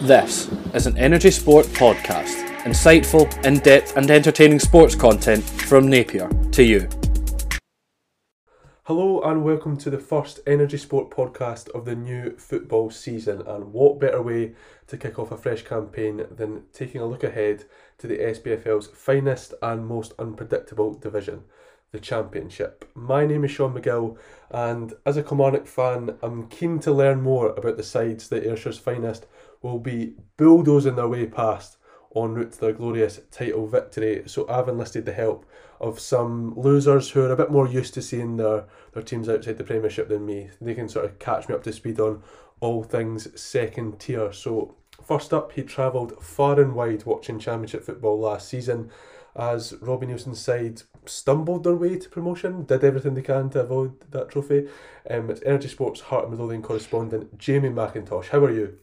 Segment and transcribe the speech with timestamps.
[0.00, 2.48] This is an Energy Sport podcast.
[2.60, 6.88] Insightful, in depth, and entertaining sports content from Napier to you.
[8.84, 13.42] Hello and welcome to the first Energy Sport podcast of the new football season.
[13.46, 14.54] And what better way
[14.86, 17.64] to kick off a fresh campaign than taking a look ahead
[17.98, 21.42] to the SPFL's finest and most unpredictable division,
[21.92, 22.90] the Championship.
[22.94, 24.16] My name is Sean McGill,
[24.50, 28.78] and as a Kilmarnock fan, I'm keen to learn more about the sides that Ayrshire's
[28.78, 29.26] finest
[29.62, 31.76] will be bulldozing their way past
[32.16, 34.22] en route to their glorious title victory.
[34.26, 35.46] So I've enlisted the help
[35.80, 39.58] of some losers who are a bit more used to seeing their, their teams outside
[39.58, 40.50] the Premiership than me.
[40.60, 42.22] They can sort of catch me up to speed on
[42.60, 44.32] all things second tier.
[44.32, 48.90] So first up, he travelled far and wide watching Championship football last season
[49.36, 54.10] as Robbie Neilson's side stumbled their way to promotion, did everything they can to avoid
[54.10, 54.68] that trophy.
[55.08, 58.28] Um, it's Energy Sports Heart and Midlothian correspondent Jamie McIntosh.
[58.28, 58.78] How are you?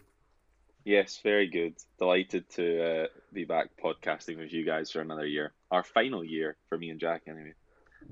[0.87, 1.73] Yes, very good.
[1.99, 5.52] Delighted to uh, be back podcasting with you guys for another year.
[5.69, 7.55] Our final year for me and Jack, anyway.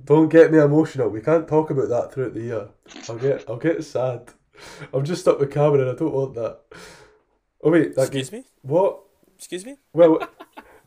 [0.03, 1.07] Don't get me emotional.
[1.07, 2.67] We can't talk about that throughout the year.
[3.07, 4.33] I'll get I'll get sad.
[4.93, 5.87] I'm just stuck with Cameron.
[5.87, 6.59] I don't want that.
[7.63, 8.43] Oh wait, that Excuse me?
[8.61, 8.99] What?
[9.37, 9.77] Excuse me?
[9.93, 10.27] Well,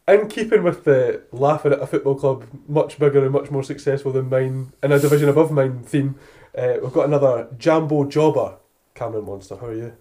[0.06, 4.12] in keeping with the laughing at a football club much bigger and much more successful
[4.12, 6.16] than mine in a division above mine theme,
[6.54, 8.58] uh, we've got another Jambo Jobber,
[8.94, 9.56] Cameron Monster.
[9.56, 9.96] How are you?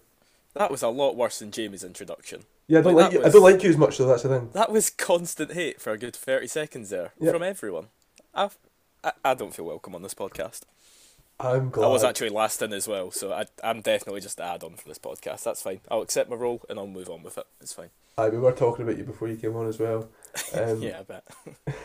[0.57, 2.43] That was a lot worse than Jamie's introduction.
[2.67, 3.25] Yeah, I don't Like, like you.
[3.25, 4.07] I don't like you as much though.
[4.07, 4.49] That's the thing.
[4.53, 7.31] That was constant hate for a good 30 seconds there Yeah.
[7.31, 7.87] from everyone.
[8.33, 8.57] I've,
[9.03, 10.61] I, I don't feel welcome on this podcast.
[11.39, 11.85] I'm glad.
[11.85, 14.73] I was actually last in as well, so I, I'm definitely just the add on
[14.75, 15.43] for this podcast.
[15.43, 15.81] That's fine.
[15.91, 17.45] I'll accept my role and I'll move on with it.
[17.61, 17.89] It's fine.
[18.17, 20.09] Aye, we were talking about you before you came on as well.
[20.53, 21.23] Um, yeah, I bet.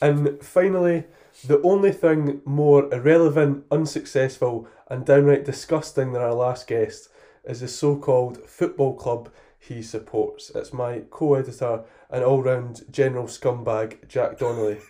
[0.00, 1.04] And finally,
[1.46, 7.08] the only thing more irrelevant, unsuccessful, and downright disgusting than our last guest
[7.46, 10.50] is the so called football club he supports.
[10.54, 14.78] It's my co editor and all round general scumbag, Jack Donnelly.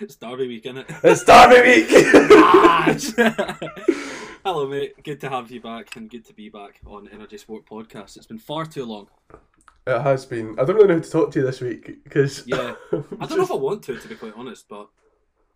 [0.00, 0.86] It's Derby week, innit?
[1.04, 1.86] it's Derby Week!
[2.32, 2.96] Ah,
[4.44, 4.94] Hello, mate.
[5.04, 8.16] Good to have you back and good to be back on Energy Sport Podcast.
[8.16, 9.08] It's been far too long.
[9.86, 10.58] it has been.
[10.58, 12.46] I don't really know who to talk to you this week because.
[12.46, 12.74] Yeah.
[12.92, 14.88] I don't know if I want to, to be quite honest, but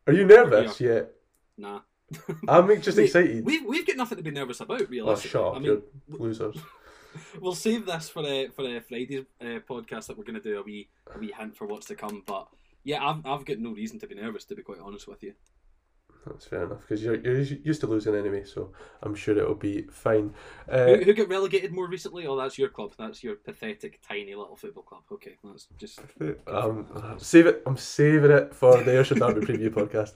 [0.07, 1.11] Are you nervous yet?
[1.57, 1.81] nah.
[2.49, 3.45] I'm just excited.
[3.45, 5.31] We've, we've got nothing to be nervous about, Oh, realistically.
[5.31, 6.57] shut up, I you're mean, losers.
[7.41, 10.59] we'll save this for a for a Friday's uh, podcast that we're going to do
[10.59, 12.23] a wee a wee hint for what's to come.
[12.27, 12.49] But
[12.85, 15.35] yeah, I've I've got no reason to be nervous, to be quite honest with you.
[16.29, 18.71] That's fair enough because you're, you're used to losing anyway, so
[19.03, 20.35] I'm sure it'll be fine.
[20.69, 22.27] Uh, Who, who got relegated more recently?
[22.27, 22.93] Oh, that's your club.
[22.99, 25.03] That's your pathetic, tiny little football club.
[25.13, 26.01] Okay, that's just
[26.47, 26.87] Um,
[27.19, 27.63] save it.
[27.67, 30.13] I'm saving it for the Ayrshire Derby preview podcast.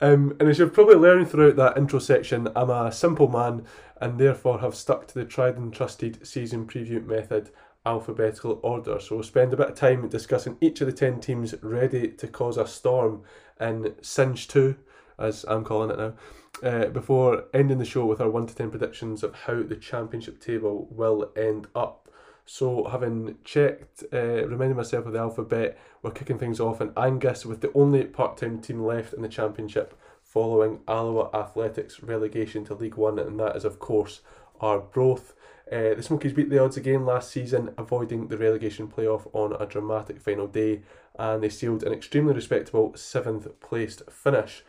[0.00, 3.64] Um, and as you've probably learned throughout that intro section, I'm a simple man
[4.00, 7.50] and therefore have stuck to the tried and trusted season preview method,
[7.84, 9.00] alphabetical order.
[9.00, 12.28] So we'll spend a bit of time discussing each of the ten teams ready to
[12.28, 13.22] cause a storm
[13.58, 14.76] in Singe Two,
[15.18, 16.14] as I'm calling it now.
[16.62, 20.40] Uh, before ending the show with our 1 to 10 predictions of how the championship
[20.40, 22.08] table will end up.
[22.46, 27.44] So, having checked, uh, reminding myself of the alphabet, we're kicking things off in Angus
[27.44, 32.74] with the only part time team left in the championship following Alloa Athletics relegation to
[32.74, 34.20] League One, and that is, of course,
[34.60, 35.32] Arbroath.
[35.70, 39.66] Uh, the Smokies beat the odds again last season, avoiding the relegation playoff on a
[39.66, 40.82] dramatic final day,
[41.18, 44.64] and they sealed an extremely respectable seventh placed finish.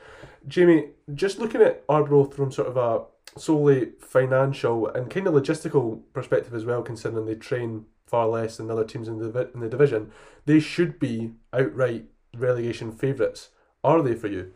[0.47, 6.01] Jamie, just looking at Arbroath from sort of a solely financial and kind of logistical
[6.13, 9.69] perspective as well, considering they train far less than other teams in the in the
[9.69, 10.11] division,
[10.45, 13.49] they should be outright relegation favourites.
[13.83, 14.53] Are they for you?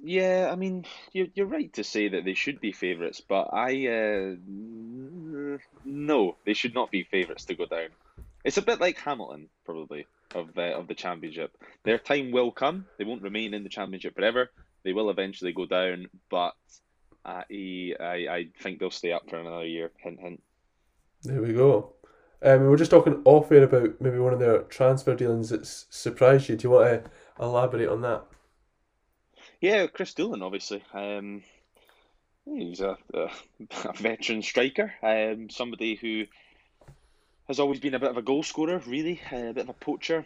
[0.00, 3.88] Yeah, I mean, you're, you're right to say that they should be favourites, but I.
[3.88, 4.36] Uh,
[5.84, 7.88] no, they should not be favourites to go down.
[8.44, 11.56] It's a bit like Hamilton, probably, of the, of the Championship.
[11.84, 12.86] Their time will come.
[12.98, 14.50] They won't remain in the Championship forever.
[14.84, 16.54] They will eventually go down, but
[17.24, 19.90] I, I, I think they'll stay up for another year.
[19.98, 20.42] Hint, hint.
[21.22, 21.94] There we go.
[22.40, 25.86] Um, we were just talking off air about maybe one of their transfer dealings that's
[25.90, 26.56] surprised you.
[26.56, 27.10] Do you want to
[27.40, 28.24] elaborate on that?
[29.60, 30.84] Yeah, Chris Doolan, obviously.
[30.94, 31.42] Um,
[32.44, 33.30] he's a, a,
[33.84, 36.26] a veteran striker, um, somebody who
[37.48, 40.24] has always been a bit of a goal scorer, really, a bit of a poacher.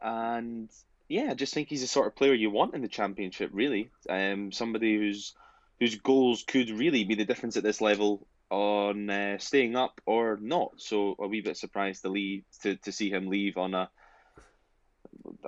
[0.00, 0.68] And
[1.08, 3.90] yeah, I just think he's the sort of player you want in the championship, really.
[4.08, 5.34] Um, somebody whose
[5.78, 10.38] whose goals could really be the difference at this level on uh, staying up or
[10.40, 10.72] not.
[10.76, 13.90] So a wee bit surprised to leave to, to see him leave on a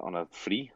[0.00, 0.70] on a free.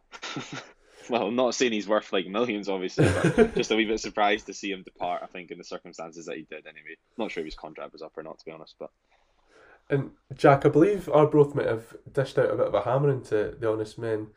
[1.08, 4.46] well, I'm not saying he's worth like millions, obviously, but just a wee bit surprised
[4.46, 5.22] to see him depart.
[5.22, 6.96] I think in the circumstances that he did, anyway.
[7.16, 8.74] Not sure if his contract was up or not, to be honest.
[8.78, 8.90] But
[9.88, 13.56] And Jack, I believe Arbroath might have dished out a bit of a hammering to
[13.58, 14.28] the Honest Men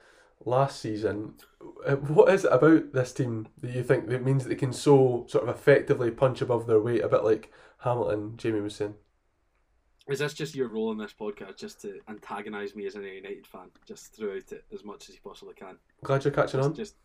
[0.45, 1.33] last season.
[1.85, 5.25] Uh, What is it about this team that you think that means they can so
[5.27, 8.95] sort of effectively punch above their weight, a bit like Hamilton, Jamie was saying?
[10.07, 13.45] Is this just your role in this podcast, just to antagonise me as a United
[13.45, 15.77] fan, just throughout it as much as you possibly can?
[16.03, 16.75] Glad you're catching Just, on.
[16.75, 16.95] just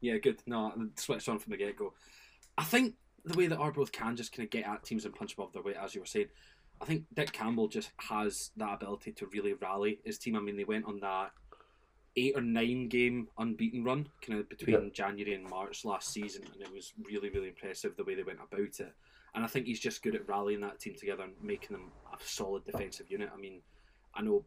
[0.00, 0.42] yeah, good.
[0.46, 1.92] No, I switched on from the get go.
[2.56, 2.94] I think
[3.24, 5.62] the way that Arbroath can just kind of get at teams and punch above their
[5.62, 6.28] weight, as you were saying,
[6.80, 10.36] I think Dick Campbell just has that ability to really rally his team.
[10.36, 11.30] I mean, they went on that
[12.16, 14.88] eight or nine game unbeaten run kind of between Yeah.
[14.90, 18.40] January and March last season, and it was really, really impressive the way they went
[18.40, 18.94] about it.
[19.34, 22.16] And I think he's just good at rallying that team together and making them a
[22.22, 23.30] solid defensive unit.
[23.34, 23.60] I mean,
[24.14, 24.44] I know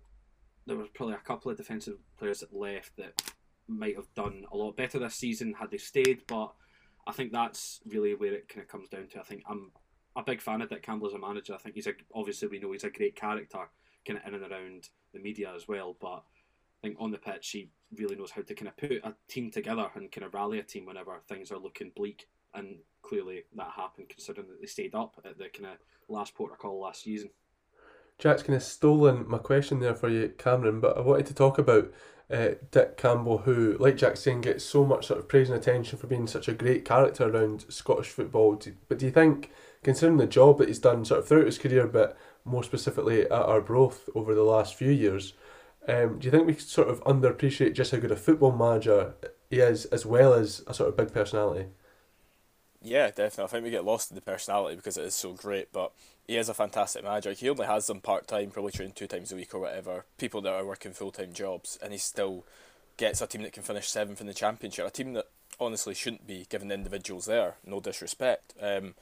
[0.66, 3.22] there was probably a couple of defensive players that left that
[3.68, 6.54] might have done a lot better this season had they stayed, but
[7.06, 9.20] I think that's really where it kind of comes down to.
[9.20, 9.72] I think I'm
[10.16, 11.54] a big fan of Dick Campbell as a manager.
[11.54, 13.70] I think he's a obviously we know he's a great character,
[14.06, 15.96] kind of in and around the media as well.
[16.00, 16.24] But
[16.82, 19.52] I think on the pitch he really knows how to kind of put a team
[19.52, 22.28] together and kind of rally a team whenever things are looking bleak.
[22.54, 25.78] And clearly that happened considering that they stayed up at the kind of
[26.08, 27.30] last port call last season.
[28.18, 31.58] Jack's kind of stolen my question there for you, Cameron, but I wanted to talk
[31.58, 31.90] about
[32.30, 35.98] uh, Dick Campbell, who, like Jack's saying, gets so much sort of praise and attention
[35.98, 38.62] for being such a great character around Scottish football.
[38.90, 39.52] But do you think,
[39.84, 43.32] considering the job that he's done sort of throughout his career, but more specifically at
[43.32, 45.34] our Arbroath over the last few years,
[45.88, 49.14] um, do you think we sort of underappreciate just how good a football manager
[49.50, 51.68] he is, as well as a sort of big personality?
[52.82, 53.44] Yeah, definitely.
[53.44, 55.92] I think we get lost in the personality because it is so great, but
[56.28, 57.34] he is a fantastic manager.
[57.34, 60.06] He only has them part time, probably training two times a week or whatever.
[60.18, 62.46] People that are working full time jobs, and he still
[62.98, 64.86] gets a team that can finish seventh in the championship.
[64.86, 65.28] A team that
[65.60, 67.56] honestly shouldn't be given the individuals there.
[67.66, 68.54] No disrespect.
[68.62, 68.94] Um,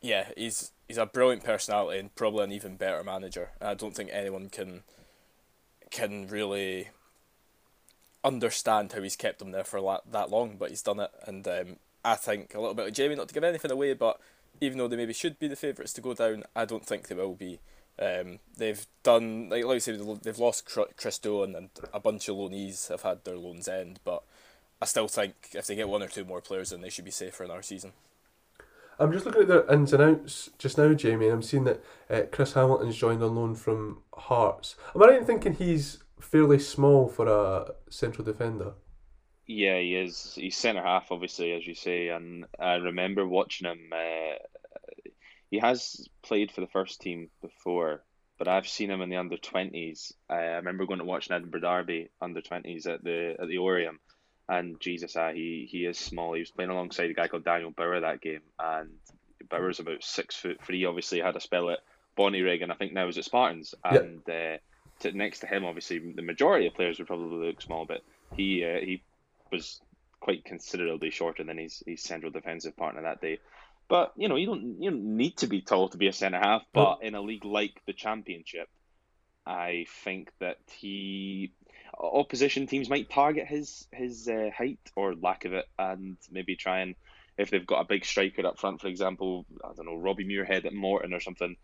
[0.00, 3.50] yeah, he's he's a brilliant personality and probably an even better manager.
[3.60, 4.82] I don't think anyone can
[5.90, 6.88] can really
[8.24, 11.10] understand how he's kept them there for that long, but he's done it.
[11.26, 14.20] And um, I think a little bit of Jamie, not to give anything away, but
[14.60, 17.14] even though they maybe should be the favourites to go down, I don't think they
[17.14, 17.60] will be.
[17.98, 20.66] Um, they've done like like I said, they've lost
[20.96, 24.22] Chris Dolan and a bunch of loanees have had their loans end, but
[24.80, 27.10] I still think if they get one or two more players in, they should be
[27.10, 27.92] safer in our season.
[29.00, 31.82] I'm just looking at their ins and outs just now, Jamie, and I'm seeing that
[32.10, 34.76] uh, Chris Hamilton's joined on loan from Hearts.
[34.94, 38.74] Am I right in thinking he's fairly small for a central defender?
[39.46, 40.34] Yeah, he is.
[40.36, 43.90] He's centre half, obviously, as you say, and I remember watching him.
[43.92, 44.36] Uh,
[45.50, 48.04] he has played for the first team before,
[48.38, 50.12] but I've seen him in the under twenties.
[50.28, 53.98] I remember going to watch an Edinburgh Derby under twenties at the at the Oriam,
[54.50, 56.32] and Jesus, ah, he he is small.
[56.34, 58.90] He was playing alongside a guy called Daniel Bauer that game, and
[59.48, 60.84] Bauer's about six foot three.
[60.84, 61.78] Obviously, had a spell at
[62.18, 64.02] Bonnyrigg, and I think now he's at Spartans, Yep.
[64.02, 64.58] and uh,
[65.00, 68.02] to, next to him, obviously, the majority of players would probably look small, but
[68.36, 69.02] he uh, he
[69.52, 69.80] was
[70.20, 73.38] quite considerably shorter than his, his central defensive partner that day.
[73.88, 76.38] But you know, you don't you don't need to be tall to be a centre
[76.38, 76.62] half.
[76.72, 78.68] But in a league like the Championship,
[79.46, 81.52] I think that he
[82.02, 86.80] opposition teams might target his his uh, height or lack of it, and maybe try
[86.80, 86.94] and
[87.38, 90.66] if they've got a big striker up front, for example, I don't know Robbie Muirhead
[90.66, 91.56] at Morton or something,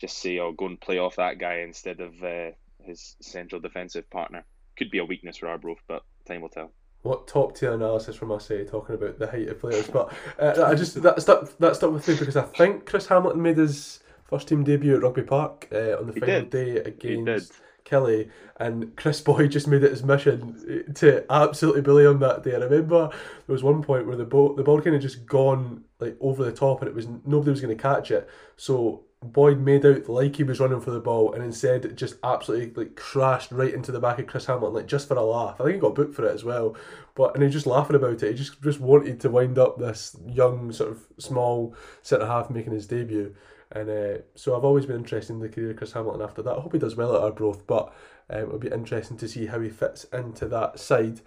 [0.00, 2.50] just say, "Oh, go and play off that guy instead of uh,
[2.82, 4.44] his central defensive partner."
[4.76, 6.72] Could be a weakness for Arbroath, but time will tell.
[7.02, 10.64] What top tier analysis from us say talking about the height of players, but uh,
[10.66, 14.00] I just that stuck that stuck with me because I think Chris Hamilton made his
[14.24, 16.50] first team debut at Rugby Park uh, on the He final did.
[16.50, 17.52] day against
[17.84, 22.54] Killie, and Kris Boyd just made it his mission to absolutely bully him that day.
[22.54, 25.84] I remember there was one point where the ball the ball kind of just gone
[26.00, 29.04] like over the top, and it was nobody was going to catch it, so.
[29.22, 32.94] Boyd made out like he was running for the ball and instead just absolutely like
[32.94, 35.58] crashed right into the back of Chris Hamilton like just for a laugh.
[35.58, 36.76] I think he got booked for it as well.
[37.14, 38.32] But and he was just laughing about it.
[38.32, 42.74] He just just wanted to wind up this young sort of small centre half making
[42.74, 43.34] his debut.
[43.74, 46.56] And uh, so I've always been interested in the career of Chris Hamilton after that.
[46.56, 47.92] I hope he does well at Arbroath, but
[48.30, 51.20] um, it'll be interesting to see how he fits into that side.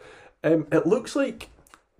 [0.43, 1.49] Um, it looks like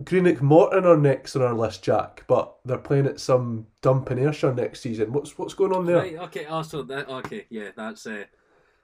[0.04, 4.18] Greenock Morton are next on our list, Jack, but they're playing at some dump in
[4.18, 5.12] Ayrshire next season.
[5.12, 5.98] What's what's going on there?
[5.98, 8.24] Right, okay, also that okay, yeah, that's uh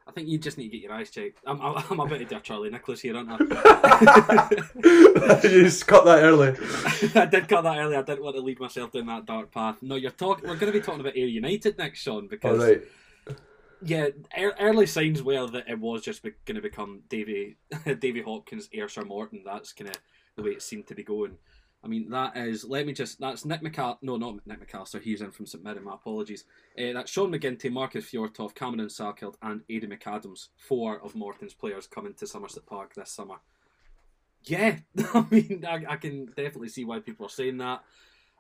[0.06, 1.38] I think you just need to get your eyes checked.
[1.46, 3.38] I'm, I'm, a bit of a Charlie Nicholas here, aren't I?
[5.42, 6.49] you just cut that early.
[7.20, 7.96] I did cut that early.
[7.96, 9.76] I didn't want to lead myself down that dark path.
[9.80, 10.46] No, you're talking.
[10.46, 12.82] We're going to be talking about Ayr United next, Sean, because right.
[13.82, 17.56] yeah, ear- early signs were that it was just going to become Davy
[17.99, 19.40] Davy Hopkins, Ayrshire Morton.
[19.42, 19.96] That's kind of
[20.37, 21.38] the way it seemed to be going.
[21.85, 22.64] I mean, that is.
[22.64, 23.21] Let me just.
[23.21, 23.99] That's Nick McAllister.
[24.03, 25.03] No, not Nick McAllister.
[25.03, 25.85] He's in from St Mirren.
[25.85, 26.45] My apologies.
[26.79, 30.49] Uh, that's Sean McGinty, Marcus Fjortoft, Cameron Salkeld, and Aidan McAdams.
[30.57, 33.37] Four of Morton's players coming to Somerset Park this summer.
[34.45, 34.76] Yeah,
[35.14, 37.83] I mean, I, I can definitely see why people are saying that,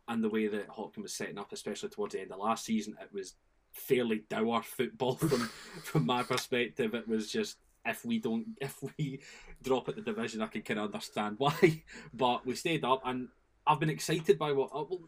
[0.08, 2.96] and the way that Hopkin was setting up, especially towards the end of last season,
[3.00, 3.34] it was
[3.72, 5.50] fairly dour football from
[5.82, 6.94] from my perspective.
[6.94, 9.20] It was just if we don't if we
[9.62, 11.82] drop at the division, I can kind of understand why.
[12.14, 13.28] But we stayed up, and
[13.66, 14.70] I've been excited by what.
[14.72, 15.00] Oh, well,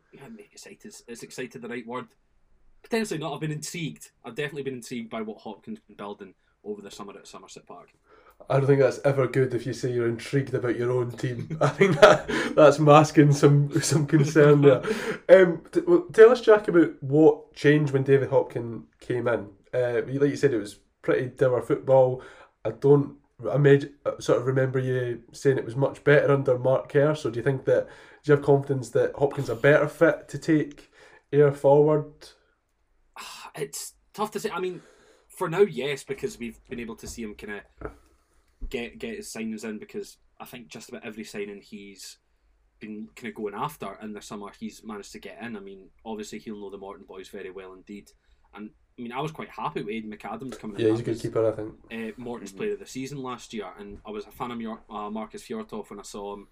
[0.52, 2.06] excited is excited the right word?
[2.83, 3.35] Potentially not.
[3.35, 4.11] I've been intrigued.
[4.25, 7.92] I've definitely been intrigued by what Hopkins been building over the summer at Somerset Park.
[8.49, 11.59] I don't think that's ever good if you say you're intrigued about your own team.
[11.61, 14.83] I think that that's masking some some concern there.
[15.28, 19.49] Um, t- well, tell us, Jack, about what changed when David Hopkin came in.
[19.75, 22.23] Uh, like you said, it was pretty dour football.
[22.66, 23.16] I don't
[23.50, 27.14] I made uh, sort of remember you saying it was much better under Mark Kerr.
[27.14, 27.87] So do you think that
[28.23, 30.90] do you have confidence that Hopkins a better fit to take
[31.32, 32.12] Ayr forward?
[33.58, 34.50] It's tough to say.
[34.50, 34.82] I mean,
[35.28, 37.90] for now, yes, because we've been able to see him kind of
[38.68, 39.78] get get his signings in.
[39.78, 42.18] Because I think just about every signing he's
[42.80, 45.56] been kind of going after in the summer, he's managed to get in.
[45.56, 48.11] I mean, obviously he'll know the Morton boys very well indeed,
[48.54, 50.87] and I mean, I was quite happy with Aidan McAdams coming yeah, in.
[50.87, 51.75] Yeah, he's a good keeper, I think.
[51.93, 52.59] Uh, Morton's mm-hmm.
[52.59, 55.43] player of the season last year, and I was a fan of York, uh, Marcus
[55.47, 56.49] Fjortoft when I saw him.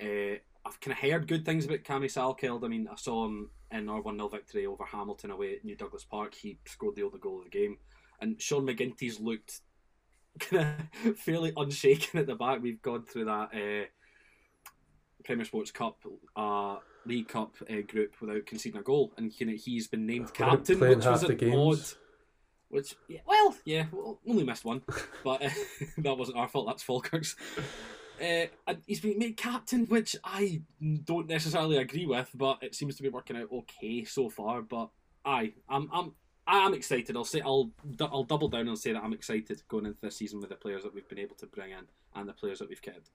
[0.00, 2.64] Uh, I've kind of heard good things about Cammy Salkeld.
[2.64, 5.76] I mean, I saw him in our 1 0 victory over Hamilton away at New
[5.76, 6.34] Douglas Park.
[6.34, 7.78] He scored the only goal of the game.
[8.20, 9.60] And Sean McGinty's looked
[10.40, 12.62] kind of fairly unshaken at the back.
[12.62, 13.86] We've gone through that uh,
[15.24, 15.98] Premier Sports Cup
[16.34, 20.32] uh, League Cup uh, group without conceding a goal, and you know, he's been named
[20.34, 21.80] captain, which was an odd.
[22.68, 24.82] Which, yeah, well, yeah, well, only missed one,
[25.24, 25.50] but uh,
[25.98, 26.66] that wasn't our fault.
[26.66, 27.36] That's Falkirk's.
[28.20, 30.62] Uh, and he's been made captain, which I
[31.04, 34.62] don't necessarily agree with, but it seems to be working out okay so far.
[34.62, 34.88] But
[35.24, 36.12] I, I'm, I'm,
[36.46, 37.14] I'm excited.
[37.14, 37.70] I'll say I'll,
[38.00, 40.82] I'll double down and say that I'm excited going into this season with the players
[40.84, 41.84] that we've been able to bring in
[42.14, 43.10] and the players that we've kept.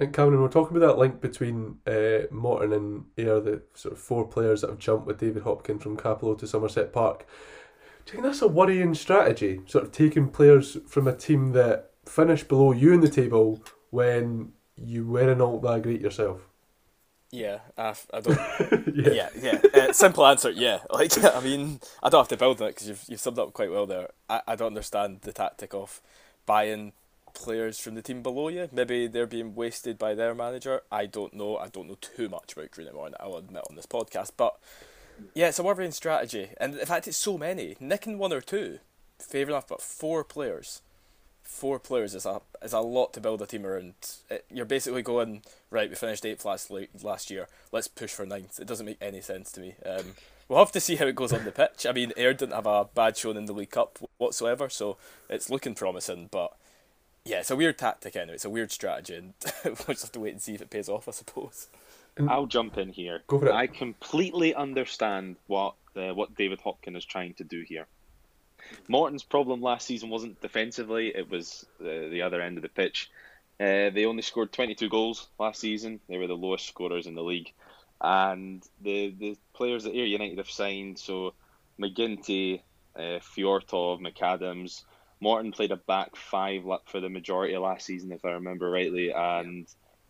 [0.00, 4.00] And Cameron, we're talking about that link between uh, Morton and Ayr, the sort of
[4.00, 7.26] four players that have jumped with David Hopkin from Cappielow to Somerset Park.
[8.06, 9.60] Do you think that's a worrying strategy?
[9.66, 14.52] Sort of taking players from a team that finished below you in the table when
[14.74, 16.48] you weren't all that great yourself?
[17.30, 18.38] Yeah, I, I don't.
[18.96, 19.60] yeah, yeah.
[19.74, 19.82] yeah.
[19.82, 20.78] Uh, simple answer, yeah.
[20.90, 23.52] Like, I mean, I don't have to build on it because you've you've summed up
[23.52, 24.08] quite well there.
[24.30, 26.00] I, I don't understand the tactic of
[26.46, 26.94] buying
[27.34, 28.68] players from the team below you.
[28.72, 30.82] Maybe they're being wasted by their manager.
[30.90, 31.56] I don't know.
[31.56, 34.32] I don't know too much about Green Morton, I'll admit on this podcast.
[34.36, 34.56] But
[35.34, 36.50] yeah, it's a worrying strategy.
[36.58, 37.76] And in fact, it's so many.
[37.80, 38.78] Nicking one or two,
[39.18, 40.82] fair enough, but four players.
[41.42, 43.94] Four players is a is a lot to build a team around.
[44.28, 45.90] It, you're basically going right.
[45.90, 46.70] We finished eighth last
[47.02, 47.48] last year.
[47.72, 48.60] Let's push for ninth.
[48.60, 49.74] It doesn't make any sense to me.
[49.84, 50.14] Um,
[50.48, 51.86] we'll have to see how it goes on the pitch.
[51.88, 54.96] I mean, Ayr didn't have a bad showing in the League Cup whatsoever, so
[55.28, 56.28] it's looking promising.
[56.30, 56.52] But
[57.24, 58.34] yeah, it's a weird tactic anyway.
[58.34, 59.34] It's a weird strategy, and
[59.64, 61.68] we'll just have to wait and see if it pays off, I suppose.
[62.28, 63.22] I'll jump in here.
[63.26, 63.54] Go for it.
[63.54, 67.86] I completely understand what uh, what David Hopkin is trying to do here.
[68.88, 73.10] Morton's problem last season wasn't defensively; it was uh, the other end of the pitch.
[73.58, 76.00] Uh, they only scored 22 goals last season.
[76.08, 77.52] They were the lowest scorers in the league,
[78.00, 81.34] and the the players that Ayr United have signed, so
[81.78, 82.62] McGinty,
[82.96, 84.84] uh, Fjortoft, McAdams,
[85.20, 89.12] Morton played a back five for the majority of last season, if I remember rightly,
[89.12, 89.66] and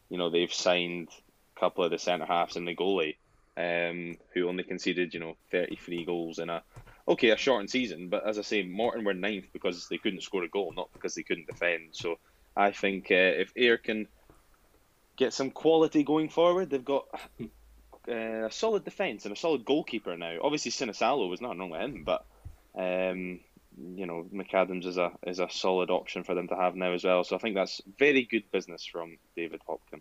[0.08, 1.08] you know they've signed
[1.56, 3.16] a couple of the centre halves and the goalie,
[3.56, 6.62] um, who only conceded you know thirty three goals in a
[7.08, 10.44] okay a shortened season, but as I say, Morton were ninth because they couldn't score
[10.44, 11.88] a goal, not because they couldn't defend.
[11.92, 12.18] So
[12.56, 14.06] I think uh, if Ayr can
[15.16, 17.06] get some quality going forward, they've got.
[18.08, 20.38] Uh, a solid defence and a solid goalkeeper now.
[20.42, 22.24] Obviously, Sinisalo was not wrong with him, but
[22.74, 23.40] um,
[23.96, 27.04] you know McAdams is a is a solid option for them to have now as
[27.04, 27.24] well.
[27.24, 30.00] So I think that's very good business from David Hopkin.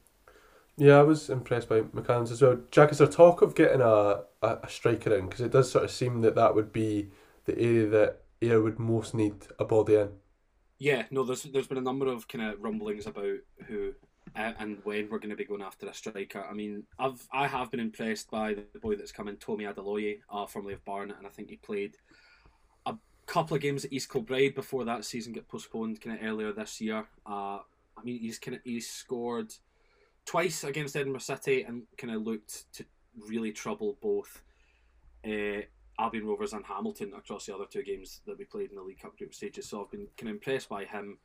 [0.77, 2.57] Yeah, I was impressed by McAdams as well.
[2.71, 5.25] Jack, is there talk of getting a, a, a striker in?
[5.25, 7.09] Because it does sort of seem that that would be
[7.43, 10.09] the area that Ayr would most need a body in.
[10.77, 13.93] Yeah, no, there's there's been a number of kind of rumblings about who
[14.35, 16.45] uh, and when we're going to be going after a striker.
[16.49, 20.19] I mean, I've I have been impressed by the boy that's come in, Tommy Adeloye,
[20.29, 21.97] uh, formerly of Barnet, and I think he played
[23.29, 26.81] couple of games at East Kilbride before that season get postponed kind of earlier this
[26.81, 27.05] year.
[27.27, 27.59] Uh,
[27.95, 29.53] I mean, he's kind of he's scored
[30.25, 32.85] twice against Edinburgh City and kind of looked to
[33.27, 34.41] really trouble both
[35.27, 35.61] uh,
[35.99, 38.99] Albion Rovers and Hamilton across the other two games that we played in the League
[38.99, 39.69] Cup group stages.
[39.69, 41.19] So I've been kind of impressed by him,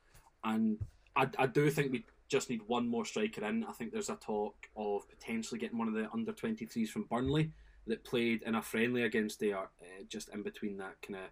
[0.45, 0.79] and
[1.17, 3.65] I, I do think we just need one more striker in.
[3.65, 7.51] I think there's a talk of potentially getting one of the under 23s from Burnley
[7.87, 11.31] that played in a friendly against there, uh, just in between that kind of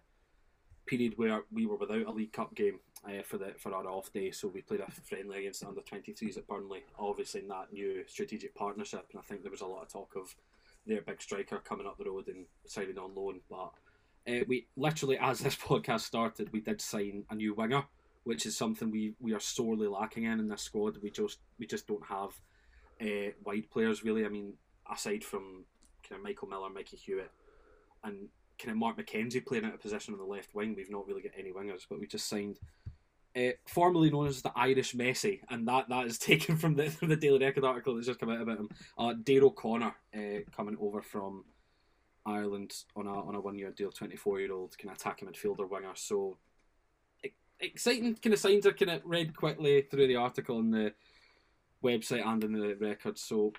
[0.85, 4.11] period where we were without a League Cup game uh, for the for our off
[4.13, 4.31] day.
[4.31, 8.03] So we played a friendly against the under 23s at Burnley, obviously in that new
[8.07, 9.07] strategic partnership.
[9.11, 10.35] And I think there was a lot of talk of
[10.85, 13.41] their big striker coming up the road and signing on loan.
[13.49, 13.71] But
[14.27, 17.83] uh, we literally, as this podcast started, we did sign a new winger
[18.23, 20.97] which is something we, we are sorely lacking in in this squad.
[21.01, 22.31] We just we just don't have
[23.01, 24.25] uh, wide players really.
[24.25, 24.53] I mean,
[24.91, 25.65] aside from
[26.07, 27.31] kind of Michael Miller, Mikey Hewitt,
[28.03, 31.07] and kind of Mark McKenzie playing out a position on the left wing, we've not
[31.07, 31.85] really got any wingers.
[31.89, 32.59] But we just signed.
[33.35, 37.09] Uh, formerly known as the Irish Messi, and that, that is taken from the, from
[37.09, 38.69] the Daily Record article that's just come out about him.
[38.95, 41.43] Uh, Dale O'Connor uh, coming over from
[42.25, 45.27] Ireland on a on a one year deal, twenty four year old kind of attacking
[45.27, 45.93] midfielder winger.
[45.95, 46.37] So
[47.59, 50.93] exciting kind of signs are kind of read quickly through the article on the
[51.83, 53.21] website and in the records.
[53.21, 53.53] So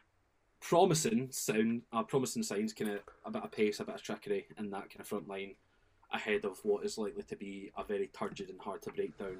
[0.64, 4.46] promising sound, uh, promising signs, kind of a bit of pace, a bit of trickery
[4.56, 5.54] in that kind of front line
[6.10, 9.36] ahead of what is likely to be a very turgid and hard to break down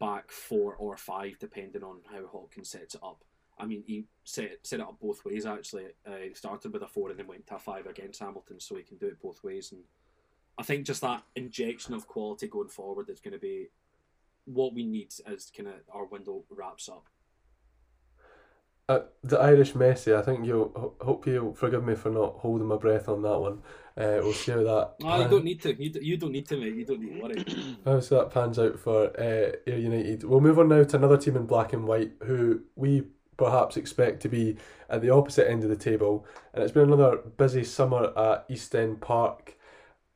[0.00, 3.22] back four or five, depending on how Hopkins sets it up.
[3.58, 5.88] I mean, he set, set it up both ways actually.
[6.06, 8.76] Uh, he started with a four and then went to a five against Hamilton, so
[8.76, 9.72] he can do it both ways.
[9.72, 9.82] And
[10.56, 13.68] I think just that injection of quality going forward is going to be
[14.46, 17.04] what we need as kind of our window wraps up.
[18.88, 22.76] Uh, the Irish Messi, I think you'll hope you'll forgive me for not holding my
[22.76, 23.62] breath on that one.
[23.96, 24.94] Uh, we'll see how that.
[25.02, 25.82] Oh, you don't need to.
[25.82, 26.76] You, you don't need to, mate.
[26.76, 27.76] You don't need to worry.
[27.84, 30.22] How so that pans out for uh, Ayr United.
[30.22, 33.04] We'll move on now to another team in black and white who we
[33.36, 34.56] perhaps expect to be
[34.88, 36.26] at the opposite end of the table.
[36.54, 39.56] And it's been another busy summer at East End Park.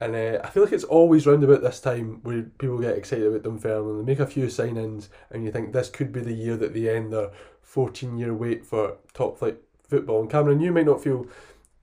[0.01, 3.27] And uh, I feel like it's always round about this time where people get excited
[3.27, 3.99] about Dunfermline.
[3.99, 6.73] They make a few sign ins, and you think this could be the year that
[6.73, 7.31] they end their
[7.71, 9.57] 14 year wait for top flight
[9.89, 10.21] football.
[10.21, 11.27] And Cameron, you might not feel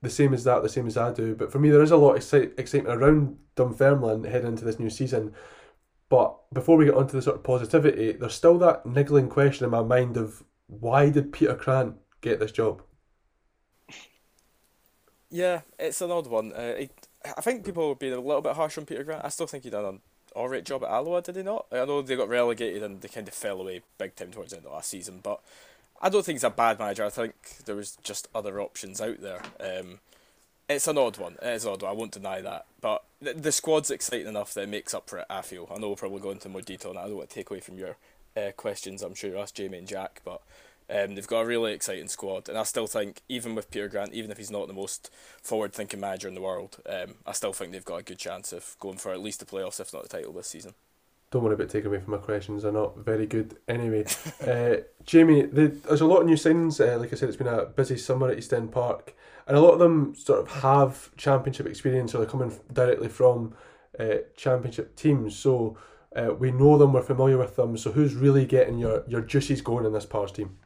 [0.02, 1.98] the same as that, the same as I do, but for me, there is a
[1.98, 5.34] lot of excitement around Dunfermline heading into this new season.
[6.10, 9.72] But before we get onto the sort of positivity, there's still that niggling question in
[9.72, 12.82] my mind of why did Peter Grant get this job?
[15.30, 16.52] Yeah, it's an odd one.
[16.52, 16.86] Uh,
[17.38, 19.26] I think people would be a little bit harsh on Peter Grant.
[19.26, 20.02] I still think he done an
[20.36, 21.66] alright job at Alloa, did he not?
[21.72, 24.58] I know they got relegated and they kind of fell away big time towards the
[24.58, 25.42] end of last season, but
[26.02, 27.06] I don't think he's a bad manager.
[27.06, 29.42] I think there was just other options out there.
[29.60, 30.00] Um,
[30.70, 31.38] it's an odd one.
[31.42, 31.92] It is an odd one.
[31.92, 32.66] I won't deny that.
[32.82, 35.68] But the, the squad's exciting enough that it makes up for it, I feel.
[35.74, 37.00] I know we'll probably go into more detail that.
[37.00, 37.98] I don't want to take away from your
[38.38, 40.42] uh, questions, I'm sure you asked Jamie and Jack, but
[40.90, 44.14] um, they've got a really exciting squad, and I still think, even with Peter Grant,
[44.14, 47.72] even if he's not the most forward-thinking manager in the world, um, I still think
[47.72, 50.10] they've got a good chance of going for at least the playoffs, if not the
[50.10, 50.76] title this season.
[51.30, 54.06] Don't want to be taken away from my questions; they're not very good anyway.
[54.48, 56.80] uh, Jamie, the, there's a lot of new signings.
[56.80, 59.62] Uh, like I said, it's been a busy summer at East End Park, and a
[59.62, 63.56] lot of them sort of have championship experience, or they're coming directly from
[64.00, 65.36] uh, championship teams.
[65.36, 65.78] So.
[66.16, 67.78] Uh, we know them, we're familiar with them.
[67.78, 70.58] So, who's really getting your, your juices going in this Pars team?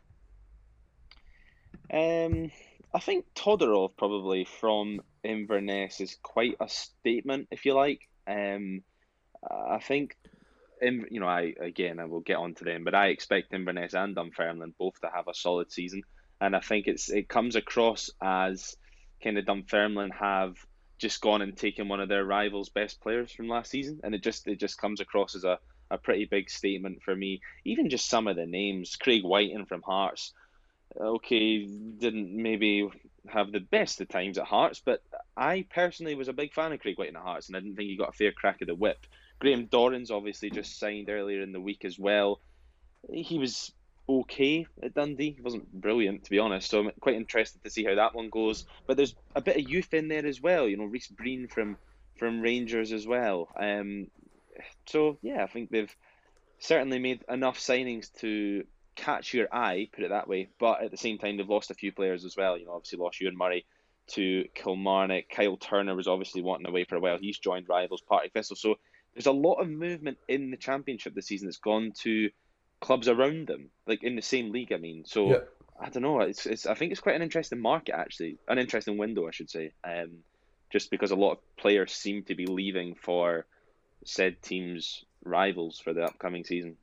[1.91, 2.51] Um,
[2.93, 8.01] I think Todorov probably from Inverness is quite a statement, if you like.
[8.27, 8.83] Um,
[9.49, 10.30] I think, in,
[10.81, 14.15] you know, I again I will get on to them, but I expect Inverness and
[14.15, 16.03] Dunfermline both to have a solid season,
[16.39, 18.75] and I think it's it comes across as
[19.23, 20.55] kind of Dunfermline have
[20.97, 24.23] just gone and taken one of their rivals' best players from last season, and it
[24.23, 27.41] just it just comes across as a, a pretty big statement for me.
[27.65, 30.33] Even just some of the names, Craig Wighton from Hearts
[30.99, 32.89] okay, didn't maybe
[33.27, 35.01] have the best of times at Hearts, but
[35.37, 37.89] I personally was a big fan of Craig Wighton at Hearts, and I didn't think
[37.89, 39.05] he got a fair crack of the whip.
[39.41, 42.39] Graham Dorrans obviously just signed earlier in the week as well.
[43.11, 43.71] He was
[44.07, 45.31] okay at Dundee.
[45.31, 46.69] He wasn't brilliant, to be honest.
[46.69, 48.65] So I'm quite interested to see how that one goes.
[48.85, 50.67] But there's a bit of youth in there as well.
[50.67, 51.77] You know, Rhys Breen from
[52.19, 53.49] from Rangers as well.
[53.59, 54.11] Um,
[54.85, 55.95] so yeah, I think they've
[56.59, 58.63] certainly made enough signings to
[58.95, 60.49] catch your eye, put it that way.
[60.59, 62.59] But at the same time, they've lost a few players as well.
[62.59, 63.65] You know, obviously lost Euan Murray
[64.09, 65.29] to Kilmarnock.
[65.31, 67.17] Kyle Turner was obviously wanting away for a while.
[67.19, 68.55] He's joined rivals Partick Thistle.
[68.55, 68.75] So
[69.13, 72.29] there's a lot of movement in the championship this season that's gone to
[72.79, 74.73] clubs around them, like in the same league.
[74.73, 75.39] I mean, so yeah.
[75.79, 76.21] I don't know.
[76.21, 79.49] It's, it's I think it's quite an interesting market actually, an interesting window, I should
[79.49, 79.71] say.
[79.83, 80.19] Um,
[80.69, 83.45] just because a lot of players seem to be leaving for
[84.05, 86.77] said teams' rivals for the upcoming season.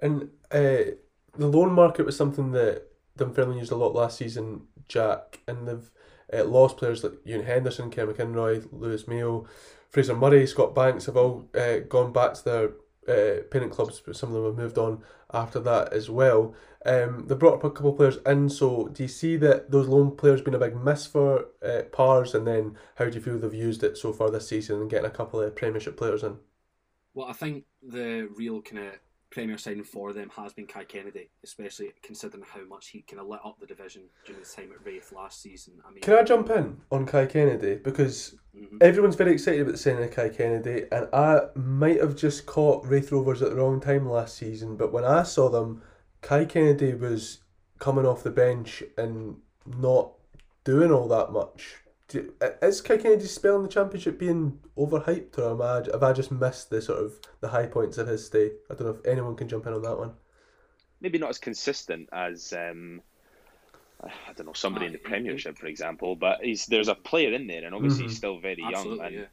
[0.00, 0.94] And uh,
[1.36, 2.84] the loan market was something that
[3.16, 5.90] Dunfermline used a lot last season, Jack, and they've
[6.32, 9.46] uh, lost players like Ewan Henderson, Kerr McInroy, Lewis Mayo,
[9.90, 12.70] Fraser Murray, Scott Banks have all uh, gone back to their
[13.08, 16.54] uh, parent clubs, but some of them have moved on after that as well.
[16.84, 18.48] Um, they brought up a couple of players in.
[18.48, 22.34] So do you see that those loan players been a big miss for uh, Pars?
[22.34, 25.06] And then how do you feel they've used it so far this season and getting
[25.06, 26.36] a couple of Premiership players in?
[27.14, 28.94] Well, I think the real kind of
[29.36, 33.28] premier signing for them has been Kai Kennedy, especially considering how much he kind of
[33.28, 35.74] lit up the division during his time at Raith last season.
[35.86, 38.78] I mean, Can I jump in on Kai Kennedy because Mhm.
[38.80, 42.86] everyone's very excited about the signing of Kai Kennedy, and I might have just caught
[42.86, 44.74] Raith Rovers at the wrong time last season.
[44.74, 45.82] But when I saw them,
[46.22, 47.40] Kai Kennedy was
[47.78, 50.14] coming off the bench and not
[50.64, 51.82] doing all that much.
[52.08, 56.12] Do, is Kai Kennedy's spell in the championship being overhyped, or am I, have I
[56.12, 58.52] just missed the sort of the high points of his stay?
[58.70, 60.14] I don't know if anyone can jump in on that one.
[61.00, 63.02] maybe not as consistent as um,
[64.02, 66.16] I don't know somebody in the Ah, Premiership, for example.
[66.16, 68.04] But he's there's a player in there, and obviously Mhm.
[68.04, 69.26] he's still very young, absolutely, and yeah.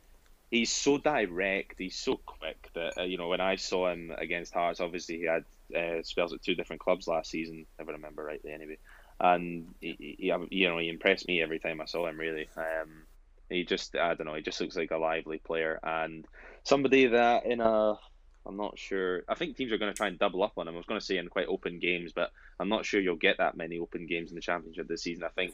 [0.52, 1.76] he's so direct.
[1.80, 5.26] He's so quick that uh, you know when I saw him against Hearts, obviously he
[5.26, 8.78] had uh, spells at two different clubs last season, if I remember rightly, anyway.
[9.20, 12.18] And he, he, he- you know he impressed me every time I saw him.
[12.18, 13.06] Really, um,
[13.50, 14.36] he just I don't know.
[14.36, 16.26] He just looks like a lively player and
[16.64, 17.96] somebody that in a
[18.46, 19.24] I'm not sure.
[19.30, 20.74] I think teams are going to try and double up on him.
[20.74, 23.38] I was going to say in quite open games, but I'm not sure you'll get
[23.38, 25.24] that many open games in the championship this season.
[25.24, 25.54] I think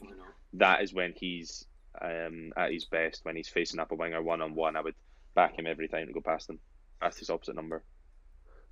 [0.54, 1.66] that is when he's
[2.00, 4.76] um, at his best when he's facing up a winger one on one.
[4.76, 4.94] I would
[5.36, 6.58] back him every time to go past him,
[7.00, 7.84] past his opposite number.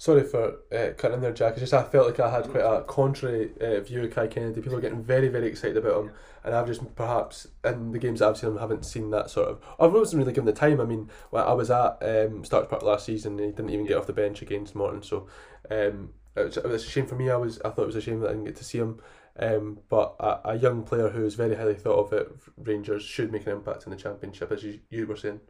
[0.01, 1.55] Sorry for uh, cutting in there, Jack.
[1.55, 4.61] It's just I felt like I had quite a contrary uh, view of Kai Kennedy.
[4.61, 6.13] People are getting very, very excited about him,
[6.45, 9.49] and I've just perhaps in the games that I've seen him haven't seen that sort
[9.49, 9.61] of.
[9.81, 10.81] I wasn't really given the time.
[10.81, 13.87] I mean, when I was at um, Starks Park last season, and he didn't even
[13.87, 15.03] get off the bench against Morton.
[15.03, 15.27] So
[15.69, 17.29] um, it, was, it was a shame for me.
[17.29, 19.01] I was I thought it was a shame that I didn't get to see him.
[19.37, 23.33] Um, but a, a young player who is very highly thought of at Rangers should
[23.33, 25.41] make an impact in the championship, as you, you were saying.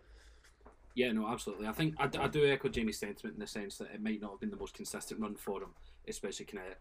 [0.98, 1.68] Yeah, no, absolutely.
[1.68, 4.32] I think I, I do echo Jamie's sentiment in the sense that it might not
[4.32, 5.68] have been the most consistent run for him,
[6.08, 6.74] especially kind of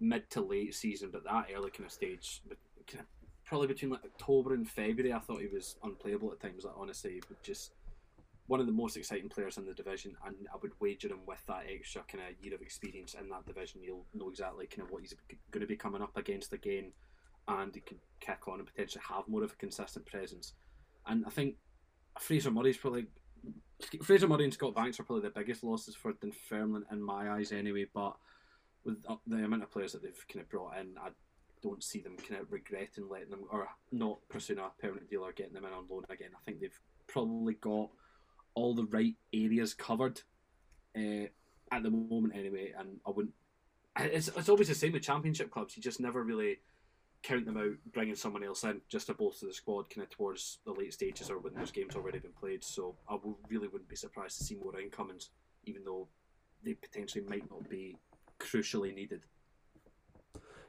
[0.00, 2.42] mid to late season, but that early kind of stage,
[2.88, 3.06] kind of
[3.44, 6.64] probably between like October and February, I thought he was unplayable at times.
[6.64, 7.70] Like honestly, but just
[8.48, 11.46] one of the most exciting players in the division, and I would wager him with
[11.46, 14.90] that extra kind of year of experience in that division, you'll know exactly kind of
[14.90, 15.14] what he's
[15.52, 16.90] going to be coming up against again,
[17.46, 20.54] and he can kick on and potentially have more of a consistent presence.
[21.06, 21.54] And I think
[22.18, 23.06] Fraser Murray's probably
[24.02, 27.52] Fraser Murray and Scott Banks are probably the biggest losses for Dunfermline in my eyes,
[27.52, 27.86] anyway.
[27.92, 28.16] But
[28.84, 31.10] with uh, the amount of players that they've kind of brought in, I
[31.62, 35.32] don't see them kind of regretting letting them or not pursuing a permanent deal or
[35.32, 36.30] getting them in on loan again.
[36.34, 37.90] I think they've probably got
[38.54, 40.20] all the right areas covered
[40.96, 41.26] uh,
[41.70, 42.72] at the moment, anyway.
[42.76, 43.34] And I wouldn't.
[43.98, 45.76] It's, it's always the same with championship clubs.
[45.76, 46.60] You just never really
[47.22, 50.58] count them out, bringing someone else in just to bolster the squad kind of towards
[50.64, 52.64] the late stages or when those games already been played.
[52.64, 53.16] So I
[53.48, 55.30] really wouldn't be surprised to see more incomings,
[55.64, 56.08] even though
[56.64, 57.96] they potentially might not be
[58.40, 59.22] crucially needed.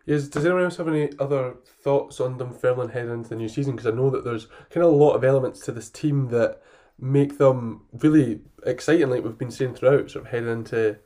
[0.06, 3.76] Yes, does anyone else have any other thoughts on Dunfermline heading into the new season?
[3.76, 6.62] Because I know that there's kind of a lot of elements to this team that
[7.00, 10.98] make them really exciting, like we've been saying throughout, sort of heading into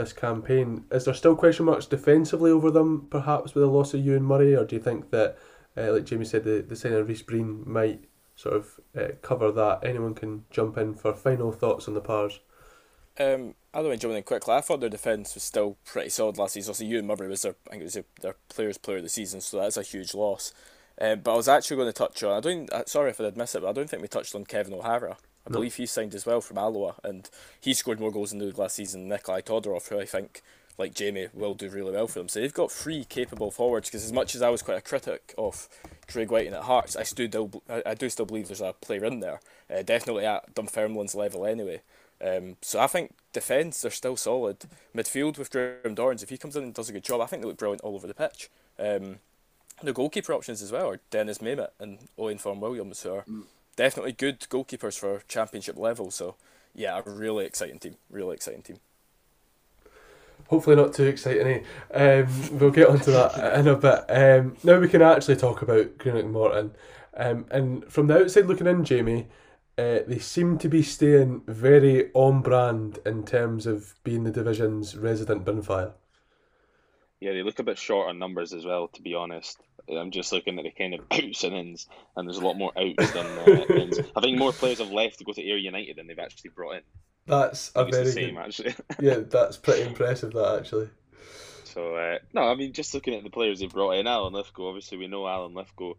[0.00, 0.84] this campaign.
[0.90, 4.54] Is there still question marks defensively over them, perhaps with the loss of Euan Murray,
[4.54, 5.36] or do you think that,
[5.76, 8.04] uh, like Jamie said, the, the signing of Rhys Breen might
[8.36, 9.80] sort of uh, cover that?
[9.82, 12.40] Anyone can jump in for final thoughts on the pars.
[13.18, 14.54] Um, I don't mind jumping in quickly.
[14.54, 16.70] I thought their defence was still pretty solid last season.
[16.70, 19.08] Also, Ewan Murray was their, I think it was their, their players' player of the
[19.08, 20.54] season, so that's a huge loss.
[21.00, 22.36] Um, but I was actually going to touch on.
[22.36, 22.72] I don't.
[22.72, 24.74] uh, Sorry if I did miss it, but I don't think we touched on Kevin
[24.74, 25.16] O'Hara.
[25.50, 27.28] I believe he signed as well from Alloa, and
[27.60, 29.02] he scored more goals in the did last season.
[29.02, 30.42] than Nikolai Todorov, who I think,
[30.78, 32.28] like Jamie, will do really well for them.
[32.28, 33.88] So they've got three capable forwards.
[33.88, 35.68] Because as much as I was quite a critic of
[36.06, 37.50] Craig Wighton at Hearts, I still.
[37.68, 39.40] I, do still believe there's a player in there.
[39.68, 41.82] Uh, definitely at Dunfermline's level anyway.
[42.22, 44.66] Um, so I think defence they're still solid.
[44.94, 47.42] Midfield with Graham Dorrans, if he comes in and does a good job, I think
[47.42, 48.50] they look brilliant all over the pitch.
[48.78, 49.18] Um,
[49.82, 53.24] the goalkeeper options as well are Deniz Mehmet and Owain Fôn Williams, who are
[53.76, 56.10] definitely good goalkeepers for championship level.
[56.10, 56.36] So
[56.74, 57.96] yeah, a really exciting team.
[58.10, 58.78] Really exciting team.
[60.48, 61.64] Hopefully not too exciting.
[61.92, 62.22] Eh?
[62.22, 64.04] Um, we'll get onto that in a bit.
[64.08, 66.72] Um, now we can actually talk about Greenock and Morton.
[67.14, 69.28] Um, and from the outside looking in, Jamie,
[69.78, 74.96] uh, they seem to be staying very on brand in terms of being the division's
[74.96, 75.92] resident Binfire.
[77.20, 79.58] Yeah, they look a bit short on numbers as well, to be honest.
[79.88, 82.72] I'm just looking at the kind of outs and ins, and there's a lot more
[82.76, 83.98] outs than uh, ins.
[84.16, 86.76] I think more players have left to go to Ayr United than they've actually brought
[86.76, 86.82] in.
[87.26, 88.44] That's a very the same, good.
[88.44, 88.74] actually.
[89.00, 90.32] Yeah, that's pretty impressive.
[90.32, 90.88] That actually.
[91.64, 94.68] So uh, no, I mean just looking at the players they brought in, Alan Lithgow.
[94.68, 95.94] Obviously, we know Alan Lithgow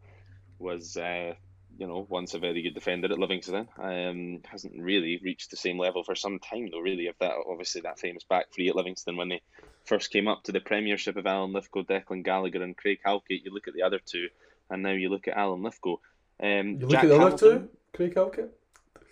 [0.59, 1.33] was uh,
[1.77, 3.67] you know, once a very good defender at Livingston.
[3.77, 6.79] Um, hasn't really reached the same level for some time though.
[6.79, 9.41] Really, of that obviously that famous back three at Livingston when they
[9.85, 13.43] first came up to the Premiership of Alan Lithgow, Declan Gallagher, and Craig Halkett.
[13.43, 14.27] You look at the other two,
[14.69, 15.97] and now you look at Alan Lithgow.
[16.41, 18.57] Um, You look Jack at the other Hamilton, two, Craig Halkett.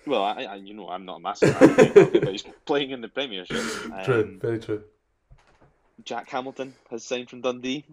[0.05, 3.01] Well, I, I, you know, I'm not a massive fan Halkett, but he's playing in
[3.01, 3.57] the Premiership.
[4.05, 4.83] True, Um, very true.
[6.05, 7.85] Jack Hamilton has signed from Dundee.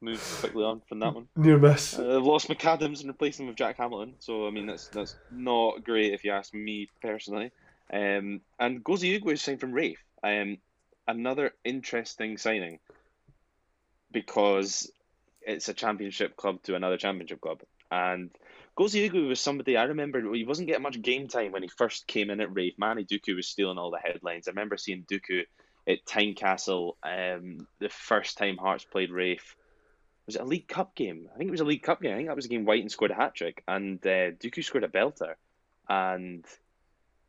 [0.00, 1.26] Move quickly on from that one.
[1.36, 1.98] Near miss.
[1.98, 4.14] Uh, they've lost McAdams and replaced him with Jack Hamilton.
[4.18, 7.50] So I mean that's that's not great if you ask me personally.
[7.92, 9.98] Um, and Gozi Ugwu is signed from Raith.
[10.22, 10.58] Um,
[11.06, 12.78] another interesting signing
[14.12, 14.90] because
[15.42, 17.60] it's a championship club to another championship club.
[17.90, 18.30] And
[18.76, 22.06] Gozi Ugwu was somebody I remember he wasn't getting much game time when he first
[22.06, 22.74] came in at Raith.
[22.78, 24.48] Manny Duku was stealing all the headlines.
[24.48, 25.44] I remember seeing Duku
[25.88, 29.54] at Tynecastle um, the first time Hearts played Raith
[30.26, 31.28] was it a League Cup game?
[31.32, 32.12] I think it was a League Cup game.
[32.12, 34.84] I think that was a game Wighton scored a hat trick and uh, Duku scored
[34.84, 35.34] a belter,
[35.88, 36.44] and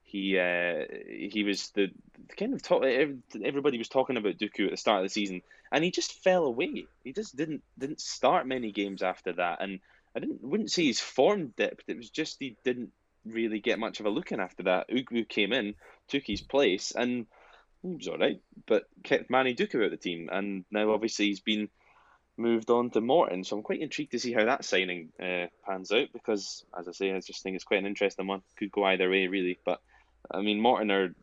[0.07, 1.91] he uh, he was the
[2.29, 5.41] the kind of talk, everybody was talking about Duku at the start of the season,
[5.69, 6.85] and he just fell away.
[7.03, 9.79] He just didn't didn't start many games after that, and
[10.15, 11.83] I didn't wouldn't say his form dipped.
[11.89, 12.91] It was just he didn't
[13.25, 14.89] really get much of a look in after that.
[14.89, 15.75] Ugwu came in,
[16.07, 17.25] took his place, and
[17.81, 21.25] he was all right, but kept Manny Duku out of the team, and now obviously
[21.25, 21.67] he's been
[22.37, 23.43] moved on to Morton.
[23.43, 26.93] So I'm quite intrigued to see how that signing uh, pans out because, as I
[26.93, 28.41] say, I just think it's quite an interesting one.
[28.57, 29.59] Could go either way, really.
[29.65, 29.81] But
[30.31, 31.15] I mean, Morton are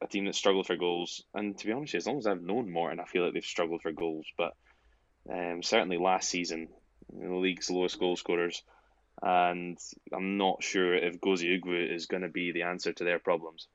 [0.00, 2.70] a team that struggled for goals, and to be honest, as long as I've known
[2.70, 4.26] Morton, I feel like they've struggled for goals.
[4.36, 4.54] But
[5.30, 6.68] um, certainly last season,
[7.12, 8.62] the league's lowest goal scorers,
[9.22, 9.78] and
[10.12, 13.66] I'm not sure if Gozi Ugwu is going to be the answer to their problems.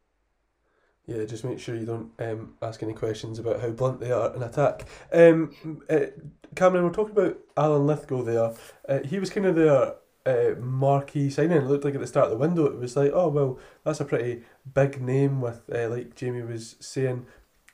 [1.05, 4.33] Yeah, just make sure you don't um, ask any questions about how blunt they are
[4.33, 4.85] in attack.
[5.11, 5.53] Um,
[5.89, 6.05] uh,
[6.55, 8.53] Cameron, we're talking about Alan Lithgow there.
[8.87, 11.57] Uh, he was kind of their uh, marquee signing.
[11.57, 13.99] It looked like at the start of the window, it was like, oh, well, that's
[13.99, 17.25] a pretty big name with, uh, like Jamie was saying,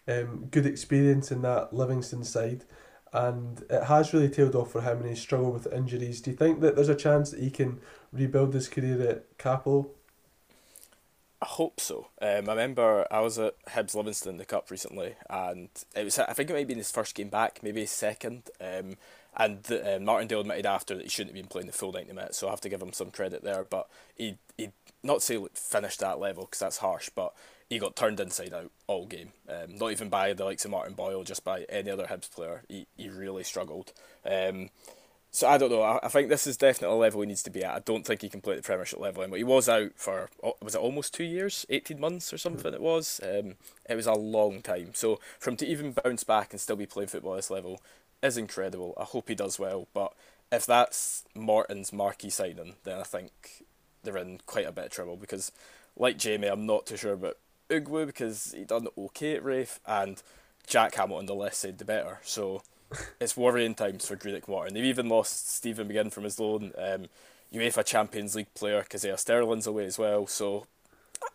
[0.08, 2.66] um, good experience in that Livingston side.
[3.12, 6.22] And it has really tailed off for him and he's struggled with injuries.
[6.22, 7.80] Do you think that there's a chance that he can
[8.12, 9.90] rebuild his career at Cappielow?
[11.42, 12.10] I hope so.
[12.22, 16.20] Um, I remember I was at Hibs Livingston in the cup recently, and it was
[16.20, 18.50] I think it might be his first game back, maybe his second.
[18.60, 18.96] Um,
[19.40, 22.38] and uh, Martindale admitted after that he shouldn't have been playing the full ninety minutes,
[22.38, 23.64] so I have to give him some credit there.
[23.64, 24.70] But he he
[25.02, 27.34] not say finished that level because that's harsh, but
[27.70, 29.32] he got turned inside out all game.
[29.48, 32.64] Um, not even by the likes of Martin Boyle, just by any other Hibs player.
[32.68, 33.94] He he really struggled.
[34.26, 34.70] Um,
[35.32, 35.84] so I don't know.
[35.84, 37.76] I, I think this is definitely a level he needs to be at.
[37.76, 39.38] I don't think he can play at the Premiership level anymore.
[39.38, 42.74] He was out for oh, was it almost two years, eighteen months or something.
[42.74, 43.22] It was.
[43.24, 43.56] Um,
[43.88, 44.90] it was a long time.
[44.94, 47.80] So for him to even bounce back and still be playing football at this level
[48.22, 48.94] is incredible.
[48.98, 49.88] I hope he does well.
[49.94, 50.14] But
[50.52, 53.64] if that's Morton's marquee signing, then I think
[54.04, 55.52] they're in quite a bit of trouble because,
[55.96, 57.38] like Jamie, I'm not too sure about
[57.70, 60.22] Ugwu because he done okay at Raith and
[60.66, 62.20] Jack Hamilton the less said the better.
[62.24, 62.64] So
[63.20, 64.74] it's worrying times for Greenock Morton.
[64.74, 67.06] They've even lost Stephen McGinn from his loan, um,
[67.54, 70.28] UEFA Champions League player Kazaiah Sterling's away as well.
[70.28, 70.66] So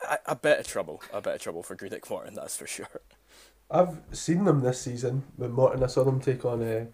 [0.09, 2.89] a, a bit of trouble, a bit of trouble for Greenock Morton, that's for sure.
[3.71, 5.83] I've seen them this season with Morton.
[5.83, 6.87] I saw them take on uh,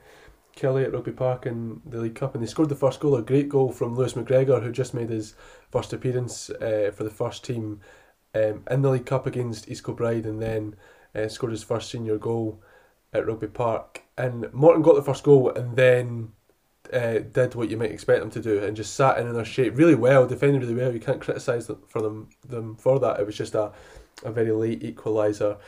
[0.56, 3.16] Killie at Rugby Park in the League Cup, and they scored the first goal.
[3.16, 5.34] A great goal from Lewis McGregor, who just made his
[5.70, 7.80] first appearance uh, for the first team
[8.34, 10.76] um, in the League Cup against East Kilbride, and then
[11.14, 12.62] uh, scored his first senior goal
[13.12, 14.02] at Rugby Park.
[14.16, 16.32] And Morton got the first goal, and then
[16.92, 19.76] uh, did what you might expect them to do, and just sat in their shape
[19.76, 20.92] really well, defended really well.
[20.92, 23.20] You can't criticise them for them them for that.
[23.20, 23.72] It was just a
[24.22, 25.58] a very late equaliser.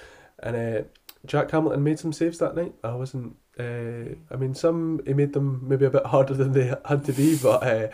[0.42, 0.82] And uh,
[1.24, 2.74] Jack Hamilton made some saves that night.
[2.82, 3.36] I wasn't.
[3.58, 7.12] Uh, I mean, some he made them maybe a bit harder than they had to
[7.12, 7.88] be, but uh,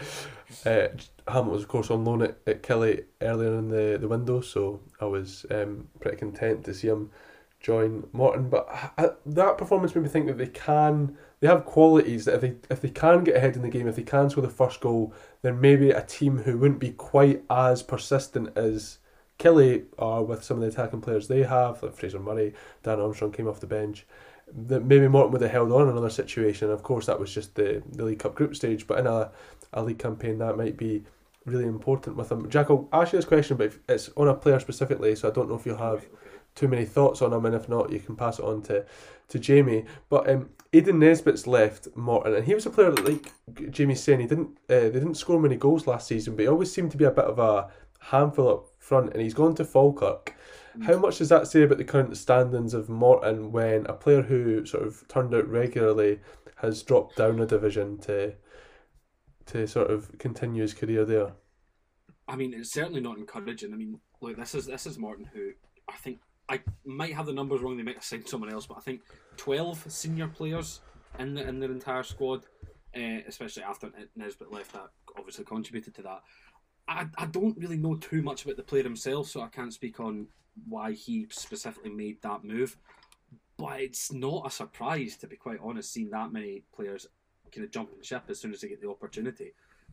[0.68, 0.88] uh,
[1.26, 4.80] Hamilton was of course on loan at, at Killie earlier in the, the window, so
[5.00, 7.10] I was um, pretty content to see him
[7.60, 8.48] join Morton.
[8.48, 11.16] But uh, that performance made me think that they can.
[11.40, 13.96] They have qualities that if they if they can get ahead in the game, if
[13.96, 17.82] they can score the first goal, then maybe a team who wouldn't be quite as
[17.82, 18.98] persistent as
[19.38, 23.32] Killie are with some of the attacking players they have, like Fraser Murray, Dan Armstrong
[23.32, 24.06] came off the bench.
[24.52, 26.70] That maybe Morton would have held on in another situation.
[26.70, 29.30] Of course, that was just the, the League Cup group stage, but in a,
[29.72, 31.04] a league campaign, that might be
[31.44, 32.48] really important with them.
[32.50, 35.48] Jack, I'll ask you this question, but it's on a player specifically, so I don't
[35.48, 36.06] know if you'll have
[36.54, 38.84] too many thoughts on him, and if not, you can pass it on to,
[39.28, 39.84] to Jamie.
[40.08, 44.20] But um, Aidan Nesbitt's left Morton, and he was a player that, like Jamie's saying,
[44.20, 46.96] he didn't uh, they didn't score many goals last season, but he always seemed to
[46.96, 50.34] be a bit of a handful up front, and he's gone to Falkirk.
[50.82, 54.64] How much does that say about the current standings of Morton when a player who
[54.64, 56.20] sort of turned out regularly
[56.56, 58.34] has dropped down a division to
[59.46, 61.32] to sort of continue his career there.
[62.28, 63.72] I mean, it's certainly not encouraging.
[63.72, 65.50] I mean, look, this is this is Morton, who
[65.88, 67.76] I think I might have the numbers wrong.
[67.76, 69.00] They might have signed someone else, but I think
[69.36, 70.80] twelve senior players
[71.18, 72.44] in the in their entire squad,
[72.96, 76.22] uh, especially after Nesbitt left, that obviously contributed to that.
[76.88, 80.00] I, I don't really know too much about the player himself, so I can't speak
[80.00, 80.26] on
[80.66, 82.76] why he specifically made that move.
[83.58, 87.06] But it's not a surprise, to be quite honest, seeing that many players
[87.52, 89.52] kind of jumping ship as soon as they get the opportunity.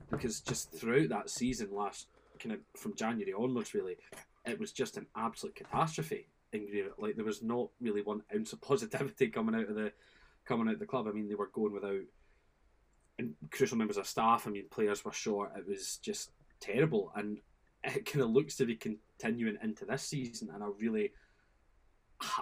[0.10, 2.08] Because just throughout that season, last
[2.40, 3.98] kind of from January onwards, really,
[4.46, 6.86] it was just an absolute catastrophe in Green.
[6.98, 9.92] Like there was not really one ounce of positivity coming out of the
[10.46, 11.08] coming out of the club.
[11.08, 12.02] I mean, they were going without
[13.18, 14.46] and crucial members of staff.
[14.46, 15.54] I mean, players were short.
[15.58, 16.32] It was just
[16.66, 17.40] terrible, and
[17.84, 20.50] it kind of looks to be continuing into this season.
[20.54, 21.12] And I really,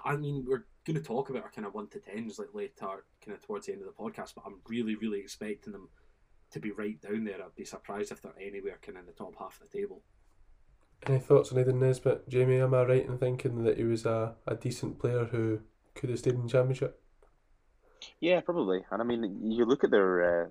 [0.05, 3.05] I mean, we're going to talk about our kind of one to tens like later,
[3.23, 4.33] kind of towards the end of the podcast.
[4.36, 5.89] But I'm really, really expecting them
[6.51, 7.36] to be right down there.
[7.43, 10.01] I'd be surprised if they're anywhere kind of in the top half of the table.
[11.05, 12.62] Any thoughts on Aidan Nesbitt, Jamie?
[12.62, 15.59] Am I right in thinking that he was a, a decent player who
[15.95, 17.01] could have stayed in the championship?
[18.21, 18.81] Yeah, probably.
[18.89, 20.47] And I mean, you look at their uh,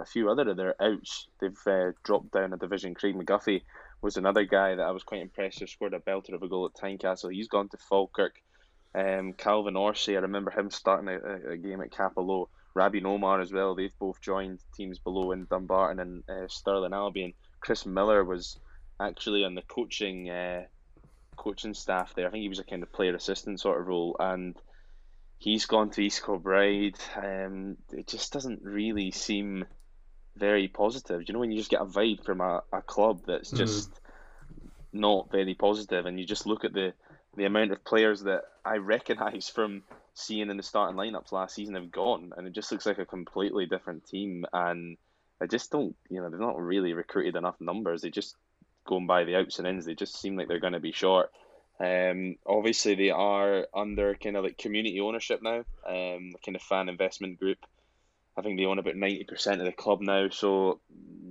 [0.00, 1.26] a few other of their outs.
[1.40, 2.94] They've uh, dropped down a division.
[2.94, 3.62] Craig McGuffie
[4.00, 5.70] was another guy that I was quite impressed with.
[5.70, 7.32] Scored a belter of a goal at Tynecastle.
[7.32, 8.34] He's gone to Falkirk.
[8.94, 12.48] Um, Kalvin Orsi, I remember him starting a, a game at Cappielow.
[12.74, 13.74] Rabbie Omar as well.
[13.74, 17.34] They've both joined teams below in Dumbarton and uh, Albion.
[17.60, 18.58] Chris Millar was
[18.98, 20.64] actually on the coaching uh,
[21.36, 22.26] coaching staff there.
[22.26, 24.56] I think he was a kind of player assistant sort of role, and
[25.42, 26.96] he's gone to East Kilbride.
[27.16, 29.64] Um, it just doesn't really seem
[30.36, 31.22] very positive.
[31.26, 33.56] You know, when you just get a vibe from a, a club that's mm-hmm.
[33.56, 33.98] just mm.
[34.92, 36.92] not very positive, and you just look at the
[37.36, 39.82] the amount of players that I recognise from
[40.14, 43.06] seeing in the starting lineups last season have gone, and it just looks like a
[43.06, 44.44] completely different team.
[44.52, 44.96] And
[45.40, 48.02] I just don't, you know, they've not really recruited enough numbers.
[48.02, 48.36] They just
[48.84, 51.32] going by the outs and ins, they just seem like they're going to be short.
[51.82, 56.88] Um, obviously, they are under kind of like community ownership now, um, kind of fan
[56.88, 57.58] investment group.
[58.36, 60.28] I think they own about ninety percent of the club now.
[60.28, 60.80] So,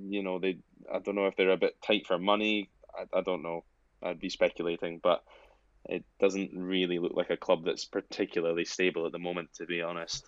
[0.10, 0.58] you know, they
[0.94, 2.70] I don't know if they're a bit tight for money.
[2.94, 3.64] I, I don't know.
[4.04, 5.24] I'd be speculating, but
[5.86, 9.82] it doesn't really look like a club that's particularly stable at the moment, to be
[9.82, 10.26] honest.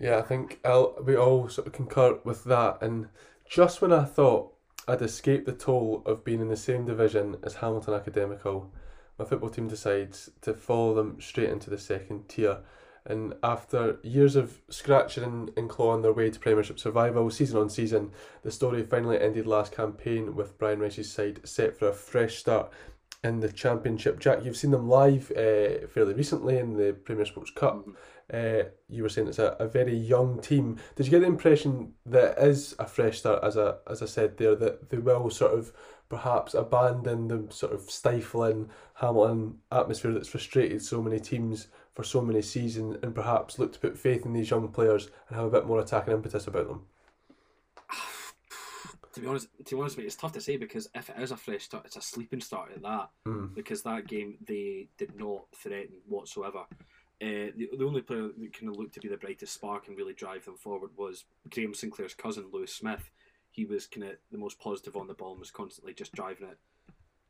[0.00, 2.78] Yeah, I think I'll, we all sort of concur with that.
[2.80, 3.08] And
[3.48, 4.52] just when I thought
[4.86, 8.72] I'd escaped the toll of being in the same division as Hamilton Academical,
[9.18, 12.58] my football team decides to follow them straight into the second tier.
[13.06, 18.12] And after years of scratching and, clawing their way to Premiership survival, season on season,
[18.42, 22.70] the story finally ended last campaign with Brian Rice's side set for a fresh start
[23.24, 24.20] in the Championship.
[24.20, 27.78] Jack, you've seen them live uh, fairly recently in the Premier Sports Cup.
[27.78, 27.92] Mm-hmm.
[28.30, 30.76] Uh, you were saying it's a, a very young team.
[30.94, 34.06] Did you get the impression that it is a fresh start, as I, as I
[34.06, 35.72] said there, that they will sort of
[36.08, 42.20] perhaps abandon the sort of stifling Hamilton atmosphere that's frustrated so many teams for so
[42.20, 45.50] many seasons and perhaps look to put faith in these young players and have a
[45.50, 46.82] bit more attacking impetus about them?
[49.12, 51.30] to be honest, to be honest, mate, it's tough to say because if it is
[51.30, 53.10] a fresh start, it's a sleeping start at that.
[53.26, 53.54] Mm.
[53.54, 56.60] Because that game they did not threaten whatsoever.
[57.20, 59.96] Uh, the, the only player that kind of looked to be the brightest spark and
[59.96, 63.10] really drive them forward was Graham Sinclair's cousin, Lewis Smith,
[63.50, 66.48] he was kind of the most positive on the ball and was constantly just driving
[66.48, 66.58] it,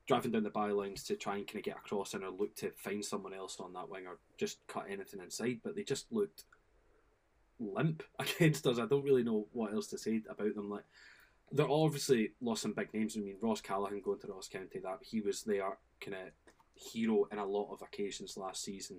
[0.07, 2.71] driving down the bylines to try and kind of get across and or look to
[2.77, 5.61] find someone else on that wing or just cut anything inside.
[5.63, 6.45] But they just looked
[7.59, 8.79] limp against us.
[8.79, 10.71] I don't really know what else to say about them.
[10.71, 10.85] Like
[11.53, 13.17] they're obviously lost some big names.
[13.17, 16.33] I mean, Ross Callachan going to Ross County, that he was their kind of
[16.75, 18.99] hero in a lot of occasions last season.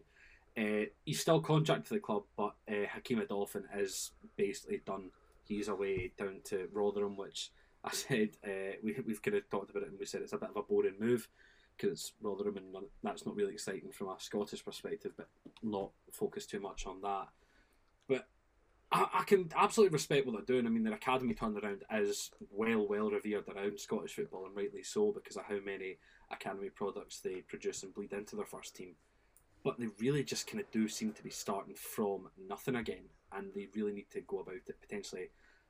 [0.57, 5.11] Uh, he's still contracted to the club, but uh, Hakeem Odoffin is basically done
[5.49, 7.51] he's away down to Rotherham, which
[7.83, 10.37] I said uh, we, we've kind of talked about it and we said it's a
[10.37, 11.27] bit of a boring move
[11.75, 15.27] because it's Rotherham and that's not really exciting from a Scottish perspective, but
[15.63, 17.27] not focus too much on that.
[18.07, 18.27] But
[18.91, 20.65] I, I can absolutely respect what they're doing.
[20.65, 25.13] I mean, their academy turnaround is well, well revered around Scottish football and rightly so
[25.13, 25.99] because of how many
[26.31, 28.95] academy products they produce and bleed into their first team.
[29.63, 33.53] But they really just kind of do seem to be starting from nothing again and
[33.53, 35.29] they really need to go about it potentially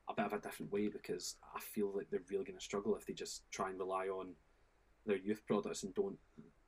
[0.09, 2.95] a bit of a different way because I feel like they're really going to struggle
[2.95, 4.33] if they just try and rely on
[5.05, 6.17] their youth products and don't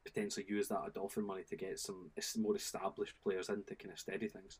[0.05, 3.99] potentially use that Odoffin money to get some more established players in to kind of
[3.99, 4.59] steady things.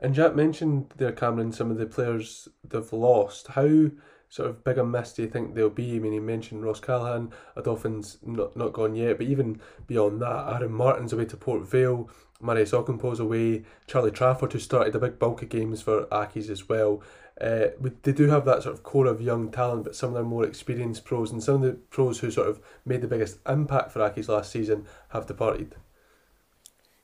[0.00, 3.48] And Jack mentioned there, Cameron, some of the players they've lost.
[3.48, 3.90] How
[4.28, 5.96] sort of big a miss do you think they'll be?
[5.96, 10.52] I mean, he mentioned Ross Callachan, Odoffin's not, not gone yet, but even beyond that,
[10.52, 12.10] Aaron Martin's away to Port Vale,
[12.42, 16.68] Marius Ogkmpoe's away, Charlie Trafford, who started a big bulk of games for Accies as
[16.68, 17.02] well.
[17.40, 17.66] Uh,
[18.02, 20.44] they do have that sort of core of young talent, but some of their more
[20.44, 24.00] experienced pros and some of the pros who sort of made the biggest impact for
[24.00, 25.74] Accies last season have departed.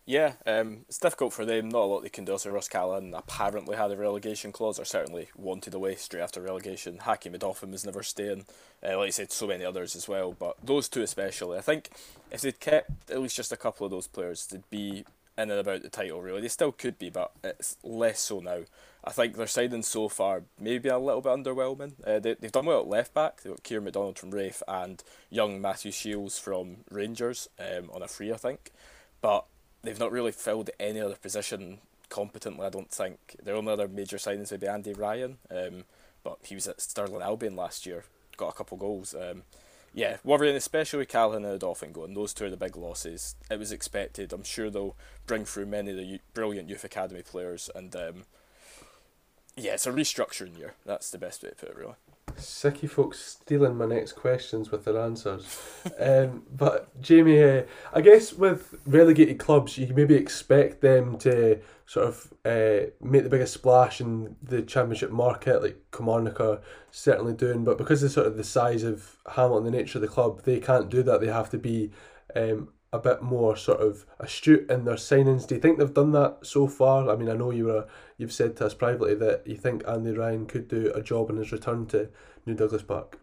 [0.04, 1.68] Yeah, um, it's difficult for them.
[1.68, 2.36] Not a lot they can do.
[2.36, 6.98] So Ross Callachan apparently had a relegation clause, or certainly wanted away straight after relegation.
[6.98, 8.44] Hakeem Odoffin was never staying.
[8.82, 10.32] Uh, like I said, so many others as well.
[10.32, 11.90] But those two especially, I think
[12.32, 15.04] if they'd kept at least just a couple of those players, they'd be
[15.38, 16.20] in and about the title.
[16.20, 18.60] Really, they still could be, but it's less so now.
[19.04, 21.94] I think their signing so far maybe a little bit underwhelming.
[22.06, 23.40] Uh, they, they've done well at left back.
[23.40, 28.08] They've got Kieran McDonald from Raith and young Matthew Shields from Rangers um, on a
[28.08, 28.70] free, I think.
[29.20, 29.46] But
[29.82, 31.78] they've not really filled any other position
[32.08, 32.64] competently.
[32.64, 35.84] I don't think their only other major signings would be Andy Ryan, um,
[36.22, 38.04] but he was at Stirling Albion last year,
[38.36, 39.14] got a couple goals.
[39.14, 39.42] Um,
[39.95, 42.14] yeah, worrying especially Callachan and Odoffin going.
[42.14, 43.36] Those two are the big losses.
[43.51, 44.32] It was expected.
[44.32, 48.24] I'm sure they'll bring through many of the brilliant youth academy players, and um,
[49.57, 50.74] yeah, it's a restructuring year.
[50.86, 51.95] That's the best way to put it, really.
[52.36, 55.60] Sicky folks stealing my next questions with their answers.
[55.98, 57.62] um, but Jamie, uh,
[57.92, 63.28] I guess with relegated clubs, you maybe expect them to sort of uh, make the
[63.28, 66.60] biggest splash in the championship market, like Kilmarnock are
[66.90, 67.64] certainly doing.
[67.64, 70.60] But because of sort of the size of Hamilton, the nature of the club, they
[70.60, 71.20] can't do that.
[71.20, 71.90] They have to be
[72.34, 75.47] um, a bit more sort of astute in their signings.
[75.47, 77.09] Do you think they've done that so far?
[77.09, 77.86] I mean, I know you were
[78.18, 81.36] you've said to us privately that you think Andy Ryan could do a job in
[81.36, 82.11] his return to
[82.45, 83.18] New Douglas Park.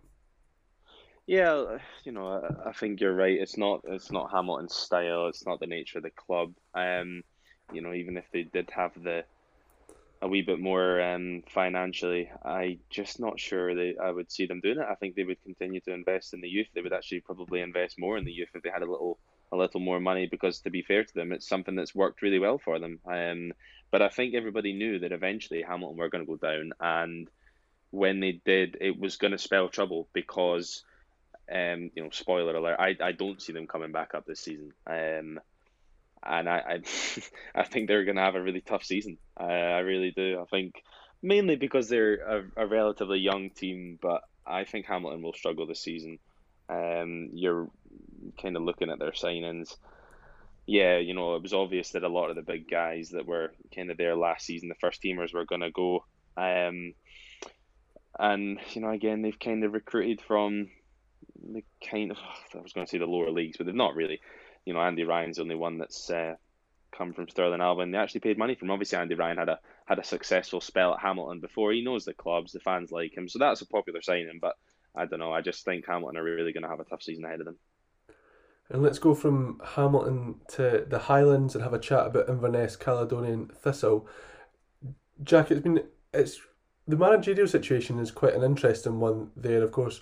[1.28, 3.40] Yeah, you know, I, think you're right.
[3.40, 5.28] It's not it's not Hamilton's style.
[5.28, 6.54] It's not the nature of the club.
[6.74, 7.24] Um,
[7.72, 9.24] you know, even if they did have the
[10.24, 14.60] a wee bit more um, financially, I just not sure they I would see them
[14.60, 14.88] doing it.
[14.90, 16.68] I think they would continue to invest in the youth.
[16.74, 19.20] They would actually probably invest more in the youth if they had a little
[19.52, 22.40] a little more money because to be fair to them, it's something that's worked really
[22.40, 23.00] well for them.
[23.06, 23.54] Um,
[23.92, 27.30] but I think everybody knew that eventually Hamilton were going to go down, and
[27.92, 30.84] when they did, it was going to spell trouble because,
[31.52, 34.72] um, you know, spoiler alert, I, I don't see them coming back up this season.
[34.86, 35.40] Um,
[36.24, 36.82] and I I,
[37.56, 39.18] I think they're going to have a really tough season.
[39.40, 40.40] Uh, I really do.
[40.40, 40.84] I think
[41.22, 45.82] mainly because they're a, a relatively young team, but I think Hamilton will struggle this
[45.82, 46.20] season.
[46.70, 47.70] Um, you're
[48.42, 49.76] kind of looking at their signings,
[50.66, 53.52] yeah, you know, it was obvious that a lot of the big guys that were
[53.74, 56.06] kind of there last season, the first teamers, were going to go.
[56.38, 56.94] Um,
[58.20, 60.70] and you know, again, they've kind of recruited from
[61.42, 62.18] the kind of
[62.54, 64.22] I was going to say the lower leagues, but they've not really.
[64.66, 66.36] You know, Andy Ryan's the only one that's uh,
[66.96, 67.92] come from Stirling Albion.
[67.92, 68.72] They actually paid money for him.
[68.72, 71.72] Obviously, Andy Ryan had a had a successful spell at Hamilton before.
[71.72, 74.40] He knows the clubs, the fans like him, so that's a popular signing.
[74.40, 74.56] But
[74.96, 75.34] I don't know.
[75.34, 77.58] I just think Hamilton are really going to have a tough season ahead of them.
[78.70, 83.48] And let's go from Hamilton to the Highlands and have a chat about Inverness Caledonian
[83.48, 84.08] Thistle.
[85.24, 86.40] Jack, it's been it's
[86.88, 89.64] the managerial situation is quite an interesting one there.
[89.64, 90.02] Of course,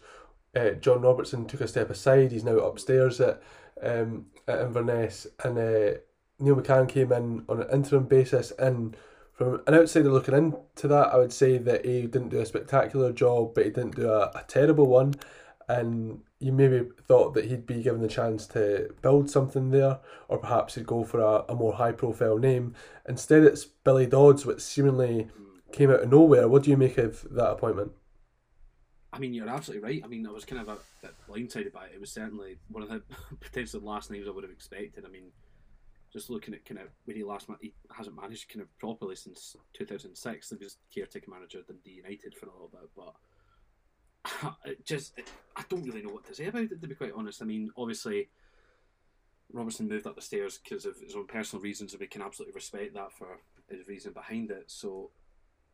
[0.55, 2.32] uh, John Robertson took a step aside.
[2.32, 3.41] He's now upstairs at
[3.82, 5.97] um, at Inverness, and uh,
[6.39, 8.51] Neil McCann came in on an interim basis.
[8.59, 8.97] And
[9.34, 13.13] from an outsider looking into that, I would say that he didn't do a spectacular
[13.13, 15.13] job, but he didn't do a, a terrible one
[15.68, 20.38] and you maybe thought that he'd be given the chance to build something there, or
[20.38, 22.74] perhaps he'd go for a, a more high profile name.
[23.07, 25.28] Instead, it's Billy Dodds, which seemingly
[25.72, 26.47] came out of nowhere.
[26.47, 27.91] What do you make of that appointment?
[29.11, 30.01] I mean, you're absolutely right.
[30.03, 31.93] I mean, I was kind of a bit blindsided by it.
[31.95, 33.01] It was certainly one of the
[33.39, 35.05] potential last names I would have expected.
[35.05, 35.32] I mean,
[36.13, 39.55] just looking at kind of when he last he hasn't managed kind of properly since
[39.74, 40.49] 2006.
[40.49, 43.13] He was caretaker manager at Dundee United for a little bit, but
[44.86, 45.13] just
[45.55, 47.41] I don't really know what to say about it to be quite honest.
[47.41, 48.30] I mean, obviously
[49.51, 52.53] Robertson moved up the stairs because of his own personal reasons, and we can absolutely
[52.53, 54.65] respect that for his reason behind it.
[54.67, 55.11] So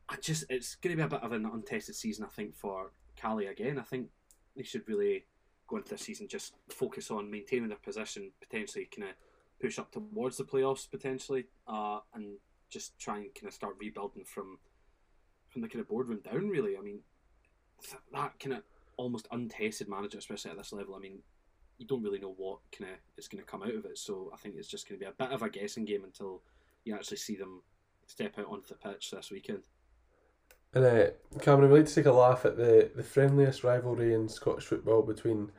[0.09, 2.91] I just it's going to be a bit of an untested season, I think, for
[3.15, 3.79] Cali again.
[3.79, 4.09] I think
[4.55, 5.25] they should really
[5.67, 9.15] go into this season just focus on maintaining their position, potentially kind of
[9.61, 12.37] push up towards the playoffs potentially, uh, and
[12.69, 14.59] just try and kind of start rebuilding from
[15.49, 16.49] from the kind of boardroom down.
[16.49, 16.99] Really, I mean,
[18.13, 18.63] that kind of
[18.97, 20.95] almost untested manager, especially at this level.
[20.95, 21.19] I mean,
[21.77, 23.97] you don't really know what kind of is going to come out of it.
[23.97, 26.41] So I think it's just going to be a bit of a guessing game until
[26.85, 27.61] you actually see them
[28.07, 29.63] step out onto the pitch this weekend.
[30.73, 31.05] And uh,
[31.39, 35.03] Cameron, we like to take a laugh at the, the friendliest rivalry in Scottish football
[35.03, 35.51] between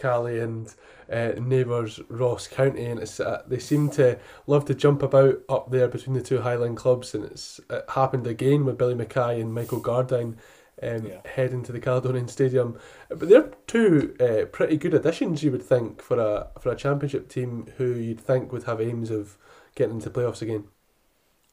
[0.00, 0.74] Callie and
[1.10, 5.70] uh, neighbours Ross County, and it's uh, they seem to love to jump about up
[5.70, 9.54] there between the two Highland clubs, and it's it happened again with Billy Mackay and
[9.54, 10.36] Michael Gardyne.
[10.82, 11.20] Um, Yeah.
[11.24, 12.76] heading to the Caledonian Stadium,
[13.08, 17.28] but they're two uh, pretty good additions, you would think, for a for a championship
[17.28, 19.36] team who you'd think would have aims of
[19.76, 20.64] getting into playoffs again.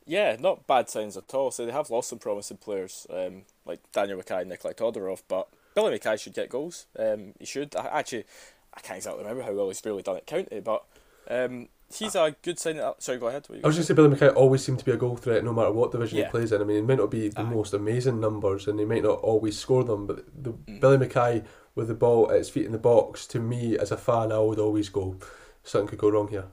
[0.05, 1.51] Yeah, not bad signs at all.
[1.51, 5.47] So they have lost some promising players, um, like Daniel Mackay and Nikolai Todorov, but
[5.75, 6.87] Billy Mackay should get goals.
[6.97, 7.75] Um, he should.
[7.75, 8.25] I, actually,
[8.73, 10.83] I can't exactly remember how well he's really done at County, but
[11.29, 12.77] um, he's a good sign.
[12.77, 13.43] At, sorry, go ahead.
[13.43, 14.97] What were you I was gonna just say Billy McKay always seemed to be a
[14.97, 16.25] goal threat no matter what division Yeah.
[16.25, 16.61] he plays in.
[16.61, 17.43] I mean, it might not be the Aye.
[17.43, 20.79] most amazing numbers and he might not always score them, but the Mm.
[20.79, 23.97] Billy McKay with the ball at his feet in the box, to me as a
[23.97, 25.15] fan, I would always go,
[25.63, 26.45] something could go wrong here.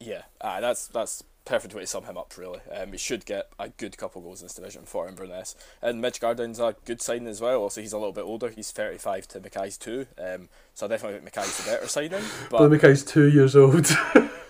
[0.00, 2.36] Yeah, aye, that's that's perfect way to sum him up.
[2.36, 5.56] Really, um, he should get a good couple goals in this division for Inverness.
[5.82, 7.62] And Mitch Gardyne's a good signing as well.
[7.62, 8.48] Also, he's a little bit older.
[8.50, 10.06] He's thirty five to Mackay's two.
[10.18, 12.22] Um, so I definitely think Mackay's the better signing.
[12.50, 13.86] But Billy Mackay's two years old.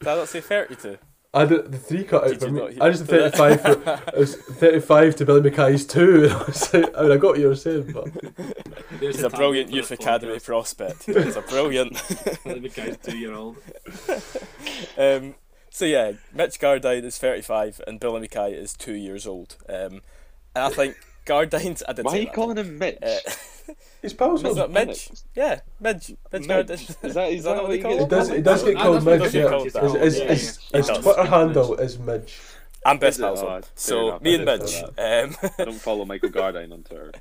[0.00, 0.98] did I not say thirty two?
[1.32, 2.76] I did the three cut out for me.
[2.80, 3.32] I just that?
[3.32, 6.28] did 35 for, it was 35 to Billy Mackay's two.
[6.32, 8.06] I, was like, I mean, I got what you were saying, but
[8.98, 10.44] There's He's the a brilliant youth academy podcast.
[10.46, 11.04] prospect.
[11.04, 11.92] He's a brilliant.
[12.42, 13.58] The guy's two year old.
[14.98, 15.36] Um,
[15.70, 19.56] so yeah, Mitch Gardyne is 35 and Billy Mackay is two years old.
[19.68, 20.00] Um,
[20.56, 20.96] and I think
[21.26, 21.84] Gardyne's.
[21.88, 22.34] I did Why are you that.
[22.34, 22.98] calling him Mitch?
[23.00, 23.18] Uh,
[24.02, 25.10] his pals is are that Midge?
[25.34, 26.14] Yeah, Midge.
[26.32, 26.66] Midge Midge.
[26.68, 26.96] Gardyne.
[27.02, 28.76] Is that- is that what what they you call get- He does, he does get
[28.76, 29.42] called that's what Midge, yeah.
[29.50, 29.82] does His, get
[30.18, 30.28] yeah, yeah.
[30.32, 30.58] his
[30.88, 31.02] He.
[31.02, 31.30] Twitter Midge.
[31.30, 32.40] handle is Midge.
[32.84, 33.40] I'm best Is pals.
[33.42, 34.22] Oh, with So enough.
[34.22, 34.82] me and didn't Midge.
[35.42, 37.12] Um, I don't follow Michael Gardyne on Twitter.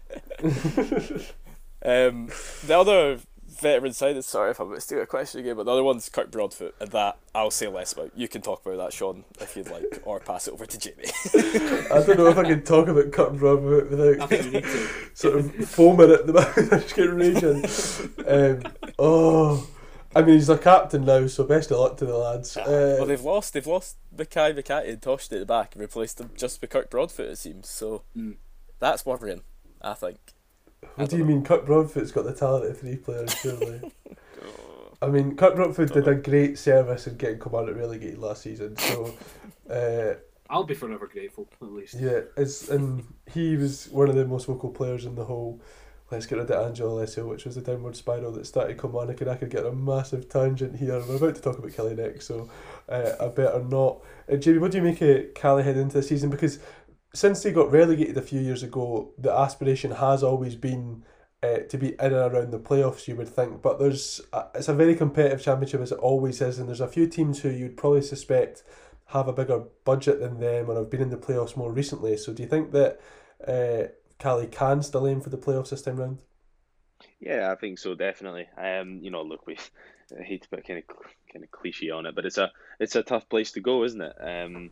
[1.82, 2.28] Um,
[2.68, 3.20] the other
[3.60, 6.76] veteran side sorry if I'm still a question again, but the other one's Kirk Broadfoot,
[6.80, 8.12] and that I'll say less about.
[8.16, 11.06] You can talk about that, Sean, if you'd like, or pass it over to Jamie.
[11.36, 14.64] I don't know if I can talk about Cut and Broadfoot without think we need
[14.64, 14.90] to.
[15.14, 16.74] sort of foaming at the mouth.
[16.74, 17.66] I just get raging.
[18.28, 19.68] Um, oh,
[20.16, 22.56] I mean, he's a captain now, so best of luck to the lads.
[22.56, 23.54] well, Uh, they've lost.
[23.54, 26.90] They've lost Mackay, McHattie, and Toshti at the back, and replaced them just with Kirk
[26.90, 27.30] Broadfoot.
[27.30, 28.04] It seems so.
[28.18, 28.38] Mm.
[28.80, 29.42] That's worrying.
[29.82, 30.18] I think.
[30.96, 33.92] What do you mean, Kirk Broadfoot's got the talent of three players, surely?
[35.02, 39.14] I mean, Kirk Broadfoot did a great service in getting Kilmarnock relegated last season, so.
[39.70, 40.16] Uh,
[40.50, 41.94] I'll be forever grateful, at least.
[41.94, 45.62] Yeah, it's and he was one of the most vocal players in the whole
[46.12, 49.30] let's get rid of Angelo Alessio, which was the downward spiral that started Kilmarnock and
[49.30, 51.00] I could get a massive tangent here.
[51.08, 52.50] We're about to talk about Killie next, so
[52.88, 54.02] uh, I better not.
[54.32, 56.30] Uh, Jamie, what do you make of Kelly heading into the season?
[56.30, 56.60] Because
[57.14, 61.04] since they got relegated a few years ago, the aspiration has always been
[61.42, 63.62] uh, to be in and around the playoffs, you would think.
[63.62, 66.88] But there's uh, it's a very competitive championship as it always is, and there's a
[66.88, 68.64] few teams who you'd probably suspect
[69.08, 72.16] have a bigger budget than them or have been in the playoffs more recently.
[72.16, 73.00] So do you think that
[73.48, 73.88] uh,
[74.20, 76.20] Cali can still aim for the playoffs this time round?
[77.20, 78.48] Yeah, I think so, definitely.
[78.58, 79.58] Um, you know, look, we
[80.20, 80.96] I hate to put kind of
[81.32, 84.02] kind of cliche on it, but it's a it's a tough place to go, isn't
[84.02, 84.16] it?
[84.20, 84.72] Um,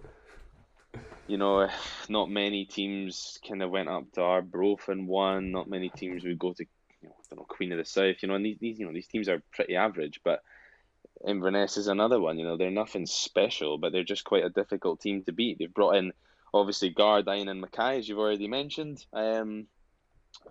[1.27, 1.69] you know,
[2.09, 5.51] not many teams kind of went up to Arbroath and won.
[5.51, 6.65] Not many teams would go to,
[7.01, 8.17] you know, I don't know, Queen of the South.
[8.21, 10.41] You know, and these, these you know these teams are pretty average, but
[11.25, 12.37] Inverness is another one.
[12.37, 15.57] You know, they're nothing special, but they're just quite a difficult team to beat.
[15.59, 16.13] They've brought in
[16.53, 19.05] obviously Gardyne and Mackay, as you've already mentioned.
[19.13, 19.67] Um,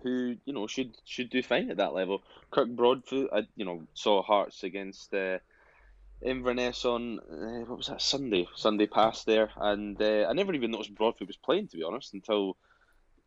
[0.02, 2.22] who you know should should do fine at that level.
[2.50, 5.38] Kirk Broadfoot, I you know saw Hearts against uh,
[6.22, 10.70] Inverness on uh, what was that Sunday Sunday past there, and uh, I never even
[10.70, 12.56] noticed Broadfoot was playing to be honest until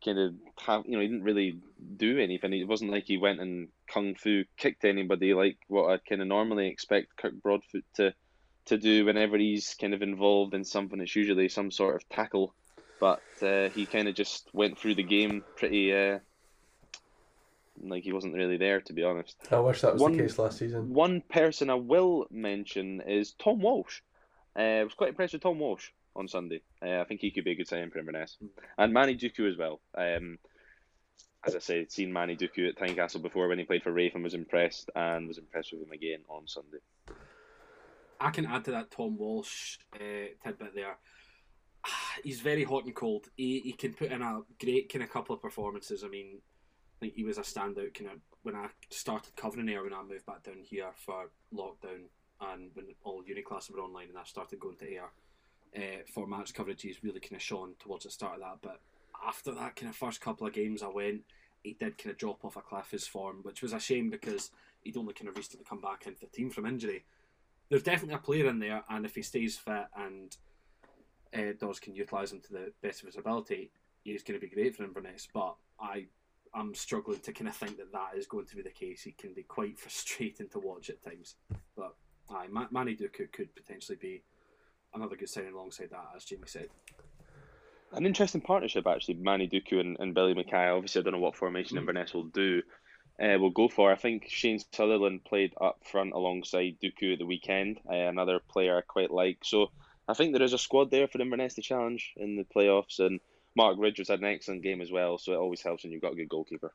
[0.04, 0.34] kind of
[0.66, 1.60] have you know he didn't really
[1.98, 2.54] do anything.
[2.54, 6.28] It wasn't like he went and kung fu kicked anybody like what I kind of
[6.28, 8.14] normally expect Kirk Broadfoot to
[8.66, 11.00] to do whenever he's kind of involved in something.
[11.00, 12.54] It's usually some sort of tackle,
[13.00, 15.94] but uh, he kind of just went through the game pretty.
[17.82, 19.38] Like he wasn't really there, to be honest.
[19.52, 20.94] I wish that was One- the case last season.
[20.94, 24.02] One person I will mention is Tom Walsh.
[24.58, 26.62] Uh, I was quite impressed with Tom Walsh on Sunday.
[26.82, 28.38] Uh, I think he could be a good signing for Inverness.
[28.78, 29.80] And Manny Duku as well.
[29.96, 30.40] Um,
[31.46, 34.24] as I said, seen Manny Duku at Tynecastle before when he played for Raith and
[34.24, 36.80] was impressed, and was impressed with him again on Sunday.
[38.20, 40.98] I can add to that Tom Walsh uh, tidbit there.
[42.24, 43.28] He's very hot and cold.
[43.38, 46.04] He, he can put in a great kind of couple of performances.
[46.04, 46.42] I mean,
[47.02, 50.44] He was a standout kind of when I started covering Ayr when I moved back
[50.44, 52.08] down here for lockdown
[52.42, 55.10] and when all uni classes were online and I started going to Ayr
[55.76, 56.82] uh, for match coverage.
[56.82, 58.58] He's really kind of shone towards the start of that.
[58.62, 58.80] But
[59.26, 61.22] after that kind of first couple of games I went,
[61.64, 64.52] he did kind of drop off a cliff his form, which was a shame because
[64.82, 67.04] he'd only kind of recently come back into the team from injury
[67.70, 70.36] there's definitely a player in there, and if he stays fit and
[71.34, 73.72] uh, Dodds can utilise him to the best of his ability,
[74.04, 75.28] he's going to be great for Inverness.
[75.32, 76.08] But I
[76.54, 79.02] I'm struggling to kind of think that that is going to be the case.
[79.04, 81.36] He can be quite frustrating to watch at times.
[81.76, 81.96] But
[82.30, 84.24] aye, Manny Duku could potentially be
[84.94, 86.70] another good signing alongside that, as Jamie said.
[87.92, 90.70] An interesting partnership, actually, Manny Duku and, and Billy Mackay.
[90.70, 91.82] Obviously, I don't know what formation mm.
[91.82, 92.62] Inverness will do.
[93.22, 93.92] Uh, will go for.
[93.92, 98.78] I think Shane Sutherland played up front alongside Duku at the weekend, uh, another player
[98.78, 99.40] I quite like.
[99.44, 99.72] So
[100.08, 103.20] I think there is a squad there for Inverness to challenge in the playoffs, and
[103.60, 105.18] Mark Ridgers had an excellent game as well.
[105.18, 106.72] So it always helps when you've got a good goalkeeper.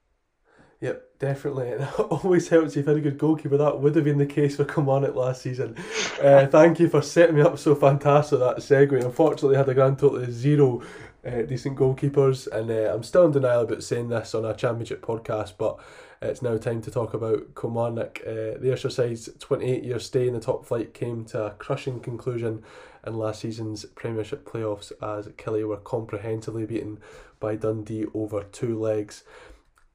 [0.83, 1.69] Yep, definitely.
[1.79, 3.57] It always helps if you've had a good goalkeeper.
[3.57, 5.77] That would have been the case for Kilmarnock last season.
[6.23, 9.05] Uh, thank you for setting me up so fantastic that segue.
[9.05, 10.81] Unfortunately, I had a grand total of zero
[11.27, 15.05] uh, decent goalkeepers, and uh, I'm still in denial about saying this on a championship
[15.05, 15.81] podcast, but
[16.23, 18.21] it's now time to talk about Kilmarnock.
[18.25, 21.99] Uh, the Ayrshire side's 28 year stay in the top flight came to a crushing
[21.99, 22.63] conclusion
[23.07, 26.99] in last season's Premiership playoffs as Killie were comprehensively beaten
[27.41, 29.25] by Dundee over two legs.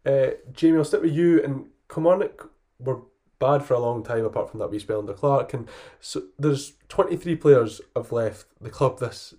[0.06, 1.44] Uh, Jamie, I'll stick with you.
[1.44, 3.02] And Kilmarnock were
[3.40, 5.54] bad for a long time, apart from that wee spell under Clarke.
[5.54, 5.68] And
[6.00, 9.34] so there's 23 players have left the club this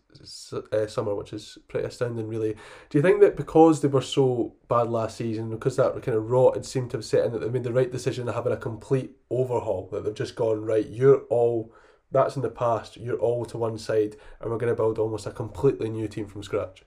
[0.73, 2.57] uh, summer, which is pretty astounding, really.
[2.89, 6.31] Do you think that because they were so bad last season, because that kind of
[6.31, 8.53] rot had seemed to have set in, that they made the right decision of having
[8.53, 9.89] a complete overhaul?
[9.93, 11.73] That they've just gone, right, you're all,
[12.13, 15.27] that's in the past, you're all to one side, and we're going to build almost
[15.27, 16.83] a completely new team from scratch?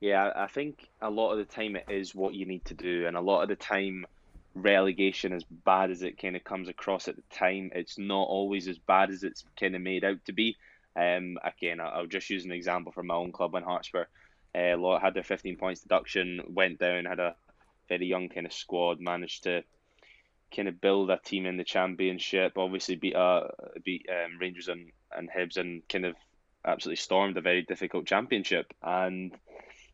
[0.00, 3.06] Yeah, I think a lot of the time it is what you need to do,
[3.06, 4.06] and a lot of the time,
[4.54, 8.68] relegation, as bad as it kind of comes across at the time, it's not always
[8.68, 10.56] as bad as it's kind of made out to be.
[10.96, 14.04] Um, again, I'll just use an example from my own club in Hotspur.
[14.54, 17.34] Uh, lot had their 15 points deduction, went down, had a
[17.88, 19.62] very young kind of squad, managed to
[20.54, 22.56] kind of build a team in the championship.
[22.56, 23.48] Obviously, beat uh,
[23.84, 26.14] beat um, Rangers and and Hibs, and kind of
[26.64, 28.72] absolutely stormed a very difficult championship.
[28.82, 29.36] And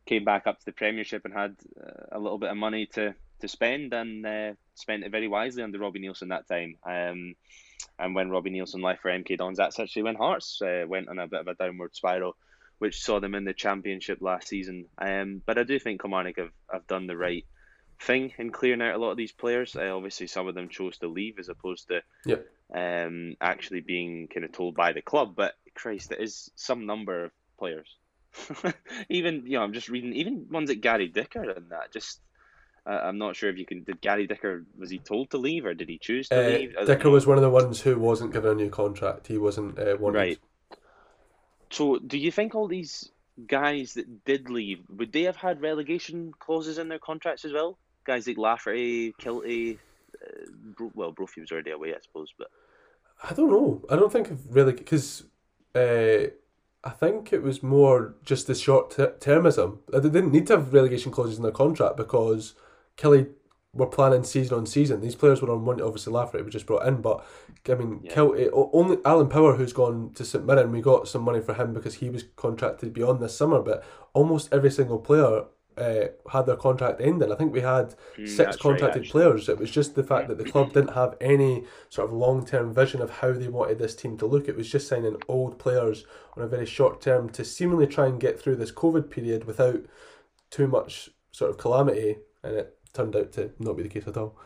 [0.09, 3.15] came back up to the Premiership and had uh, a little bit of money to,
[3.41, 6.77] to spend and uh, spent it very wisely under Robbie Neilson that time.
[6.85, 7.35] Um,
[7.99, 11.19] and when Robbie Neilson left for MK Dons, that's actually when Hearts uh, went on
[11.19, 12.37] a bit of a downward spiral,
[12.79, 14.87] which saw them in the Championship last season.
[14.97, 17.45] Um, but I do think Kilmarnock have, have done the right
[18.01, 19.77] thing in clearing out a lot of these players.
[19.77, 22.47] Uh, obviously, some of them chose to leave as opposed to yep.
[22.75, 25.35] um, actually being kind of told by the club.
[25.37, 27.89] But Christ, there is some number of players
[29.09, 31.93] even you know, I'm just reading even ones like Gary Dicker and that.
[31.93, 32.21] Just
[32.87, 33.85] uh, I'm not sure if you can.
[33.85, 36.77] Did Gary Dicker was he told to leave or did he choose to uh, leave?
[36.87, 39.27] Dicker was one of the ones who wasn't given a new contract.
[39.27, 40.19] He wasn't uh, wanted.
[40.19, 40.39] Right.
[41.71, 43.11] So, do you think all these
[43.47, 47.79] guys that did leave would they have had relegation clauses in their contracts as well?
[48.09, 49.79] Guys like Lafferty, Kiltie,
[50.21, 52.49] uh, Bro- well, Brophy was already away, I suppose, but
[53.23, 53.85] I don't know.
[53.89, 55.25] I don't think really because.
[55.75, 56.31] Uh,
[56.85, 59.79] I think it was more just the short termism.
[59.93, 62.55] They didn't need to have relegation clauses in their contract because
[62.97, 63.29] Killie
[63.73, 65.01] were planning season on season.
[65.01, 65.83] These players were on money.
[65.83, 67.25] Obviously, Lafferty was just brought in, but
[67.69, 68.49] I mean, yeah.
[68.53, 71.95] Only Alan Power, who's gone to St Mirren, we got some money for him because
[71.95, 73.61] he was contracted beyond this summer.
[73.61, 73.85] But
[74.15, 75.45] almost every single player
[75.79, 77.31] uh, had their contract ended.
[77.31, 79.49] I think we had mm, six contracted right, players.
[79.49, 82.75] It was just the fact that the club didn't have any sort of long term
[82.75, 84.49] vision of how they wanted this team to look.
[84.49, 86.05] It was just signing old players
[86.37, 89.81] on a very short term to seemingly try and get through this COVID period without
[90.51, 94.17] too much sort of calamity, and it turned out to not be the case at
[94.17, 94.37] all.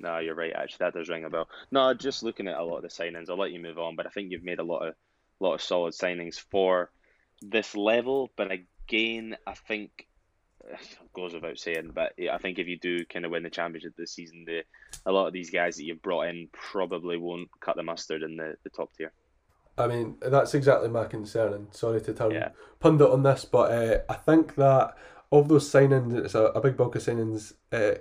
[0.00, 0.52] No, you're right.
[0.54, 1.48] Actually, that does ring a bell.
[1.70, 3.96] No, just looking at a lot of the signings, I'll let you move on.
[3.96, 4.94] But I think you've made a lot of,
[5.40, 6.90] lot of solid signings for
[7.40, 8.30] this level.
[8.36, 10.08] But again, I think
[11.14, 14.12] goes without saying, but I think if you do kind of win the championship this
[14.12, 14.62] season, the
[15.06, 18.36] a lot of these guys that you've brought in probably won't cut the mustard in
[18.36, 19.12] the, the top tier.
[19.76, 21.52] I mean, that's exactly my concern.
[21.52, 22.50] And sorry to turn yeah.
[22.80, 24.94] pundit on this, but uh, I think that
[25.32, 27.98] of those signings, it's a, a big bulk of signings uh,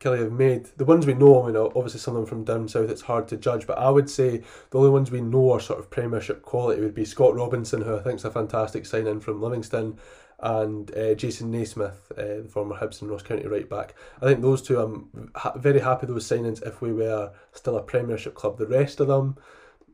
[0.00, 0.66] Killie have made.
[0.76, 3.28] The ones we know, I mean, obviously some of them from down south, it's hard
[3.28, 6.42] to judge, but I would say the only ones we know are sort of Premiership
[6.42, 9.98] quality would be Scott Robinson, who I think is a fantastic signing from Livingston,
[10.44, 13.94] and uh, Jason Naismith, uh, the former Hibs and Ross County right back.
[14.20, 17.82] I think those two, I'm ha- very happy those signings if we were still a
[17.82, 18.58] Premiership club.
[18.58, 19.38] The rest of them,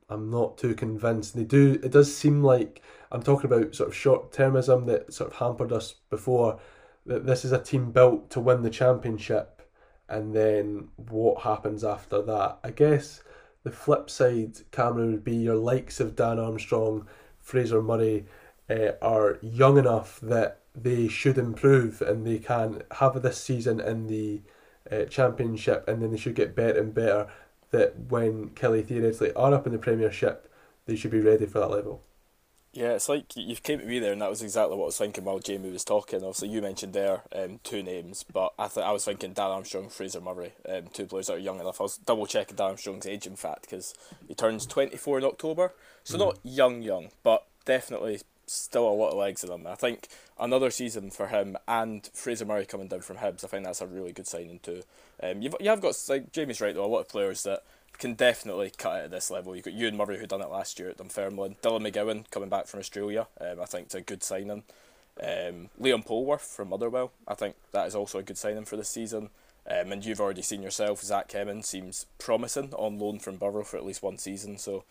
[0.09, 1.37] I'm not too convinced.
[1.37, 1.79] They do.
[1.85, 2.83] It does seem like
[3.13, 6.59] I'm talking about sort of short termism that sort of hampered us before.
[7.07, 9.63] That this is a team built to win the championship,
[10.09, 12.59] and then what happens after that?
[12.65, 13.23] I guess
[13.63, 17.07] the flip side, Cameron, would be your likes of Dan Armstrong,
[17.39, 18.27] Fraser Murray
[18.71, 24.07] uh, are young enough that they should improve and they can have this season in
[24.07, 24.41] the
[24.91, 27.29] uh, championship and then they should get better and better
[27.71, 30.51] that when Killie theoretically are up in the premiership
[30.87, 32.03] they should be ready for that level
[32.73, 34.99] Yeah, it's like you've came to me there, and that was exactly what I was
[34.99, 36.21] thinking while Jamie was talking.
[36.21, 39.89] Obviously, you mentioned there um, two names, but I th- I was thinking Dan Armstrong,
[39.89, 41.81] Fraser Murray, um, two players that are young enough.
[41.81, 43.93] I was double checking Dan Armstrong's age, in fact, because
[44.29, 46.21] he turns 24 in October, so mm.
[46.21, 48.21] not young, young, but definitely
[48.51, 49.67] still a lot of legs in him.
[49.67, 53.65] I think another season for him and Fraser Murray coming down from Hibs, I think
[53.65, 54.83] that's a really good signing too.
[55.23, 57.63] Um, you've you have got like Jamie's right though, a lot of players that
[57.99, 59.55] can definitely cut it at this level.
[59.55, 61.57] You've got Euan Murray who done it last year at Dunfermline.
[61.63, 63.27] Dylan McGowan coming back from Australia.
[63.41, 64.63] Um, I think it's a good signing.
[65.23, 67.13] Um, Liam Polworth from Motherwell.
[67.29, 69.29] I think that is also a good signing for this season.
[69.71, 73.77] Um, and you've already seen yourself, Zach Kemmin seems promising on loan from Borough for
[73.77, 74.57] at least one season.
[74.57, 74.85] So,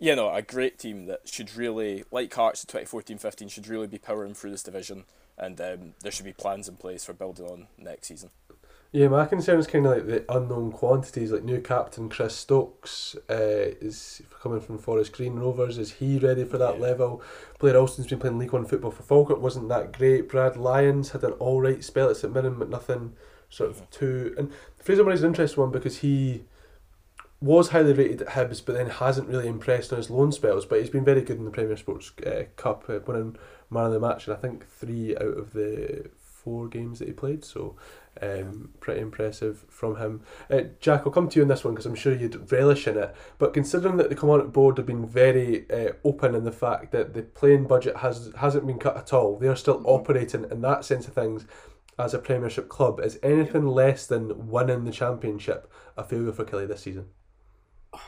[0.00, 3.98] you know, a great team that should really, like Hearts in 2014-15, should really be
[3.98, 5.04] powering through this division.
[5.36, 8.30] And um, there should be plans in place for building on next season.
[8.92, 11.30] Yeah, my concern is kind of like the unknown quantities.
[11.30, 15.78] Like new captain Chris Stokes uh, is coming from Forest Green Rovers.
[15.78, 16.82] Is he ready for that yeah.
[16.82, 17.22] level?
[17.60, 19.40] Blair Alston's been playing League One football for Falkirk.
[19.40, 20.28] wasn't that great.
[20.28, 23.12] Brad Lyons had an all right spell at St Mirren, but nothing
[23.48, 23.84] sort of mm-hmm.
[23.90, 24.34] too.
[24.36, 26.44] And Fraser Murray's an interesting one because he
[27.40, 30.66] was highly rated at Hibs, but then hasn't really impressed on his loan spells.
[30.66, 33.36] But he's been very good in the Premier Sports uh, Cup, uh, winning
[33.70, 37.14] man of the match, and I think three out of the four games that he
[37.14, 37.44] played.
[37.44, 37.76] So
[38.20, 40.22] um, pretty impressive from him.
[40.50, 42.98] Uh, Jack, I'll come to you on this one because I'm sure you'd relish in
[42.98, 43.14] it.
[43.38, 47.14] But considering that the Kilmarnock board have been very uh, open in the fact that
[47.14, 49.86] the playing budget has hasn't been cut at all, they are still mm-hmm.
[49.86, 51.46] operating in that sense of things
[51.98, 53.00] as a Premiership club.
[53.00, 57.06] Is anything less than winning the Championship a failure for Killie this season?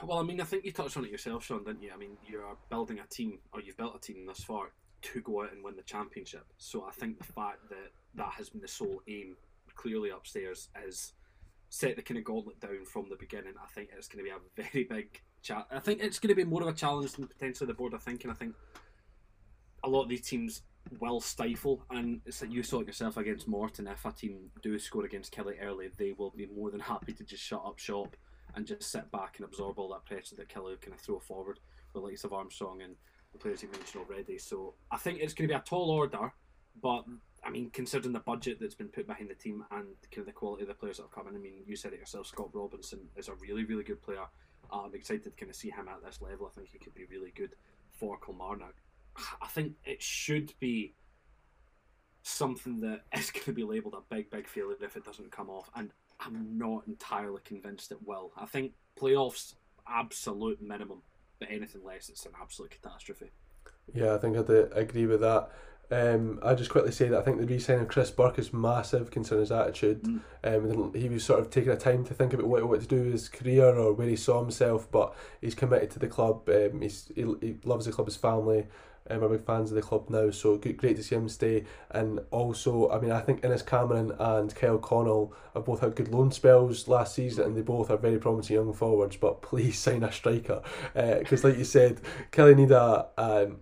[0.04, 1.90] Well, I mean, I think you touched on it yourself, Sean, didn't you?
[1.92, 4.72] I mean, you are building a team, or you've built a team thus far
[5.02, 6.46] to go out and win the championship.
[6.56, 9.36] So I think the fact that that has been the sole aim
[9.74, 11.12] clearly upstairs is
[11.68, 13.54] set the kind of gauntlet down from the beginning.
[13.60, 15.66] I think it's going to be a very big chat.
[15.70, 17.98] I think it's going to be more of a challenge than potentially the board are
[17.98, 18.30] thinking.
[18.30, 18.54] I think
[19.82, 20.62] a lot of these teams
[21.00, 23.88] will stifle, and it's like you saw it yourself against Morton.
[23.88, 27.24] If a team do score against Killie early, they will be more than happy to
[27.24, 28.16] just shut up shop
[28.54, 31.60] and just sit back and absorb all that pressure that Killie kind of throw forward
[31.94, 32.96] with likes of Armstrong and
[33.32, 34.38] the players you mentioned already.
[34.38, 36.32] So I think it's going to be a tall order,
[36.82, 37.04] but
[37.44, 40.32] I mean, considering the budget that's been put behind the team and kind of the
[40.32, 42.50] quality of the players that have come in, I mean, you said it yourself, Scott
[42.52, 44.24] Robinson is a really, really good player.
[44.70, 46.46] I'm excited to kind of see him at this level.
[46.46, 47.54] I think he could be really good
[47.90, 48.74] for Kilmarnock.
[49.40, 50.94] I think it should be
[52.22, 55.50] something that is going to be labelled a big, big failure if it doesn't come
[55.50, 55.90] off, and
[56.24, 58.32] I'm not entirely convinced it will.
[58.36, 59.54] I think playoffs,
[59.88, 61.02] absolute minimum,
[61.38, 63.30] but anything less, it's an absolute catastrophe.
[63.94, 65.50] Yeah, I think I'd agree with that.
[65.90, 69.10] Um, I just quickly say that I think the re-signing of Chris Burke is massive
[69.10, 70.02] considering his attitude.
[70.02, 70.20] Mm.
[70.42, 73.02] Um, he was sort of taking a time to think about what, what to do
[73.02, 76.48] with his career or where he saw himself, but he's committed to the club.
[76.48, 78.68] Um, he's, he, he loves the club, his family.
[79.10, 81.64] Um, we're big fans of the club now, so great to see him stay.
[81.90, 86.08] And also, I mean, I think Innes Cameron and Kyle Connell have both had good
[86.08, 89.16] loan spells last season, and they both are very promising young forwards.
[89.16, 90.62] But please sign a striker,
[90.94, 92.00] because uh, like you said,
[92.30, 93.58] Killie need a um,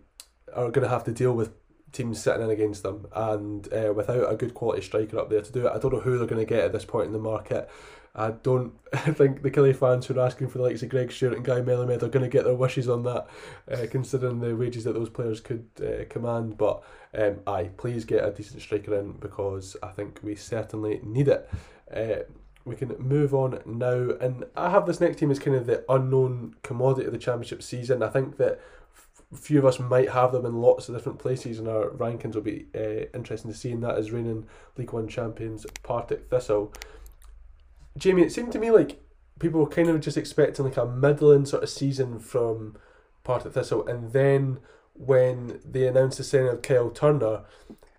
[0.54, 1.52] are going to have to deal with
[1.92, 5.52] teams sitting in against them, and uh, without a good quality striker up there to
[5.52, 7.18] do it, I don't know who they're going to get at this point in the
[7.18, 7.68] market.
[8.14, 11.34] I don't think the Killie fans who are asking for the likes of Greg Stewart
[11.34, 13.28] and Guy Melamed are going to get their wishes on that,
[13.70, 16.58] uh, considering the wages that those players could uh, command.
[16.58, 16.82] But
[17.16, 21.48] um, aye, please get a decent striker in because I think we certainly need it.
[21.94, 22.24] Uh,
[22.64, 25.84] we can move on now, and I have this next team as kind of the
[25.88, 28.02] unknown commodity of the championship season.
[28.02, 28.60] I think that
[29.32, 32.34] a few of us might have them in lots of different places, and our rankings
[32.34, 33.70] will be uh, interesting to see.
[33.70, 34.46] And that is reigning
[34.76, 36.72] League One champions Partick Thistle.
[37.96, 39.00] Jamie, it seemed to me like
[39.38, 42.76] people were kind of just expecting like a middling sort of season from
[43.24, 44.60] Partick Thistle, and then
[44.94, 47.42] when they announced the signing of Kyle Turner,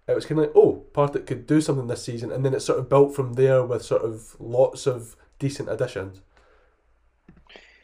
[0.08, 2.62] it was kind of like, oh, Partick could do something this season, and then it
[2.62, 6.22] sort of built from there with sort of lots of decent additions.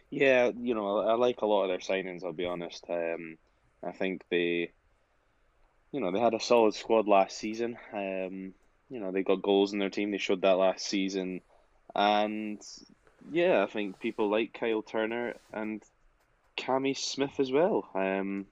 [0.10, 2.24] Yeah, you know, I like a lot of their signings.
[2.24, 2.86] I'll be honest.
[2.90, 3.38] Um,
[3.84, 4.72] I think they,
[5.92, 7.78] you know, they had a solid squad last season.
[7.94, 8.54] Um,
[8.90, 10.12] you know, they got goals in their team.
[10.12, 11.42] They showed that last season,
[11.96, 12.62] and
[13.32, 15.82] yeah, I think people like Kyle Turner and
[16.58, 17.88] Cammy Smith as well.
[17.94, 18.46] Um,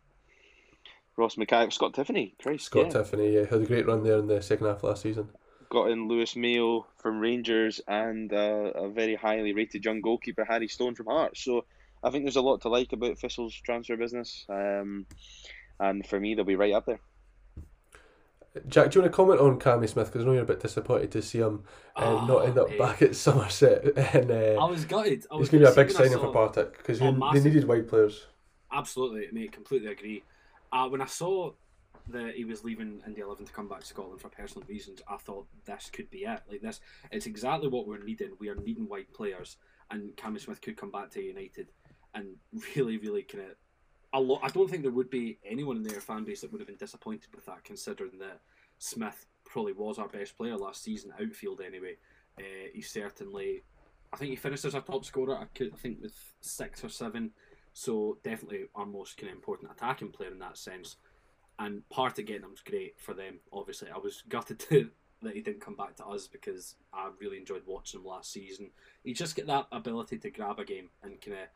[1.17, 2.91] Ross Mackay, Scott Tiffoney, Christ, Scott yeah.
[2.93, 5.29] Tiffoney, yeah, had a great run there in the second half last season
[5.69, 10.67] got in Lewis Mayo from Rangers and uh, a very highly rated young goalkeeper, Harry
[10.67, 11.43] Stone from Hearts.
[11.43, 11.65] So
[12.03, 14.45] I think there's a lot to like about Thistle's transfer business.
[14.49, 15.05] Um,
[15.79, 16.99] and for me, they'll be right up there.
[18.67, 20.07] Jack, do you want to comment on Cammy Smith?
[20.07, 21.63] Because I know you're a bit disappointed to see him
[21.95, 23.97] uh, oh, not end up back at Somerset.
[24.15, 25.25] and uh, I was gutted.
[25.29, 27.87] I was going to be a big signing for Partick because oh, they needed wide
[27.87, 28.27] players.
[28.71, 29.51] Absolutely, mate.
[29.51, 30.23] Completely agree.
[30.71, 31.51] uh, when I saw
[32.09, 35.17] that he was leaving Indy 11 to come back to Scotland for personal reasons, I
[35.17, 36.41] thought this could be it.
[36.49, 36.79] Like this,
[37.11, 38.31] it's exactly what we're needing.
[38.39, 39.57] We are needing wide players,
[39.91, 41.67] and Cammy Smith could come back to United
[42.13, 42.35] and
[42.75, 43.55] really, really kind of.
[44.15, 44.39] A lot.
[44.43, 46.77] I don't think there would be anyone in their fan base that would have been
[46.77, 48.39] disappointed with that, considering that
[48.79, 51.95] Smith probably was our best player last season, outfield anyway.
[52.39, 53.63] Uh, he certainly,
[54.13, 55.35] I think he finished as our top scorer.
[55.35, 57.31] I, could, I think with six or seven.
[57.73, 60.95] So definitely our most kind of important attacking player in that sense.
[61.59, 63.39] And part of getting him was great for them.
[63.51, 64.89] Obviously, I was gutted to,
[65.23, 68.69] that he didn't come back to us because I really enjoyed watching him last season.
[69.03, 71.47] He just get that ability to grab a game and kind of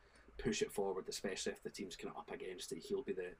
[0.42, 2.78] push it forward, especially if the team's kind of up against it.
[2.78, 3.30] He'll be the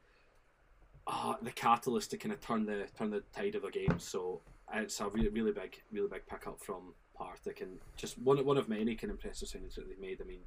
[1.06, 3.98] uh, the catalyst to kind of turn the turn the tide of a game.
[3.98, 4.40] So
[4.74, 8.68] it's a really really big really big pickup from Partick and just one one of
[8.68, 10.20] many kind of impressive signings that they've made.
[10.20, 10.40] I mean,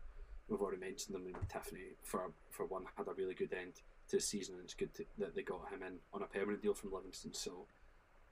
[0.48, 1.26] we've already mentioned them.
[1.28, 3.74] I Tiffoney for for one had a really good end
[4.10, 6.62] to the season, and it's good to, that they got him in on a permanent
[6.62, 7.34] deal from Livingston.
[7.34, 7.66] So,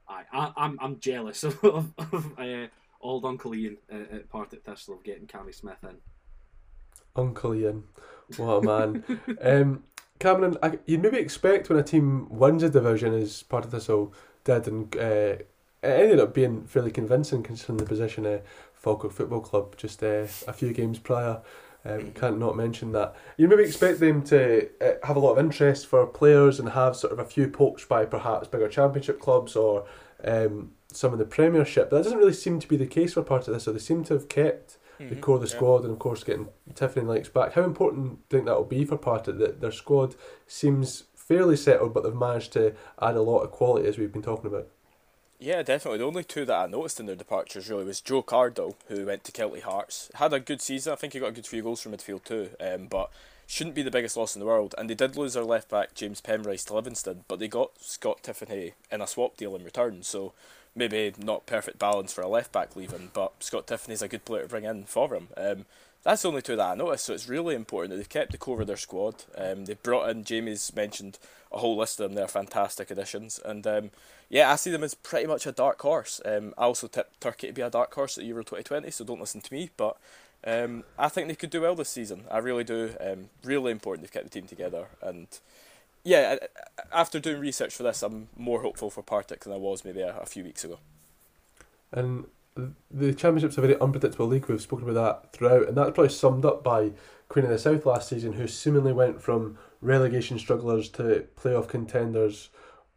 [0.07, 2.67] I, I I'm I'm jealous of, of, of uh,
[3.01, 5.97] old Uncle Ian uh, at Partick Thistle of getting Cammy Smith in.
[7.15, 7.83] Uncle Ian,
[8.37, 9.03] what a man.
[9.41, 9.83] um,
[10.19, 13.89] Cameron, I, you'd maybe expect when a team wins a division as part of this
[13.89, 15.47] all did, and uh, it
[15.83, 18.41] ended up being fairly convincing considering the position of
[18.73, 21.41] Falkirk Football Club just uh, a few games prior.
[21.83, 23.15] Um, can't not mention that.
[23.37, 26.95] You maybe expect them to uh, have a lot of interest for players and have
[26.95, 29.87] sort of a few pokes by perhaps bigger championship clubs or
[30.23, 31.89] um, some of the Premiership.
[31.89, 33.63] But that doesn't really seem to be the case for part of this.
[33.63, 34.77] So they seem to have kept
[35.09, 35.55] the core of the yeah.
[35.55, 37.53] squad and of course getting Tiffany Lakes back.
[37.53, 40.15] How important do you think that will be for Partick that their squad
[40.47, 44.21] seems fairly settled but they've managed to add a lot of quality as we've been
[44.21, 44.67] talking about?
[45.39, 45.97] Yeah, definitely.
[45.97, 49.23] The only two that I noticed in their departures really was Joe Cardle, who went
[49.23, 50.11] to Kelty Hearts.
[50.13, 50.93] Had a good season.
[50.93, 52.51] I think he got a good few goals from midfield too.
[52.59, 53.09] Um, but
[53.47, 54.75] shouldn't be the biggest loss in the world.
[54.77, 58.21] And they did lose their left back James Penrice to Livingston, but they got Scott
[58.21, 60.03] Tiffoney in a swap deal in return.
[60.03, 60.33] So
[60.75, 64.43] maybe not perfect balance for a left back leaving, but Scott Tiffoney's a good player
[64.43, 65.27] to bring in for him.
[65.37, 65.65] Um,
[66.03, 67.05] that's the only two that I noticed.
[67.05, 69.23] So it's really important that they've kept the core of their squad.
[69.37, 71.19] Um, they've brought in Jamie's mentioned
[71.51, 72.15] a whole list of them.
[72.15, 73.91] They're fantastic additions, and um,
[74.29, 76.21] yeah, I see them as pretty much a dark horse.
[76.25, 79.19] Um, I also tipped Turkey to be a dark horse at Euro 2020, so don't
[79.19, 79.69] listen to me.
[79.75, 79.97] But
[80.45, 82.23] um, I think they could do well this season.
[82.31, 82.95] I really do.
[82.99, 85.27] Um, really important they've kept the team together, and
[86.03, 86.37] yeah,
[86.91, 90.17] after doing research for this, I'm more hopeful for Partick than I was maybe a,
[90.17, 90.79] a few weeks ago.
[91.91, 92.25] And
[92.89, 94.47] the Championship's a very unpredictable league.
[94.47, 96.91] We've spoken about that throughout, and that's probably summed up by
[97.29, 102.49] Queen of the South last season, who seemingly went from relegation strugglers to playoff contenders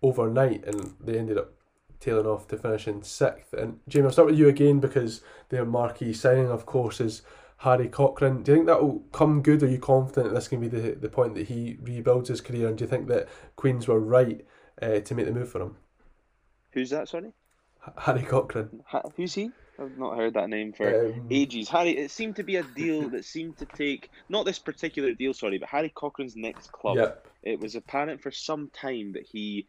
[0.03, 1.53] overnight, and they ended up
[2.01, 3.53] tailing off to finish in sixth.
[3.53, 7.23] And Jamie, I'll start with you again because their marquee signing, of course, is
[7.65, 8.43] Harry Cochrane.
[8.43, 9.63] Do you think that will come good?
[9.63, 12.69] Are you confident that this can be the the point that he rebuilds his career?
[12.69, 14.45] And do you think that Queens were right
[14.83, 15.77] uh, to make the move for him?
[16.73, 17.09] Who's that?
[17.09, 17.33] Sorry,
[17.99, 18.83] Harry Cochrane.
[18.87, 19.51] ha- who's he?
[19.79, 21.69] I've not heard that name for Um, ages.
[21.69, 25.35] Harry, it seemed to be a deal that seemed to take not this particular deal,
[25.35, 26.97] sorry, but Harry Cochrane's next club.
[26.97, 27.27] Yep.
[27.43, 29.67] It was apparent for some time that he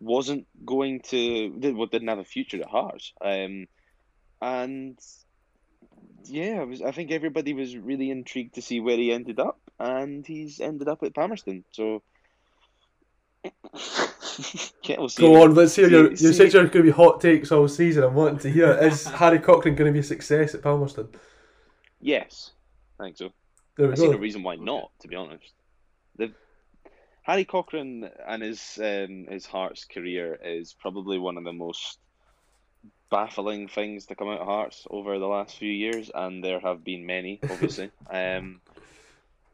[0.00, 3.14] wasn't going to, did- well, didn't have a future at Hearts.
[3.22, 3.68] Um,
[4.42, 4.98] and
[6.24, 6.82] yeah, I was.
[6.82, 10.88] I think everybody was really intrigued to see where he ended up, and he's ended
[10.88, 11.64] up at Palmerston.
[11.72, 12.02] So.
[14.82, 15.22] yeah, we'll see.
[15.22, 16.16] Go on, let's hear your.
[16.16, 18.04] see- You said you're going to be hot takes all season.
[18.04, 18.72] I'm wanting to hear.
[18.72, 21.08] Is Harry Cochrane going to be a success at Palmerston?
[22.00, 22.50] Yes,
[22.98, 23.30] I think so.
[23.76, 24.90] There we I see no reason why not.
[25.00, 25.52] To be honest,
[26.16, 26.32] the
[27.22, 31.98] Harry Cochrane and his um, his Hearts career is probably one of the most
[33.10, 36.84] baffling things to come out of Hearts over the last few years, and there have
[36.84, 37.90] been many, obviously.
[38.10, 38.60] um,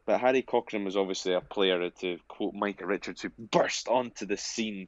[0.05, 4.37] but Harry Cochrane was obviously a player, to quote Micah Richards, who burst onto the
[4.37, 4.87] scene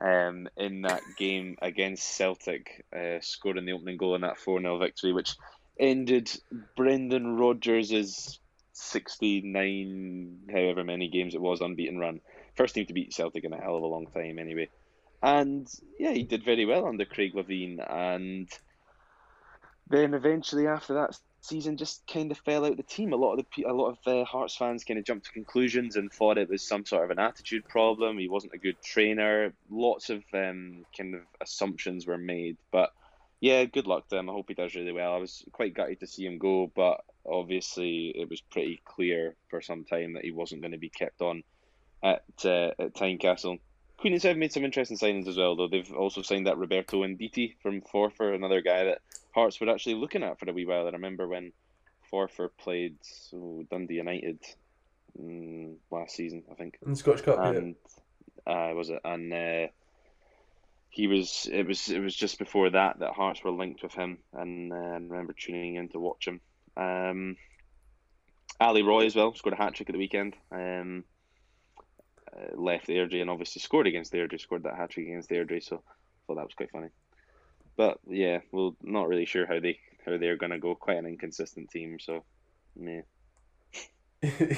[0.00, 4.78] um, in that game against Celtic, uh, scoring the opening goal in that 4 0
[4.78, 5.34] victory, which
[5.78, 6.30] ended
[6.76, 8.38] Brendan Rodgers'
[8.72, 12.20] 69, however many games it was, unbeaten run.
[12.56, 14.68] First team to beat Celtic in a hell of a long time, anyway.
[15.22, 15.68] And
[15.98, 18.48] yeah, he did very well under Craig Levein, and
[19.88, 23.12] then eventually after that season, just kind of fell out the team.
[23.12, 25.94] A lot of the a lot of uh, Hearts fans kind of jumped to conclusions
[25.94, 28.18] and thought it was some sort of an attitude problem.
[28.18, 29.52] He wasn't a good trainer.
[29.70, 32.92] Lots of um, kind of assumptions were made, but
[33.40, 34.30] yeah, good luck to him.
[34.30, 35.14] I hope he does really well.
[35.14, 39.60] I was quite gutted to see him go, but obviously it was pretty clear for
[39.60, 41.42] some time that he wasn't going to be kept on
[42.02, 43.58] at uh, at Tynecastle.
[44.02, 45.68] Queen and Seven made some interesting signings as well, though.
[45.68, 48.98] They've also signed that Roberto Nditi from Forfar, another guy that
[49.32, 50.88] Hearts were actually looking at for a wee while.
[50.88, 51.52] I remember when
[52.12, 52.96] Forfar played
[53.30, 54.40] Dundee United
[55.16, 56.78] mm, last season, I think.
[56.84, 57.50] In Scottish Cup, yeah.
[57.50, 57.76] And
[58.44, 59.00] uh, was it?
[59.04, 59.68] And uh,
[60.90, 61.48] he was.
[61.52, 61.88] It was.
[61.88, 65.32] It was just before that that Hearts were linked with him, and uh, I remember
[65.32, 66.40] tuning in to watch him.
[66.76, 67.36] Um,
[68.58, 70.34] Ali Roy as well scored a hat trick at the weekend.
[70.50, 71.04] Um,
[72.36, 74.40] uh, left Airdrie and obviously scored against Airdrie.
[74.40, 75.90] Scored that hat trick against Airdrie, so I
[76.26, 76.88] thought that was quite funny.
[77.76, 80.74] But yeah, well, not really sure how they how they're gonna go.
[80.74, 82.24] Quite an inconsistent team, so
[82.76, 83.02] yeah.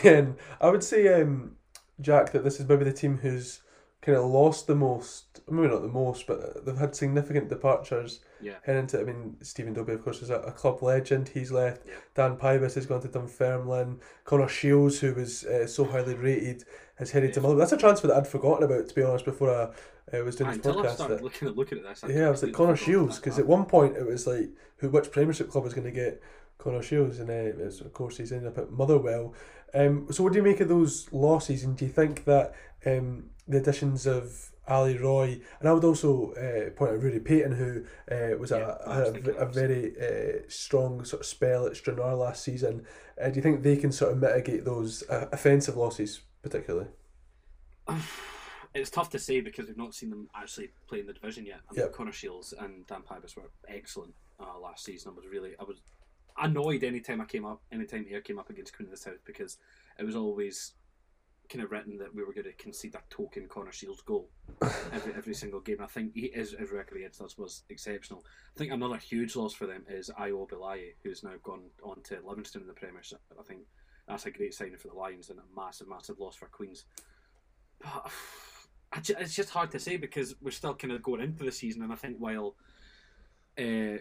[0.05, 1.57] and I would say, um,
[2.01, 3.63] Jack, that this is maybe the team who's
[4.03, 5.41] kind of lost the most.
[5.49, 8.21] Maybe not the most, but they've had significant departures.
[8.41, 8.55] Yeah.
[8.65, 11.29] Heading into, I mean, Stephen Dobbie, of course, is a, a club legend.
[11.29, 11.87] He's left.
[11.87, 11.95] Yeah.
[12.15, 14.01] Dan Pybus has gone to Dunfermline.
[14.25, 16.65] Connor Shields, who was uh, so highly rated,
[16.97, 17.43] has headed to Yeah.
[17.43, 17.61] Motherwell.
[17.61, 20.51] That's a transfer that I'd forgotten about, to be honest, before I uh, was doing
[20.51, 20.95] this Until I podcast.
[20.95, 23.39] started that- looking at looking at this, I yeah, I was like Connor Shields because
[23.39, 26.23] at one point it was like who which Premiership club was going to get
[26.59, 29.35] Connor Shields, and uh, of course he's ended up at Motherwell.
[29.75, 32.55] Um, so what do you make of those losses, and do you think that
[32.87, 37.53] um, the additions of Ali Roy, and I would also uh, point out Ruari Paton,
[37.53, 37.85] who
[38.15, 41.77] uh, was Yeah, a, I a, thinking a, very uh, strong sort of spell at
[41.77, 42.87] Stranraer last season.
[43.21, 46.89] Uh, do you think they can sort of mitigate those uh, offensive losses particularly?
[48.77, 51.61] It's tough to say because we've not seen them actually play in the division yet.
[51.71, 51.93] I mean, Yep.
[51.93, 55.13] Connor Shields and Dan Pybus were excellent uh, last season.
[55.13, 55.81] I was really, I was
[56.43, 59.59] annoyed anytime I came up, anytime Ayr came up against Queen of the South because
[59.97, 60.73] it was always
[61.49, 64.29] kind of written that we were going to concede a token Connor Shields goal
[64.93, 65.81] every every single game.
[65.81, 68.25] I think he is his record against us was exceptional.
[68.57, 72.19] I think another huge loss for them is Ayo Obileye, who's now gone on to
[72.27, 73.21] Livingston in the Premiership.
[73.39, 73.61] I think
[74.09, 76.85] that's a great signing for the Lions and a massive, massive loss for Queens.
[77.81, 78.11] But
[78.93, 81.83] I it's just hard to say because we're still kind of going into the season,
[81.83, 82.55] and I think while
[83.59, 83.99] uh,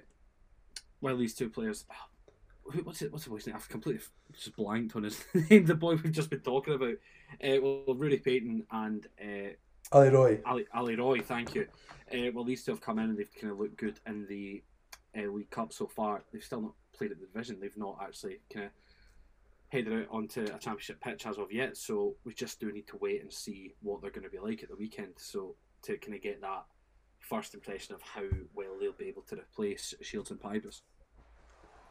[1.00, 1.86] while these two players,
[2.84, 3.12] what's it?
[3.12, 3.56] What's the boy's name?
[3.56, 5.66] I've completely just blanked on his name.
[5.66, 6.96] The boy we've just been talking about.
[7.44, 9.54] Uh, well, Ruari Paton and uh,
[9.92, 10.40] Ali Roy.
[10.46, 11.68] Ali, Ali Roy, thank you.
[12.12, 14.64] Uh, well, these two have come in and they've kind of looked good in the
[15.18, 16.24] uh, League Cup so far.
[16.32, 17.60] They've still not played at the division.
[17.60, 18.72] They've not actually kind of
[19.74, 21.76] headed out onto a championship pitch as of yet.
[21.76, 24.62] So we just do need to wait and see what they're going to be like
[24.62, 25.14] at the weekend.
[25.18, 26.66] So to kind of get that
[27.20, 30.82] first impression of how well they'll be able to replace Shields and Pybus.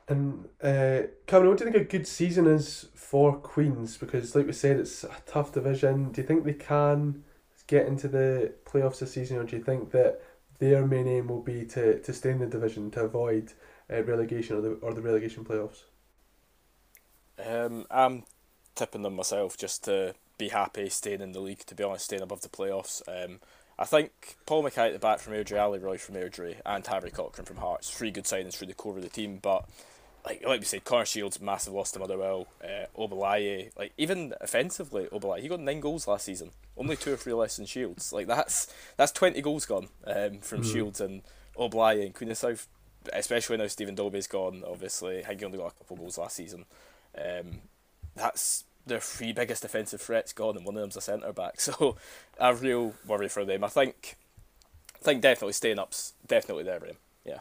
[0.08, 3.96] And uh, Cameron, what do you think a good season is for Queens?
[3.96, 6.12] Because, like we said, it's a tough division.
[6.12, 7.24] Do you think they can
[7.66, 10.20] get into the playoffs this season, or do you think that
[10.58, 13.52] their main aim will be to, to stay in the division to avoid
[13.92, 15.84] uh, relegation or the or the relegation playoffs?
[17.46, 18.24] Um, I'm
[18.74, 21.64] tipping them myself just to be happy staying in the league.
[21.66, 23.02] To be honest, staying above the playoffs.
[23.08, 23.40] Um,
[23.78, 27.10] I think Paul McKay at the back from Airdrie, Ali Roy from Airdrie, and Harry
[27.10, 27.90] Cochrane from Hearts.
[27.90, 29.68] Three good signings through the core of the team, but
[30.24, 32.46] like like we said, Connor Shields massive loss to Motherwell.
[32.62, 37.16] Uh, Obileye, like even offensively, Obileye he got nine goals last season, only two or
[37.16, 38.12] three less than Shields.
[38.12, 41.22] Like that's that's twenty goals gone um, from Shields and
[41.58, 42.68] Obileye and Queen of South.
[43.12, 44.62] Especially now Stephen Dobbie's gone.
[44.64, 46.66] Obviously, he only got a couple goals last season.
[47.16, 47.60] Um,
[48.14, 51.60] that's their three biggest defensive threats gone, and one of them's a centre back.
[51.60, 51.96] So,
[52.38, 53.62] a real worry for them.
[53.64, 54.16] I think,
[55.00, 56.96] I think definitely staying up's definitely their aim.
[57.24, 57.38] Yeah.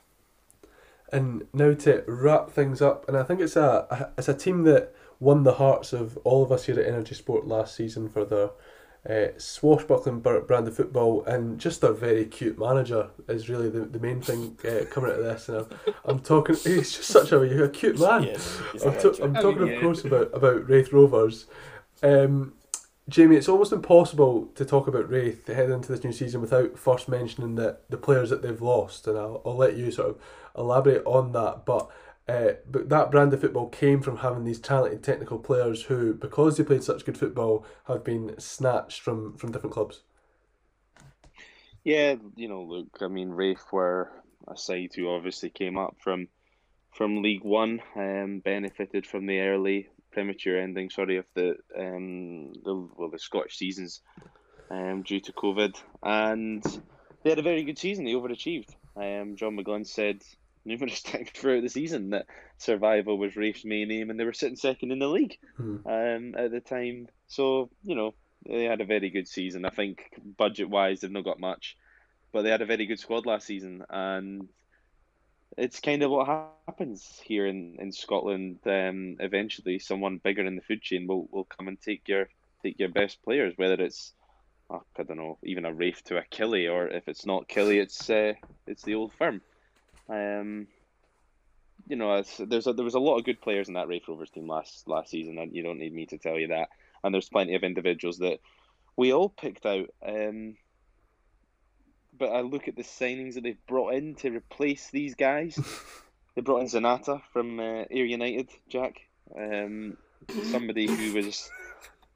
[1.11, 4.63] And now to wrap things up, and I think it's a a- it's a team
[4.63, 8.25] that won the hearts of all of us here at Energy Sport last season for
[8.25, 8.49] their
[9.09, 13.99] uh, swashbuckling brand of football and just a very cute manager is really the, the
[13.99, 15.49] main thing uh, coming out of this.
[15.49, 18.23] And I'm, I'm talking, he's just such a, a cute man.
[18.23, 19.81] Yes, he's a I'm, to- I'm I talking, mean, of yeah.
[19.81, 21.47] course, about, about Raith Rovers.
[22.03, 22.53] Um,
[23.09, 27.09] Jamie, it's almost impossible to talk about Raith heading into this new season without first
[27.09, 30.21] mentioning the, the players that they've lost, and I'll, I'll let you sort of
[30.55, 31.65] elaborate on that.
[31.65, 31.89] But
[32.27, 36.57] uh, but that brand of football came from having these talented technical players who, because
[36.57, 40.01] they played such good football, have been snatched from, from different clubs.
[41.83, 44.11] Yeah, you know, look, I mean, Raith were
[44.47, 46.27] a side who obviously came up from
[46.93, 52.87] from League One, um, benefited from the early premature ending, sorry, of the um the
[52.95, 54.01] well the Scottish seasons,
[54.69, 56.63] um, due to COVID, and
[57.23, 58.05] they had a very good season.
[58.05, 58.69] They overachieved.
[58.95, 60.21] Um, John McGlynn said
[60.65, 64.55] numerous times throughout the season that survival was Raith's main aim, and they were sitting
[64.55, 65.77] second in the league Hmm.
[65.85, 67.07] um, at the time.
[67.27, 68.13] So you know
[68.47, 69.65] they had a very good season.
[69.65, 70.03] I think
[70.37, 71.77] budget wise they've not got much,
[72.31, 74.47] but they had a very good squad last season, and
[75.57, 78.59] it's kind of what happens here in, in Scotland.
[78.65, 78.87] Um,
[79.19, 82.27] eventually, someone bigger in the food chain will, will come and take your
[82.63, 84.13] take your best players, whether it's
[84.71, 88.09] I don't know, even a Raith to a Killie, or if it's not Killie, it's
[88.09, 88.33] uh,
[88.67, 89.41] it's the old firm.
[90.11, 90.67] Um,
[91.87, 94.29] you know, there's a, there was a lot of good players in that Raith Rovers
[94.29, 96.69] team last last season, and you don't need me to tell you that.
[97.03, 98.39] And there's plenty of individuals that
[98.95, 99.89] we all picked out.
[100.05, 100.57] Um,
[102.17, 105.59] but I look at the signings that they've brought in to replace these guys.
[106.35, 109.01] they brought in Zanatta from uh, Ayr United, Jack.
[109.35, 109.97] Um,
[110.43, 111.49] somebody who was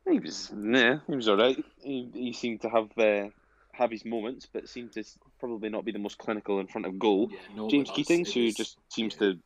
[0.07, 1.63] he was yeah, he was all right.
[1.81, 3.29] He, he seemed to have uh,
[3.77, 5.03] have his moments, but seemed to
[5.39, 7.29] probably not be the most clinical in front of goal.
[7.31, 9.33] Yeah, no, James Keating, who just seems yeah.
[9.33, 9.39] to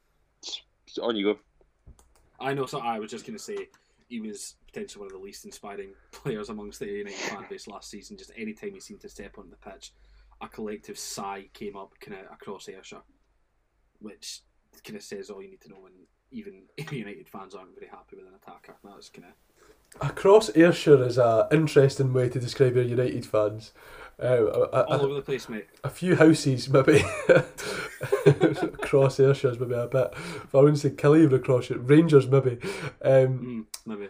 [1.01, 1.39] on you go.
[2.39, 2.65] I know.
[2.65, 3.67] So I was just going to say
[4.07, 7.89] he was potentially one of the least inspiring players amongst the United fan base last
[7.89, 8.17] season.
[8.17, 9.91] Just any time he seemed to step on the pitch,
[10.41, 13.01] a collective sigh came up kind of across Ayrshire,
[13.99, 14.41] which
[14.83, 15.85] kind of says all you need to know.
[15.85, 15.95] And
[16.31, 18.75] even United fans aren't very happy with an attacker.
[18.83, 19.33] That's kind of
[20.01, 23.71] Across Ayrshire is a interesting way to describe your United fans.
[24.21, 25.67] Uh, a, a- all over the place, mate.
[25.83, 27.01] a few houses maybe
[28.25, 30.13] across Ayrshire is maybe a bit.
[30.43, 32.57] If I wouldn't say Killian across it, Rangers maybe.
[33.01, 34.09] Um, Mm, maybe.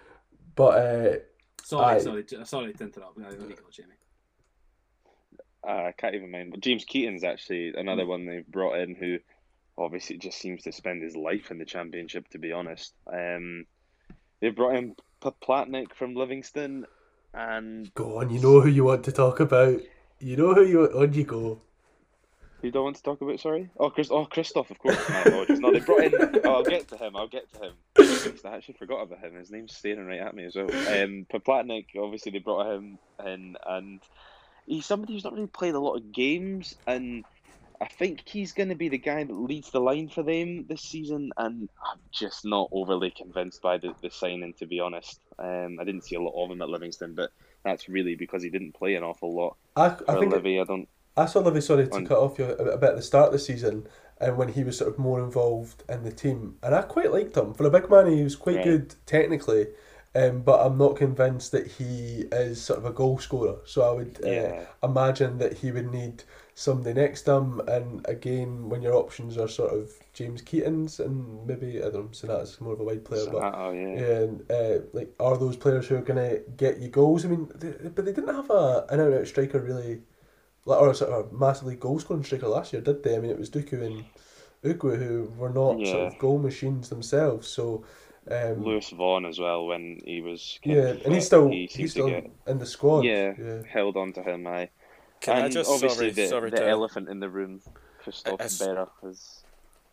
[0.55, 1.17] but uh,
[1.63, 1.99] Sorry, Aye.
[1.99, 3.19] sorry, sorry to interrupt.
[3.19, 3.89] I only got Jamie.
[5.67, 6.51] Uh, I can't even mind.
[6.51, 8.07] But James Keaton's actually another Mm.
[8.07, 9.19] one they've brought in who
[9.77, 12.93] obviously just seems to spend his life in the championship, to be honest.
[13.11, 13.65] Um,
[14.39, 16.85] they've brought in Platnik from Livingston
[17.33, 19.79] and go on, you know who you want to talk about.
[20.19, 21.61] You know who you on you go.
[22.61, 23.39] who do I want to talk about?
[23.39, 24.97] Sorry, oh Chris, oh Christoph, of course.
[25.09, 25.59] My apologies.
[25.59, 26.13] No, they brought in.
[26.43, 27.15] Oh, I'll get to him.
[27.15, 27.73] I'll get to him.
[28.45, 29.35] I actually forgot about him.
[29.35, 30.65] His name's staring right at me as well.
[30.65, 34.01] Um, Platnik, obviously they brought him in, and
[34.65, 37.23] he's somebody who's not really played a lot of games, and
[37.81, 40.83] I think he's going to be the guy that leads the line for them this
[40.83, 41.31] season.
[41.37, 45.19] And I'm just not overly convinced by the, the signing, to be honest.
[45.37, 47.31] Um, I didn't see a lot of him at Livingston, but
[47.63, 50.59] that's really because he didn't play an awful lot I, I think Livy.
[50.59, 50.87] I don't.
[51.17, 53.27] I saw Livy, sorry to On- cut off you a, a bit at the start
[53.27, 53.87] of the season,
[54.19, 57.35] and when he was sort of more involved in the team, and I quite liked
[57.37, 58.07] him for a big man.
[58.11, 58.63] He was quite Right.
[58.63, 59.67] good technically,
[60.15, 63.57] um, but I'm not convinced that he is sort of a goal scorer.
[63.65, 64.65] So I would uh, Yeah.
[64.83, 66.23] imagine that he would need
[66.59, 67.61] somebody next to him.
[67.67, 72.09] And again, when your options are sort of James Keaton's and maybe I don't know,
[72.11, 73.93] Zanatta's more of a wide player, but Oh yeah.
[73.93, 77.23] yeah, and uh, like are those players who are gonna get you goals?
[77.23, 80.01] I mean, they, but they didn't have a an out and out striker really,
[80.65, 83.15] like or a sort of a massively goal scoring striker last year, did they?
[83.15, 84.03] I mean, it was Duku and
[84.65, 87.47] Ugwu who were not sort of goal machines themselves.
[87.47, 87.85] So,
[88.29, 90.59] um, Lewis Vaughan as well when he was.
[90.63, 93.05] yeah, and he's still he he's still get in the squad.
[93.05, 93.33] Yeah.
[93.39, 93.61] yeah.
[93.65, 94.45] held on to him.
[94.45, 94.69] I
[95.21, 97.61] Can and I just obviously sorry, the, sorry the to elephant in the room,
[98.03, 99.43] Christoph It's- Berra, is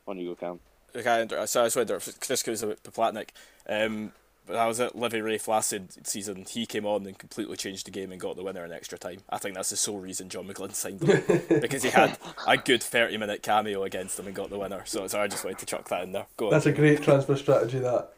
[0.06, 0.60] on you go, Cam.
[0.94, 3.28] Okay, I so I just wonder if this goes about Poplatnik.
[3.68, 4.12] Um,
[4.46, 6.46] but I was at Livy Raith last se- season.
[6.48, 9.18] He came on and completely changed the game and got the winner in extra time.
[9.28, 11.22] I think that's the sole reason John McGlynn signed him
[11.60, 12.16] because he had
[12.46, 14.82] a good thirty minute cameo against him and got the winner.
[14.86, 16.26] So, so I just wanted to chuck that in there.
[16.36, 16.50] Go on.
[16.52, 17.80] That's a great transfer strategy.
[17.80, 18.12] That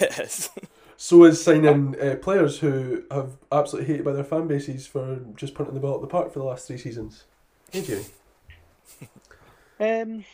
[0.00, 0.48] Yes.
[0.96, 5.54] so is signing uh, players who have absolutely hated by their fan bases for just
[5.54, 7.24] punting the ball at the park for the last three seasons.
[7.70, 8.04] Hey, Jamie.
[9.80, 10.24] Um,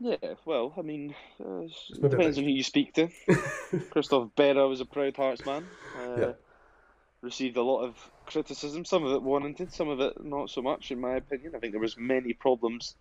[0.00, 3.08] yeah, well, I mean, uh, it depends on who you speak to.
[3.90, 5.66] Christophe Berra was a proud Hearts man.
[5.98, 6.32] Uh, Yeah.
[7.22, 7.96] Received a lot of
[8.26, 11.54] criticism, some of it warranted, some of it not so much, in my opinion.
[11.54, 12.96] I think there was many problems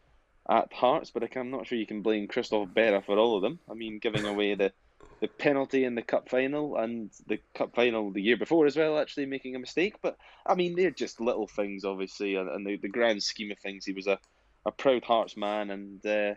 [0.49, 3.59] at Hearts, but I'm not sure you can blame Christophe Berra for all of them.
[3.69, 4.71] I mean, giving away the
[5.19, 8.99] the penalty in the cup final and the cup final the year before as well,
[8.99, 9.95] actually making a mistake.
[10.01, 13.59] But I mean, they're just little things, obviously, and, and the, the grand scheme of
[13.59, 14.19] things, he was a,
[14.65, 16.35] a proud Hearts man and uh,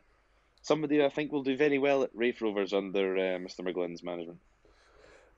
[0.63, 3.61] somebody I think will do very well at Raith Rovers under uh, Mr.
[3.61, 4.39] McGlynn's management.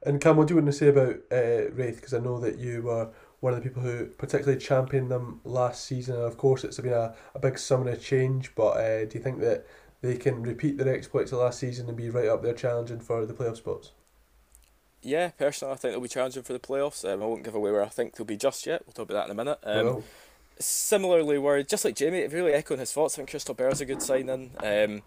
[0.03, 1.97] And Cam, what do you want to say about uh, Raith?
[1.97, 3.11] Because I know that you were
[3.41, 6.17] one of the people who particularly championed them last season.
[6.17, 8.55] And of course, it's been a, a big summer of change.
[8.55, 9.67] But uh, do you think that
[10.01, 13.27] they can repeat their exploits of last season and be right up there challenging for
[13.27, 13.93] the playoff spots?
[15.03, 17.05] Yeah, personally, I think they'll be challenging for the playoffs.
[17.05, 18.83] Um, I won't give away where I think they'll be just yet.
[18.85, 19.59] We'll talk about that in a minute.
[19.63, 20.05] Um, well,
[20.59, 23.15] similarly worried, just like Jamie, really echoing his thoughts.
[23.15, 24.51] I think Christophe Berra's a good signing.
[24.59, 25.03] Um,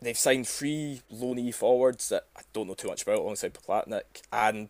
[0.00, 4.68] they've signed three loanee forwards that I don't know too much about alongside Poplatnik, and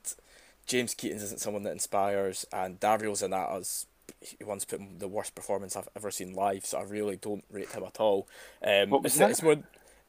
[0.66, 3.86] James Keaton isn't someone that inspires, and Dario Zanatta's
[4.22, 7.70] he once put the worst performance I've ever seen live, so I really don't rate
[7.72, 8.28] him at all.
[8.64, 9.30] Um, What was it's, that?
[9.30, 9.56] it's more.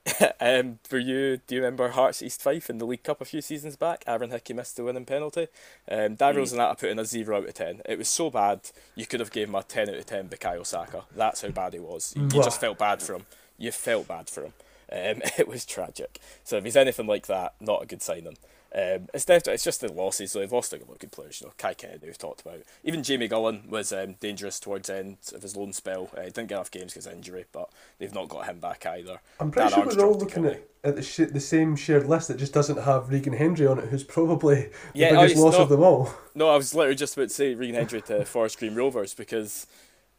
[0.42, 3.42] um, for you, do you remember Hearts East Fife in the League Cup a few
[3.42, 4.04] seasons back?
[4.06, 5.48] Aaron Hickey missed the winning penalty.
[5.90, 6.58] Um, Dario Mm.
[6.58, 7.82] Zanatta put in a zero out of ten.
[7.86, 8.60] It was so bad
[8.96, 11.04] you could have given him a ten out of ten Bukayo Saka.
[11.16, 12.14] That's how bad he was.
[12.18, 13.24] You, you just felt bad for him.
[13.58, 14.54] You felt bad for him.
[14.92, 16.20] Um, it was tragic.
[16.44, 18.38] So if he's anything like that, not a good signing.
[18.76, 20.32] Um, it's definitely it's just the losses.
[20.32, 21.40] So they've lost a lot of good players.
[21.40, 22.62] You know, Kai Kennedy we've talked about.
[22.84, 26.10] Even Jamie Gullan was um, dangerous towards the end of his loan spell.
[26.18, 27.70] Uh, he didn't get enough games because of injury, but
[28.00, 29.20] they've not got him back either.
[29.40, 32.30] I'm pretty Dan sure we're all looking at, at the, sh- the same shared list
[32.30, 35.44] that just doesn't have Regan Hendry on it, who's probably the Yeah, oh, biggest he's
[35.44, 36.10] loss not- of them all.
[36.36, 39.68] No, I was literally just about to say Regan Hendry to Forest Green Rovers because,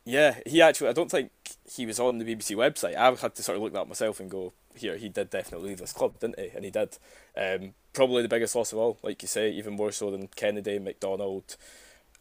[0.04, 1.32] yeah, he actually, I don't think
[1.68, 2.94] he was on the BBC website.
[2.94, 5.70] I had to sort of look that up myself and go, here, he did definitely
[5.70, 6.50] leave this club, didn't he?
[6.54, 6.98] And he did.
[7.36, 10.78] Um, probably the biggest loss of all, like you say, even more so than Kennedy,
[10.78, 11.56] McDonald,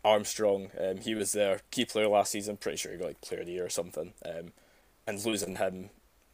[0.05, 0.69] Armstrong.
[0.79, 3.47] Um, he was their key player last season, pretty sure he got like player of
[3.47, 4.13] the year or something.
[4.25, 4.53] Um,
[5.05, 5.89] and losing him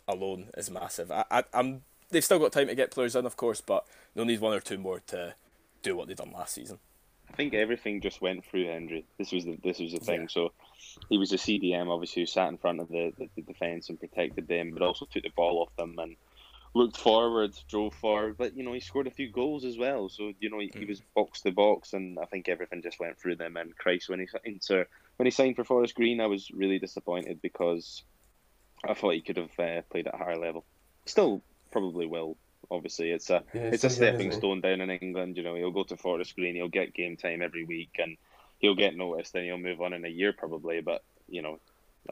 [0.07, 1.11] alone is massive.
[1.11, 4.25] I, I, I'm, they've still got time to get players in, of course, but they'll
[4.25, 5.33] need one or two more to
[5.81, 6.79] do what they done last season.
[7.31, 9.05] I think everything just went through Hendry.
[9.17, 10.21] This was the this was the thing.
[10.21, 10.27] Yeah.
[10.29, 10.51] So
[11.09, 13.99] he was a CDM, obviously, who sat in front of the, the, the defence and
[13.99, 16.15] protected them, but also took the ball off them and
[16.73, 18.37] looked forward, drove forward.
[18.37, 20.09] But you know, he scored a few goals as well.
[20.09, 23.19] So you know, he, he was box to box, and I think everything just went
[23.19, 23.57] through them.
[23.57, 24.87] And Christ, when he signed
[25.17, 28.03] when he signed for Forest Green, I was really disappointed because
[28.87, 30.65] I thought he could have uh, played at a higher level.
[31.05, 31.41] Still,
[31.71, 32.37] probably will.
[32.71, 35.37] Obviously, it's a Yeah, it's a stepping stone down in England.
[35.37, 38.17] You know, he'll go to Forest Green, he'll get game time every week, and
[38.59, 40.81] he'll get noticed, and he'll move on in a year probably.
[40.81, 41.59] But you know,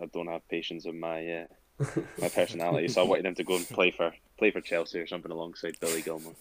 [0.01, 1.45] I don't have patience with my uh,
[2.21, 5.07] my personality, so I wanted him to go and play for play for Chelsea or
[5.07, 6.33] something alongside Billy Gilmour.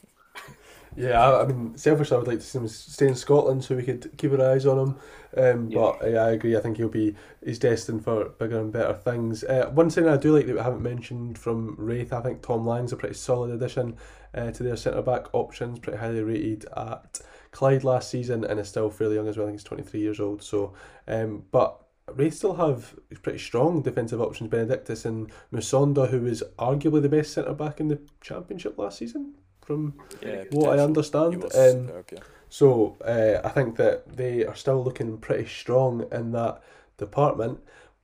[0.96, 3.76] Yeah, I, I mean, selfishly, I would like to see him stay in Scotland so
[3.76, 4.96] we could keep our eyes on him.
[5.36, 5.78] Um, Yeah.
[5.78, 6.56] But yeah, I agree.
[6.56, 7.14] I think he'll be
[7.44, 9.44] he's destined for bigger and better things.
[9.44, 12.66] Uh, one thing I do like that we haven't mentioned from Raith, I think Tom
[12.66, 13.96] Lang's a pretty solid addition
[14.34, 15.78] uh, to their centre back options.
[15.80, 19.46] Pretty highly rated at Clyde last season, and is still fairly young as well.
[19.46, 20.42] I think he's twenty three years old.
[20.42, 20.72] So,
[21.08, 21.82] um, but.
[22.14, 24.48] Raith still have pretty strong defensive options.
[24.50, 29.34] Benedictus and Musonda, who was arguably the best centre back in the championship last season,
[29.62, 31.42] from Yeah, what I understand.
[31.42, 32.18] Was Um, superb, yeah.
[32.48, 36.62] so uh, I think that they are still looking pretty strong in that
[36.96, 37.58] department.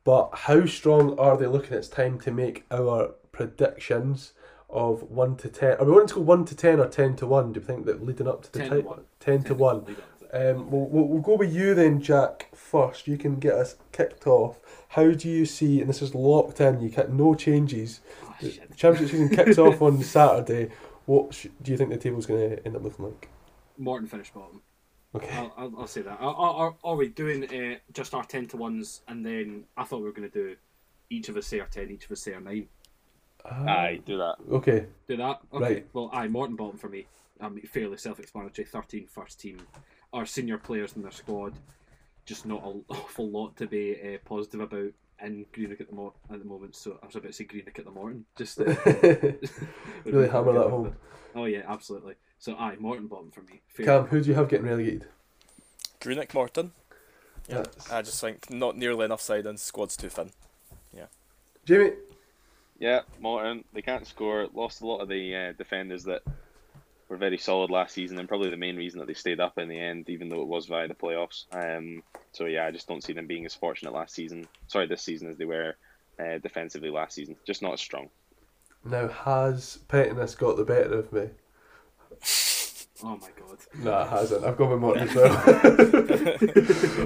[0.05, 1.77] But how strong are they looking?
[1.77, 4.33] It's time to make our predictions
[4.69, 5.77] of one to ten.
[5.79, 7.53] Are we wanting to go one to ten or ten to one?
[7.53, 8.91] Do you think that leading up to the 10 to title?
[8.91, 9.01] 1.
[9.21, 9.85] Ten to one.
[9.85, 10.05] Lead up to it.
[10.33, 12.49] Um, we'll, we'll, we'll go with you then, Jack.
[12.55, 14.59] First, you can get us kicked off.
[14.89, 15.81] How do you see?
[15.81, 16.81] And this is locked in.
[16.81, 18.01] You get no changes.
[18.25, 18.77] Ah, The shit.
[18.77, 20.71] championship season kicks off on Saturday.
[21.05, 23.29] What sh- do you think the table's going to end up looking like?
[23.77, 24.63] Morton finished bottom.
[25.15, 25.29] Okay.
[25.37, 26.19] I'll, I'll, I'll say that.
[26.19, 29.99] Are, are, are we doing uh, just our 10 to 1s and then I thought
[29.99, 30.57] we were going to do
[31.11, 32.67] each of us say our 10, each of us say our 9.
[33.45, 34.37] Ah, Aye, do that.
[34.51, 34.87] Okay.
[35.09, 35.41] Do that?
[35.53, 35.65] Okay.
[35.75, 35.87] Right.
[35.93, 37.07] Well, aye, Morton bottom for me.
[37.41, 38.65] I'm um, fairly self explanatory.
[38.65, 39.59] 13 first team.
[40.13, 41.55] Our senior players in their squad.
[42.27, 46.15] Just not an awful lot to be uh, positive about in Greenock at the, mo-
[46.33, 46.75] at the moment.
[46.77, 48.25] So I was about to say Greenock at the Morton.
[48.37, 48.65] Just uh,
[50.05, 50.95] really hammer that home.
[51.35, 52.15] Oh, yeah, absolutely.
[52.39, 53.61] So, aye, Morton bottom for me.
[53.69, 55.07] Fair Cam, who do you have getting relegated?
[56.01, 56.73] Greenock Morton.
[57.49, 60.31] Yeah, That's- I just think not nearly enough side and squad's too thin.
[60.95, 61.07] Yeah.
[61.65, 61.93] Jamie?
[62.79, 63.65] Yeah, Morton.
[63.73, 64.49] They can't score.
[64.53, 66.23] Lost a lot of the uh, defenders that
[67.13, 69.69] were very solid last season, and probably the main reason that they stayed up in
[69.69, 71.45] the end, even though it was via the playoffs.
[71.53, 72.03] Um,
[72.33, 74.49] so yeah, I just don't see them being as fortunate last season.
[74.67, 75.77] Sorry, this season as they were
[76.19, 77.37] uh, defensively last season.
[77.47, 78.09] Just not as strong.
[78.83, 81.29] Now, has pettiness got the better of me?
[83.05, 83.59] Oh, my God.
[83.83, 84.45] Nah, it hasn't.
[84.45, 85.33] I've got with Morton as well.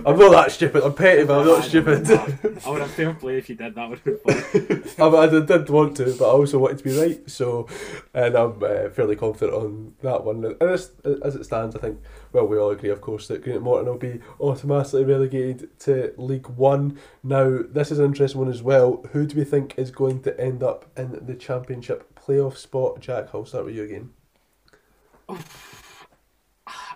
[0.06, 0.82] I'm not that stupid.
[0.84, 2.10] I'm petty, but I'm not stupid.
[2.66, 3.74] I would have fair play if you did.
[3.74, 5.14] That would have been fun.
[5.14, 7.30] I, I did want to, but I also wanted to be right.
[7.30, 7.66] So,
[8.12, 10.44] and I'm uh, fairly confident on that one.
[10.44, 10.92] And as,
[11.22, 12.00] as it stands, I think,
[12.32, 16.48] well, we all agree, of course, that Greenock Morton will be automatically relegated to League
[16.48, 16.98] One.
[17.22, 19.02] Now, this is an interesting one as well.
[19.12, 23.00] Who do we think is going to end up in the Championship playoff spot?
[23.00, 24.10] Jack, I'll start with you again.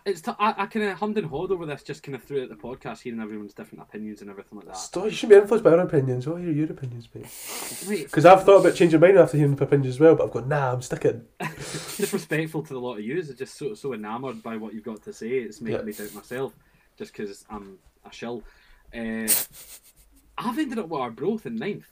[0.07, 2.49] It's t- I, I kind of hummed and hawed over this just kind of throughout
[2.49, 4.77] the podcast, hearing everyone's different opinions and everything like that.
[4.77, 6.27] Stop, you shouldn't be influenced by our opinions.
[6.27, 7.27] What are your opinions, mate?
[8.05, 10.49] Because I've thought about changing mine after hearing the opinions as well, but I've gone,
[10.49, 11.25] nah, I'm sticking.
[11.41, 13.29] disrespectful to the lot of yous.
[13.29, 15.29] I'm just so so enamoured by what you've got to say.
[15.29, 15.85] It's making Yeah.
[15.85, 16.55] me doubt myself,
[16.97, 17.79] just because I'm
[18.09, 18.43] a shill.
[18.95, 19.29] Uh,
[20.39, 21.87] I've ended up with Arbroath in ninth,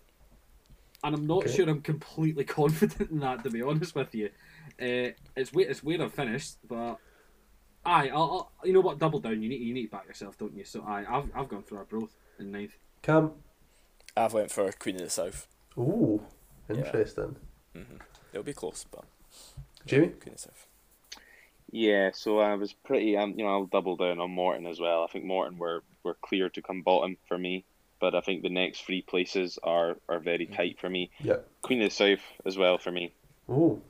[1.05, 1.56] and I'm not Okay.
[1.56, 3.44] sure I'm completely confident in that.
[3.44, 4.30] To be honest with you,
[4.80, 6.97] uh, it's where it's where I've finished, but.
[7.89, 8.98] Aye, I'll, I'll, you know what?
[8.98, 9.43] Double down.
[9.43, 10.65] You need you need to back yourself, don't you?
[10.65, 12.77] So aye, I've I've gone for Arbroath in ninth.
[13.01, 13.32] Cam?
[14.15, 15.47] I've went for Queen of the South.
[15.78, 16.23] Ooh,
[16.69, 17.36] interesting.
[18.32, 19.05] It'll be close, but
[19.86, 20.09] Jamie?
[20.09, 20.66] Queen of the South.
[21.70, 23.16] Yeah, so I was pretty.
[23.16, 25.02] Um, you know, I'll double down on Morton as well.
[25.02, 27.65] I think Morton were were clear to come bottom for me,
[28.01, 31.10] but I think the next three places are are very tight for me.
[31.20, 31.39] Yeah.
[31.62, 33.15] Queen of the South as well for me.
[33.48, 33.81] Oh,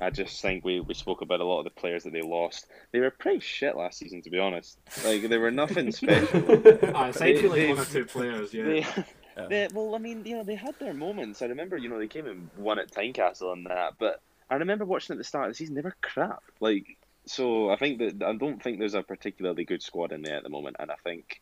[0.00, 2.66] I just think we, we spoke about a lot of the players that they lost.
[2.92, 4.78] They were pretty shit last season, to be honest.
[5.04, 6.38] Like they were nothing special.
[6.96, 8.64] I aside They- from like they- one or two players, yeah.
[8.64, 8.86] They,
[9.36, 9.46] Yeah.
[9.48, 11.42] they, well, I mean, you know, they had their moments.
[11.42, 14.84] I remember, you know, they came and won at Tynecastle and that, but I remember
[14.84, 16.40] watching at the start of the season, they were crap.
[16.60, 16.86] Like,
[17.26, 20.44] so I think that I don't think there's a particularly good squad in there at
[20.44, 21.40] the moment, and I think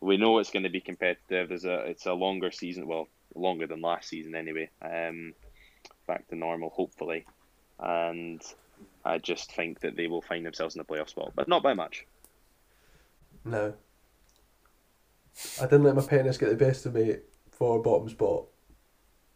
[0.00, 1.48] we know it's going to be competitive.
[1.48, 4.70] There's a it's a longer season, well, longer than last season anyway.
[4.80, 5.32] Um,
[6.06, 7.26] back to normal, hopefully,
[7.78, 8.42] and
[9.04, 11.74] I just think that they will find themselves in the playoff spot, but not by
[11.74, 12.06] much.
[13.44, 13.74] No.
[15.60, 17.16] I didn't let my pettiness get the best of me
[17.50, 18.46] for bottom spot.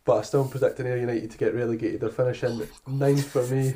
[0.04, 2.00] But I still am predicting Ayr United to get relegated.
[2.00, 3.74] They're finishing ninth for me.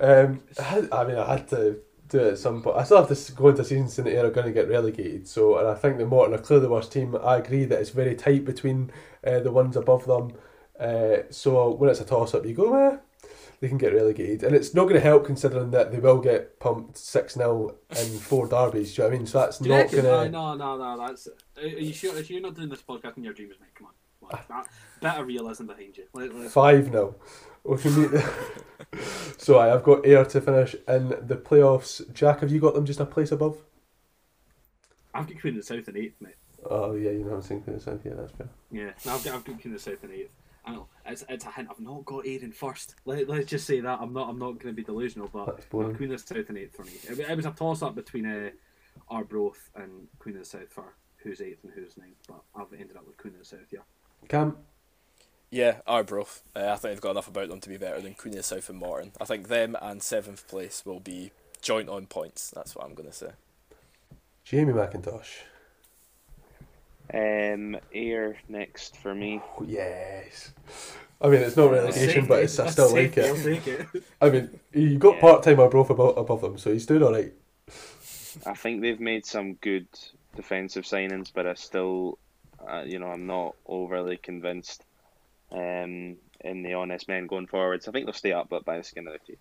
[0.00, 1.78] um, I, had, I mean, I had to
[2.08, 2.76] do it at some point.
[2.76, 4.68] I still have to go into a season saying that Ayr are going to get
[4.68, 5.28] relegated.
[5.28, 7.14] So, and I think the Morton are clearly the worst team.
[7.22, 8.90] I agree that it's very tight between
[9.26, 10.32] uh, the ones above them.
[10.78, 12.96] Uh, so when it's a toss up, you go, eh,
[13.60, 14.42] they can get relegated.
[14.42, 18.18] And it's not going to help considering that they will get pumped 6 0 in
[18.18, 18.94] four derbies.
[18.94, 19.26] Do you know what I mean?
[19.26, 20.18] So that's Do not going to.
[20.18, 21.06] Uh, no, no, no.
[21.06, 21.28] That's.
[21.28, 22.16] Are are you sure?
[22.16, 23.70] If you're not doing this podcast in your dreams, mate?
[23.74, 23.92] Come on.
[24.30, 24.64] Come on.
[25.00, 26.04] That, bit realism behind you.
[26.12, 27.14] Let, let's- 5 0.
[27.64, 28.24] We can meet the...
[29.38, 32.12] so I, I've got Ayr to finish in the playoffs.
[32.12, 33.56] Jack, have you got them just a place above?
[35.14, 36.34] I've got Queen of the South in eighth, mate.
[36.68, 37.86] Oh, yeah, you know I'm thinking this.
[37.86, 38.48] Yeah, that's fair.
[38.70, 40.30] Yeah, no, I've got, I've got Queen of the South in eighth.
[40.66, 41.68] I know it's it's a hint.
[41.70, 42.94] I've not got Ayr in first.
[43.04, 46.12] Let, let's just say that I'm not I'm not going to be delusional, but Queen
[46.12, 46.92] of the South and eighth for me.
[47.08, 48.50] It, it was a toss up between uh,
[49.08, 52.96] Arbroath and Queen of the South for who's eighth and who's ninth, but I've ended
[52.96, 53.66] up with Queen of the South.
[53.70, 53.80] Yeah.
[54.28, 54.56] Cam?
[55.50, 56.42] Yeah, Arbroath.
[56.56, 58.42] Uh, I think they've got enough about them to be better than Queen of the
[58.42, 59.12] South and Morton.
[59.20, 61.30] I think them and seventh place will be
[61.62, 62.50] joint on points.
[62.50, 63.30] That's what I'm going to say.
[64.44, 65.42] Jamie McIntosh.
[67.12, 69.40] Um, Ayr next for me.
[69.58, 70.52] Oh, yes.
[71.20, 73.42] I mean, it's not relegation, but it's, I still like I'll it.
[73.42, 74.04] take it.
[74.20, 75.20] I mean, you got Yeah.
[75.20, 77.32] part time Arbroath above, above them, so he's doing alright.
[78.46, 79.86] I think they've made some good
[80.34, 82.18] defensive signings, but I still,
[82.66, 84.82] uh, you know, I'm not overly convinced
[85.52, 87.86] um, in the honest men going forwards.
[87.86, 89.38] I think they'll stay up, but by the skin of their teeth.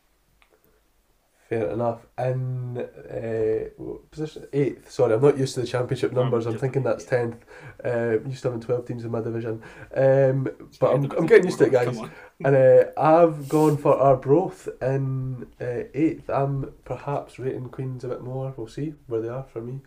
[1.59, 2.05] Fair enough.
[2.17, 4.91] In uh, position eighth.
[4.91, 6.45] Sorry, I'm not used to the championship numbers.
[6.45, 7.43] I'm thinking that's tenth.
[7.83, 9.61] Uh, used to having twelve teams in my division.
[9.95, 10.49] Um,
[10.79, 11.99] but I'm, I'm getting used to it, guys.
[12.43, 16.29] And uh, I've gone for our Arbroath in uh, eighth.
[16.29, 18.53] I'm perhaps rating Queens a bit more.
[18.55, 19.81] We'll see where they are for me.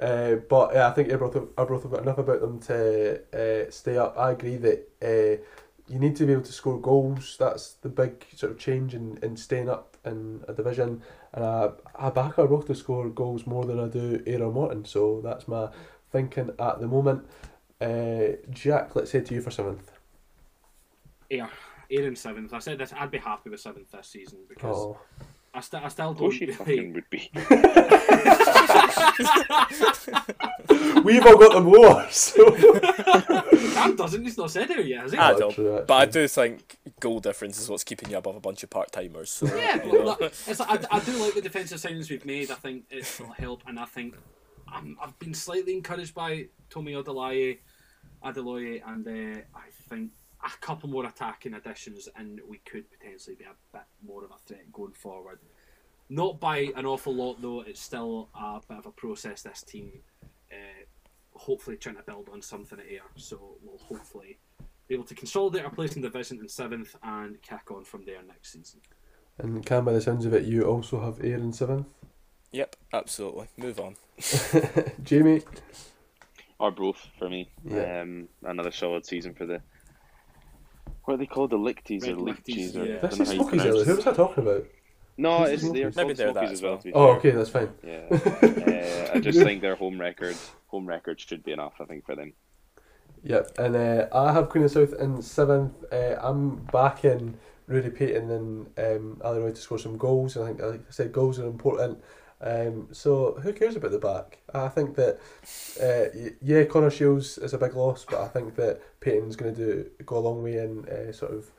[0.00, 3.20] Uh, but yeah, I think Arbroath, have- Arbroath have got enough about them to
[3.66, 4.16] uh, stay up.
[4.18, 5.42] I agree that uh,
[5.88, 7.36] you need to be able to score goals.
[7.38, 11.02] That's the big sort of change in, in staying up in a division.
[11.32, 14.84] And I, I back Arbroath to score goals more than I do Ayr or Morton.
[14.84, 15.68] So that's my
[16.10, 17.26] thinking at the moment.
[17.80, 19.90] Uh, Jack, let's head to you for seventh.
[21.30, 21.48] Ayr,
[21.90, 22.52] Ayr in seventh.
[22.52, 22.92] I said this.
[22.92, 24.98] I'd be happy with seventh this season because Oh.
[25.54, 26.30] I, st- I still Of don't.
[26.30, 27.30] course you fucking would be.
[31.04, 32.50] We've all got them lower, so.
[33.72, 34.22] Cam doesn't.
[34.24, 35.18] He's not said it yet, has he?
[35.18, 35.86] I Not don't.
[35.86, 38.90] But I do think goal difference is what's keeping you above a bunch of part
[38.92, 39.30] timers.
[39.30, 40.04] So, Yeah, you know.
[40.04, 42.50] look, it's like, I, I do like the defensive signings we've made.
[42.50, 44.14] I think it will help, and I think
[44.68, 47.58] I'm, I've been slightly encouraged by Tommy Adelaye,
[48.24, 50.12] Adeloye, and uh, I think
[50.44, 54.38] a couple more attacking additions, and we could potentially be a bit more of a
[54.46, 55.38] threat going forward.
[56.08, 57.62] Not by an awful lot, though.
[57.62, 59.42] It's still a bit of a process.
[59.42, 59.92] This team,
[60.50, 60.84] uh,
[61.34, 63.02] hopefully, trying to build on something here.
[63.16, 64.38] So we'll hopefully
[64.88, 68.04] be able to consolidate our place in the division in seventh and kick on from
[68.04, 68.80] there next season.
[69.38, 71.86] And Cam, by the sounds of it, you also have Ayr in seventh.
[72.52, 73.48] Yep, absolutely.
[73.56, 73.96] Move on.
[75.02, 75.42] Jamie,
[76.60, 77.50] Arbroath for me.
[77.64, 78.02] Yeah.
[78.02, 79.62] Um, another solid season for the.
[81.04, 81.50] What are they called?
[81.50, 82.74] The Lichties or Red Lichties?
[82.74, 82.98] Lichties, Or, yeah.
[83.02, 83.84] I this is Smokies earlier.
[83.84, 84.66] Who was I talking about?
[85.18, 86.80] No, it's, they're called Maybe they're that Smokies as as well.
[86.84, 86.92] well.
[86.94, 87.70] Oh, okay, that's fine.
[87.84, 90.36] Yeah, uh, I just think their home record,
[90.68, 91.74] home record should be enough.
[91.80, 92.32] I think for them.
[93.24, 95.74] Yep, and uh, I have Queen of the South in seventh.
[95.92, 97.34] Uh, I'm backing
[97.68, 100.36] Ruari Paton and um, Ali Roy to score some goals.
[100.36, 102.02] I think, like I said, goals are important.
[102.42, 104.38] Um, so who cares about the back?
[104.52, 105.20] I think that
[105.80, 109.60] uh, yeah, Connor Shields is a big loss, but I think that Paton's going to
[109.64, 111.50] do go a long way in uh, sort of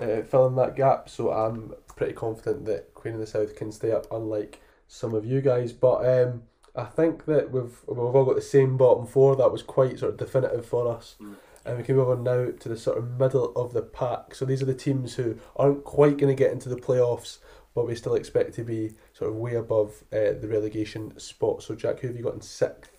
[0.00, 1.08] uh, filling that gap.
[1.08, 5.26] So I'm pretty confident that Queen of the South can stay up, unlike some of
[5.26, 5.72] you guys.
[5.72, 6.42] But um,
[6.74, 9.36] I think that we've we've all got the same bottom four.
[9.36, 11.16] That was quite sort of definitive for us.
[11.20, 11.34] Mm.
[11.66, 14.34] And we can move on now to the sort of middle of the pack.
[14.34, 17.38] So these are the teams who aren't quite going to get into the playoffs,
[17.74, 21.62] but we still expect to be sort of way above uh, the relegation spot.
[21.62, 22.90] So Jack, who have you got in sixth?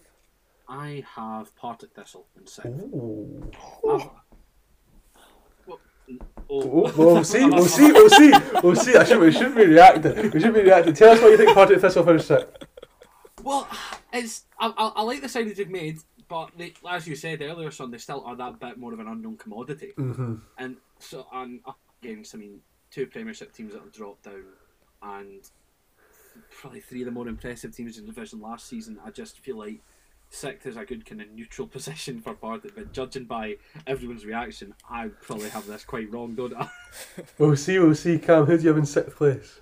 [0.67, 2.69] I have Partick Thistle in sixth.
[2.69, 3.51] Ooh.
[3.89, 4.09] I've-
[6.47, 8.31] Oh, well, we'll see, we'll see, we'll see,
[8.63, 8.95] we'll see.
[8.95, 10.29] I should, we shouldn't be reacting.
[10.29, 10.93] We should be reacting.
[10.93, 12.51] Tell us what you think Partick Thistle finished sixth.
[13.41, 13.67] Well,
[14.13, 15.97] it's I, I, I like the signings you've made,
[16.27, 19.07] but they, as you said earlier, son, they still are that bit more of an
[19.07, 19.93] unknown commodity.
[19.97, 20.35] Mm-hmm.
[20.59, 21.61] And so, and
[22.03, 22.59] against, I mean,
[22.91, 24.43] two Premiership teams that have dropped down,
[25.05, 25.41] and
[26.49, 28.99] probably three of the more impressive teams in the division last season.
[29.05, 29.81] I just feel like
[30.29, 33.57] sixth is a good kind of neutral position for Partick, but judging by
[33.87, 36.69] everyone's reaction, I probably have this quite wrong, don't I?
[37.37, 38.17] We'll see, we'll see.
[38.17, 39.59] Cam, who do you have in sixth place?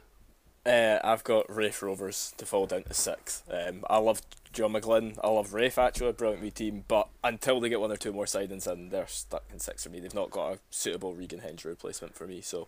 [0.65, 3.43] Uh, I've got Raith Rovers to fall down to sixth.
[3.51, 4.21] Um, I love
[4.53, 5.19] John McGlynn.
[5.21, 6.85] I love Raith actually, a brilliant wee team.
[6.87, 9.89] But until they get one or two more signings in, they're stuck in sixth for
[9.89, 9.99] me.
[9.99, 12.39] They've not got a suitable Regan Henge replacement for me.
[12.39, 12.67] So,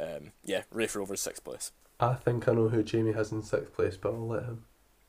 [0.00, 1.70] um, yeah, Raith Rovers sixth place.
[2.00, 4.64] I think I know who Jamie has in sixth place, but I'll let him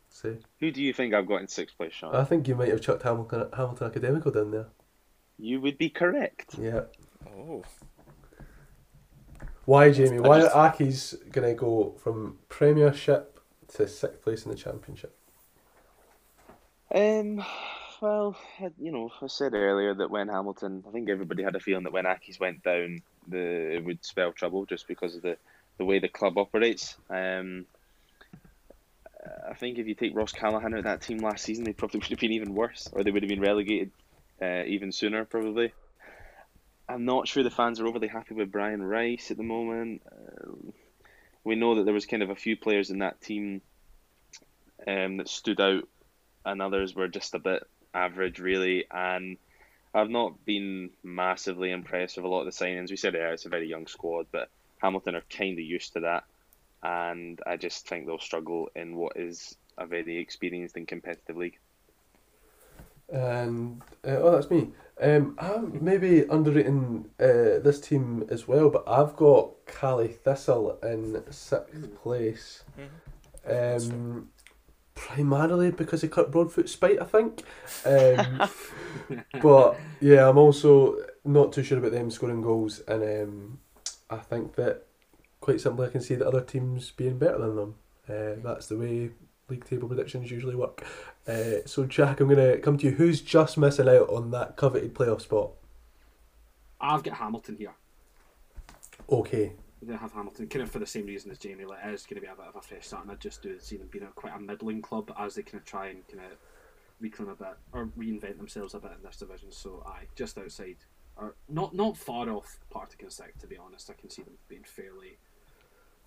[0.09, 0.37] say.
[0.59, 2.13] Who do you think I've got in sixth place, Sean?
[2.15, 4.67] I think you might have chucked Hamilton, Hamilton Academical down there.
[5.37, 6.55] you would be correct.
[6.59, 6.81] Yeah.
[7.27, 7.63] Oh,
[9.65, 10.19] Why, Jamie?
[10.19, 13.39] Why just- are Accies going to go from Premiership
[13.75, 15.15] to sixth place in the Championship?
[16.93, 17.43] Um,
[18.01, 18.35] well,
[18.77, 21.93] you know, I said earlier that when Hamilton, I think everybody had a feeling that
[21.93, 25.37] when Accies went down, the it would spell trouble just because of the,
[25.77, 26.95] the way the club operates.
[27.09, 27.65] Um,
[29.49, 31.99] I think if you take Ross Callachan out of that team last season, they probably
[32.01, 33.91] would have been even worse, or they would have been relegated
[34.41, 35.73] uh, even sooner, probably.
[36.89, 40.01] I'm not sure the fans are overly happy with Brian Rice at the moment.
[40.11, 40.73] Um
[41.43, 43.61] we know that there was kind of a few players in that team
[44.87, 45.87] um, that stood out
[46.45, 48.85] and others were just a bit average, really.
[48.91, 49.37] And
[49.93, 52.89] I've not been massively impressed with a lot of the signings.
[52.89, 54.49] We said, yeah, it's a very young squad, but
[54.81, 56.23] Hamilton are kind of used to that.
[56.83, 61.59] And I just think they'll struggle in what is a very experienced and competitive league.
[63.09, 64.69] And uh, oh, that's me.
[64.99, 71.21] Um, I'm maybe underrating uh, this team as well, but I've got Caley Thistle in
[71.29, 72.63] sixth place.
[73.45, 74.29] Um,
[74.95, 77.43] primarily because of Kirk Broadfoot's spite, I think.
[77.85, 78.49] Um,
[79.41, 83.59] but yeah, I'm also not too sure about them scoring goals, and um,
[84.11, 84.85] I think that
[85.39, 87.75] quite simply I can see the other teams being better than them.
[88.07, 89.11] Uh, that's the way
[89.49, 90.85] league table predictions usually work.
[91.27, 92.91] Uh, so Jack, I'm gonna come to you.
[92.91, 95.51] Who's just missing out on that coveted playoff spot?
[96.79, 97.73] I've got Hamilton here.
[99.09, 101.65] Okay, They have Hamilton, kind of for the same reason as Jamie.
[101.65, 103.41] Like, it is going to be a bit of a fresh start, and I just
[103.41, 106.07] do see them being a, quite a middling club as they kind of try and
[106.07, 106.37] kind of
[106.99, 109.51] reclaim a bit or reinvent themselves a bit in this division.
[109.51, 110.77] So, I just outside,
[111.21, 113.89] or not not far off Partick and Sec, to be honest.
[113.89, 115.17] I can see them being fairly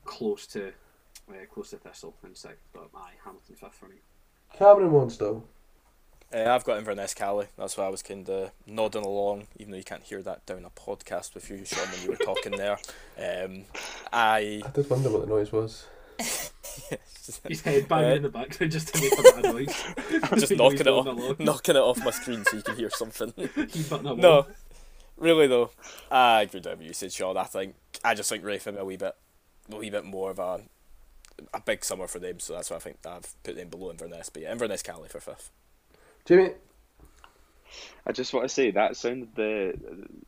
[0.04, 0.68] close to
[1.30, 3.96] uh, close to Thistle and Sec, but aye, Hamilton fifth for me.
[4.58, 5.42] Cameron Monstow.
[6.34, 7.46] Uh, I've got Inverness Caley.
[7.56, 10.64] That's why I was kind of nodding along, even though you can't hear that down
[10.64, 12.78] a podcast with you, Sean, when you were talking there.
[13.18, 13.64] Um,
[14.12, 15.86] I I did wonder what the noise was.
[17.48, 19.84] His head banging Uh, in the background just to make a bit of noise.
[20.40, 23.32] just knocking it off, knocking it off my screen so you can hear something.
[23.68, 24.44] Keep up no, one.
[25.16, 25.70] Really though,
[26.10, 27.36] I agree with you said, Sean.
[27.36, 27.74] I think
[28.04, 29.14] I just think Raith a wee bit,
[29.72, 30.62] a wee bit more of a
[31.52, 34.28] a big summer for them, so that's why I think I've put them below Inverness.
[34.28, 35.50] But yeah, Inverness Caley for fifth.
[36.24, 36.50] Jimmy.
[38.06, 39.74] I just want to say that sounded the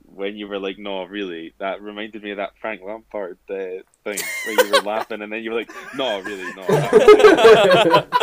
[0.05, 3.55] when you were like, no, really, that reminded me of that Frank Lampard uh,
[4.03, 8.05] thing where you were laughing and then you were like, no, really, no.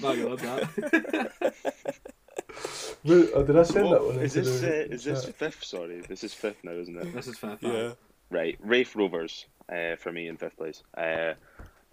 [0.00, 0.38] Bang
[2.56, 3.26] on that.
[3.26, 4.18] Wait, oh, did I send that one?
[4.20, 5.64] is this the uh, is this fifth?
[5.64, 7.12] Sorry, this is fifth now, isn't it?
[7.12, 7.64] This is fifth.
[7.64, 7.92] aye.
[8.30, 10.82] Right, Raith Rovers uh, for me in fifth place.
[10.96, 11.34] Uh,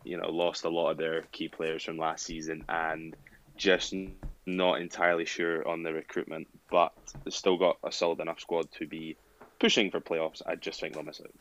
[0.04, 3.16] you know, lost a lot of their key players from last season and
[3.56, 4.16] just n-
[4.46, 6.94] not entirely sure on the recruitment, but
[7.24, 9.16] they've still got a solid enough squad to be
[9.60, 10.42] pushing for playoffs.
[10.46, 11.32] I just think they'll miss out.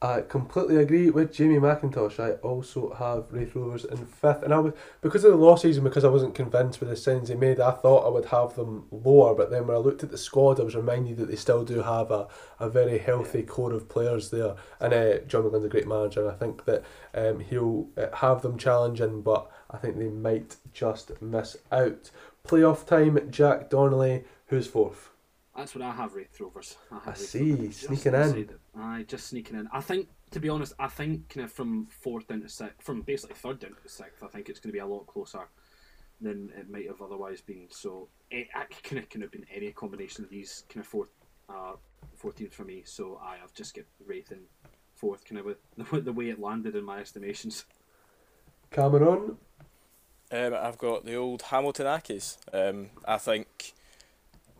[0.00, 2.20] I completely agree with Jamie McIntosh.
[2.20, 5.82] I also have Raith Rovers in fifth, and I was because of the losses and
[5.82, 7.58] because I wasn't convinced with the signs they made.
[7.58, 10.60] I thought I would have them lower, but then when I looked at the squad,
[10.60, 12.28] I was reminded that they still do have a,
[12.60, 14.54] a very healthy core of players there.
[14.78, 18.42] And uh, John McGlynn's a great manager, and I think that um, he'll uh, have
[18.42, 22.12] them challenging, but I think they might just miss out.
[22.46, 25.10] Playoff time, Jack Donnelly, who's fourth?
[25.58, 26.76] That's what I have Raith Rovers.
[26.88, 27.80] I, have I Raith see, Rovers.
[27.80, 28.20] Just sneaking in.
[28.20, 28.50] inside.
[28.78, 29.68] Aye, just sneaking in.
[29.72, 33.02] I think, to be honest, I think kind of from fourth down to sixth, from
[33.02, 35.48] basically third down to sixth, I think it's going to be a lot closer
[36.20, 37.66] than it might have otherwise been.
[37.70, 41.10] So it, it kind of could have been any combination of these kind of fourth,
[41.48, 41.72] uh,
[42.14, 42.82] four teams for me.
[42.84, 44.42] So I have just got Raith in
[44.94, 45.58] fourth, kind of with
[45.90, 47.64] the, the way it landed in my estimations.
[48.70, 49.36] Cameron.
[50.30, 52.36] Um, I've got the old Hamilton Accies.
[52.52, 53.72] Um, I think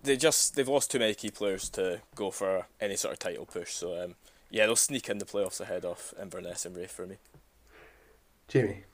[0.03, 3.47] they just they've lost too many key players to go for any sort of title
[3.47, 3.73] push.
[3.73, 4.15] So um,
[4.51, 7.17] yeah, they'll sneak in the playoffs ahead of Inverness and Raith for me.
[8.49, 8.85] Jamie.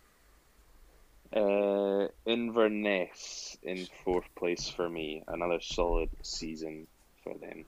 [1.35, 5.23] Uh, Inverness in fourth place for me.
[5.29, 6.87] Another solid season
[7.23, 7.65] for them.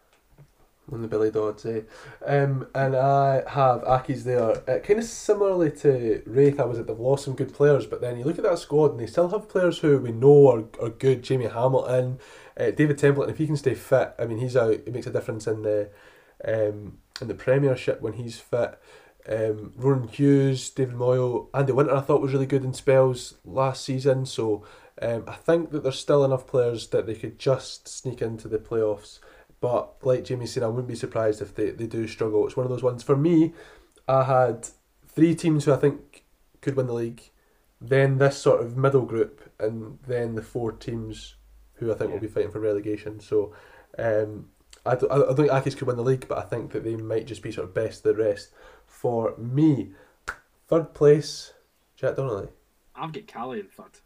[0.92, 1.80] on the Billy Dodds, eh?
[2.24, 4.50] Um, and I have Accies there.
[4.70, 8.00] Uh, kind of similarly to Raith, I was at they've lost some good players, but
[8.00, 10.64] then you look at that squad and they still have players who we know are,
[10.84, 11.22] are good.
[11.22, 12.18] Jamie Hamilton,
[12.58, 14.70] uh, David Templeton, if he can stay fit, I mean, he's out.
[14.70, 15.90] It makes a difference in the
[16.44, 18.78] um, in the Premiership when he's fit.
[19.28, 23.84] Um, Ronan Hughes, David Moyo, Andy Winter, I thought was really good in spells last
[23.84, 24.24] season.
[24.24, 24.64] So
[25.02, 28.58] um, I think that there's still enough players that they could just sneak into the
[28.58, 29.18] playoffs.
[29.60, 32.46] But like Jamie said, I wouldn't be surprised if they, they do struggle.
[32.46, 33.02] It's one of those ones.
[33.02, 33.52] For me,
[34.06, 34.68] I had
[35.08, 36.24] three teams who I think
[36.60, 37.22] could win the league,
[37.80, 41.35] then this sort of middle group, and then the four teams
[41.76, 43.20] who I think will be fighting for relegation.
[43.20, 43.54] So
[43.98, 44.48] um,
[44.84, 46.96] I, don't, I don't think Accies could win the league, but I think that they
[46.96, 48.50] might just be sort of best of the rest.
[48.86, 49.92] For me,
[50.68, 51.52] third place,
[51.96, 52.48] Jack Donnelly.
[52.94, 53.98] I've got Caley in third.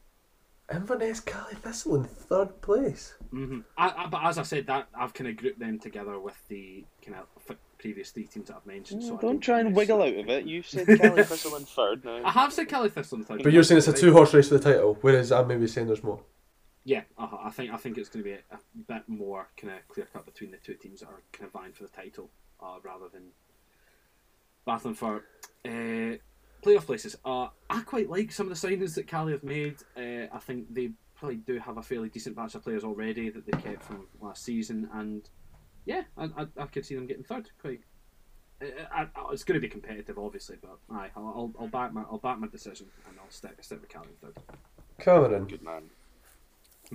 [0.72, 3.14] Inverness Caley Thistle in third place.
[3.30, 6.36] hmm I, I, but as I said, that I've kind of grouped them together with
[6.48, 9.02] the kind of previous three teams that I've mentioned.
[9.02, 10.08] so I don't try and wiggle up.
[10.08, 10.44] out of it.
[10.46, 13.42] You said Caley Thistle in third I have said Caley Thistle in third.
[13.42, 15.88] But you're saying it's a two horse race for the title, whereas I'm maybe saying
[15.88, 16.20] there's more.
[16.90, 18.58] Yeah, uh I think I think it's going to be a, a
[18.92, 21.72] bit more kind of clear cut between the two teams that are kind of vying
[21.72, 22.30] for the title,
[22.60, 23.26] uh, rather than
[24.66, 25.14] battling for
[25.64, 26.12] uh,
[26.64, 27.14] playoff places.
[27.24, 27.46] Uh,
[27.76, 29.76] I quite like some of the signings that Caley have made.
[29.96, 33.46] Uh, I think they probably do have a fairly decent batch of players already that
[33.46, 35.30] they kept from last season, and
[35.84, 37.50] yeah, I, I, I could see them getting third.
[37.62, 37.82] Quite,
[38.60, 41.92] uh, I, I, it's going to be competitive, obviously, but aye, I'll, I'll, I'll back
[41.92, 44.36] my I'll back my decision and I'll stick stick with Caley in third.
[44.98, 45.44] Cameron.
[45.44, 45.84] Good man.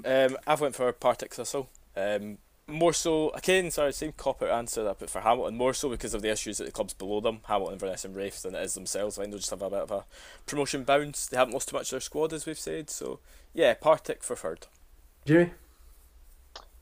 [0.03, 1.69] Um, I've went for Partick Thistle.
[1.95, 5.55] Um, more so, again, sorry, same cop out answer that I put for Hamilton.
[5.55, 8.41] More so because of the issues at the clubs below them, Hamilton, Inverness, and Raith,
[8.41, 9.17] than it is themselves.
[9.17, 10.05] I think they'll just have a bit of a
[10.47, 11.27] promotion bounce.
[11.27, 12.89] They haven't lost too much of their squad, as we've said.
[12.89, 13.19] So,
[13.53, 14.65] yeah, Partick for third.
[15.26, 15.51] Jamie.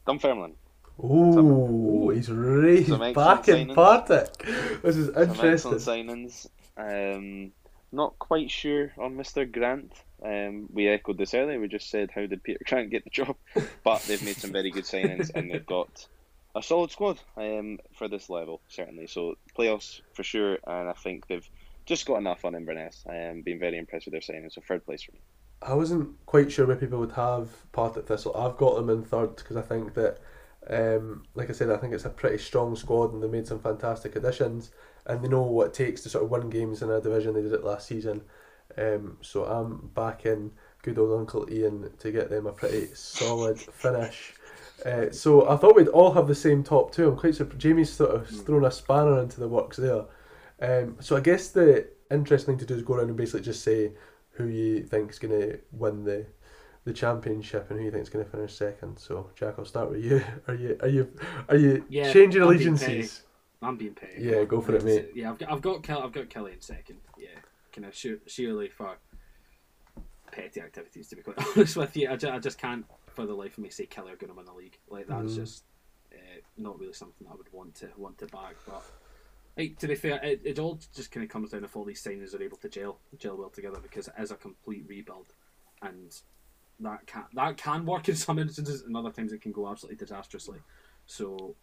[0.07, 0.56] Dunfermline.
[1.03, 3.76] Ooh, he's right some excellent back in signings.
[3.76, 4.81] Partick.
[4.84, 5.44] This is Some excellent
[5.77, 6.07] interesting.
[6.07, 6.48] signings.
[6.77, 7.52] Um,
[7.91, 9.49] not quite sure on Mr.
[9.52, 9.91] Grant.
[10.24, 11.60] Um, we echoed this earlier.
[11.60, 13.36] We just said, how did Peter Grant get the job?
[13.84, 16.08] But they've made some very good signings and they've got
[16.56, 19.08] a solid squad um, for this level, certainly.
[19.08, 20.58] So, playoffs for sure.
[20.66, 21.48] And I think they've
[21.86, 23.04] just got enough on Inverness.
[23.10, 24.54] I am being very impressed with their signings.
[24.54, 25.20] So, third place for me.
[25.62, 28.36] I wasn't quite sure where people would have Partick Thistle.
[28.36, 30.20] I've got them in third because I think that,
[30.70, 33.60] um, like I said, I think it's a pretty strong squad and they made some
[33.60, 34.72] fantastic additions
[35.06, 37.34] and they know what it takes to sort of win games in a division.
[37.34, 38.22] They did it last season.
[38.78, 40.52] Um, so I'm backing
[40.82, 44.34] good old Uncle Ian to get them a pretty solid finish.
[44.86, 47.10] Uh, so I thought we'd all have the same top two.
[47.10, 47.60] I'm quite surprised.
[47.62, 50.06] Jamie's sort of thrown a spanner into the works there.
[50.62, 53.64] Um, so I guess the interesting thing to do is go around and basically just
[53.64, 53.91] say
[54.32, 56.26] who you think's going to win the
[56.86, 58.98] the championship and who you think's going to finish second.
[58.98, 60.22] So Jack, I'll start with you.
[60.48, 61.14] Are you are you
[61.50, 63.22] are you Yeah, changing I'm being allegiances?
[63.62, 64.22] I'm being petty.
[64.24, 65.12] Yeah, go for it, mate.
[65.16, 66.98] Yeah, I've got I've got Kel- I've got Killie in second.
[67.74, 68.98] Kind of sheer, sheerly for
[70.32, 71.08] petty activities.
[71.10, 73.64] To be quite honest with you, I, ju- I just can't for the life of
[73.64, 74.78] me say Killie are going to win the league.
[74.90, 75.36] Like that's Mhm.
[75.36, 75.64] just
[76.14, 76.16] uh,
[76.58, 78.56] not really something I would want to want to back.
[78.68, 78.84] But
[79.56, 81.84] hey, to be fair, it, it all just kind of comes down to if all
[81.84, 85.34] these signings are able to gel gel well together because it is a complete rebuild,
[85.82, 86.16] and
[86.80, 89.98] that can that can work in some instances, and other times it can go absolutely
[89.98, 90.60] disastrously.
[91.08, 91.56] So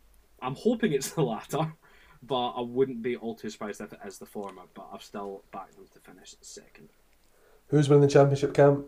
[0.43, 1.73] I'm hoping it's the latter,
[2.23, 4.63] but I wouldn't be all too surprised if it is the former.
[4.75, 6.89] But I've still backed them to finish second.
[7.69, 8.85] Who's winning the championship, Cam?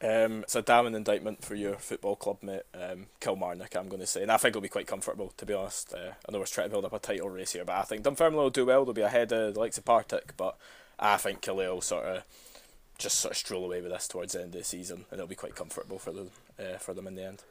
[0.00, 2.62] Um, it's a damning indictment for your football club, mate.
[2.72, 4.22] Um, Kilmarnock, I'm going to say.
[4.22, 5.92] And I think it'll be quite comfortable, to be honest.
[5.92, 8.02] Uh, I know we're trying to build up a title race here, but I think
[8.02, 8.84] Dunfermline will do well.
[8.84, 10.56] They'll be ahead of the likes of Partick, but
[10.98, 12.22] I think Kildare will sort of
[12.98, 15.28] just sort of stroll away with this towards the end of the season, and it'll
[15.28, 17.42] be quite comfortable for them, uh, for them in the end.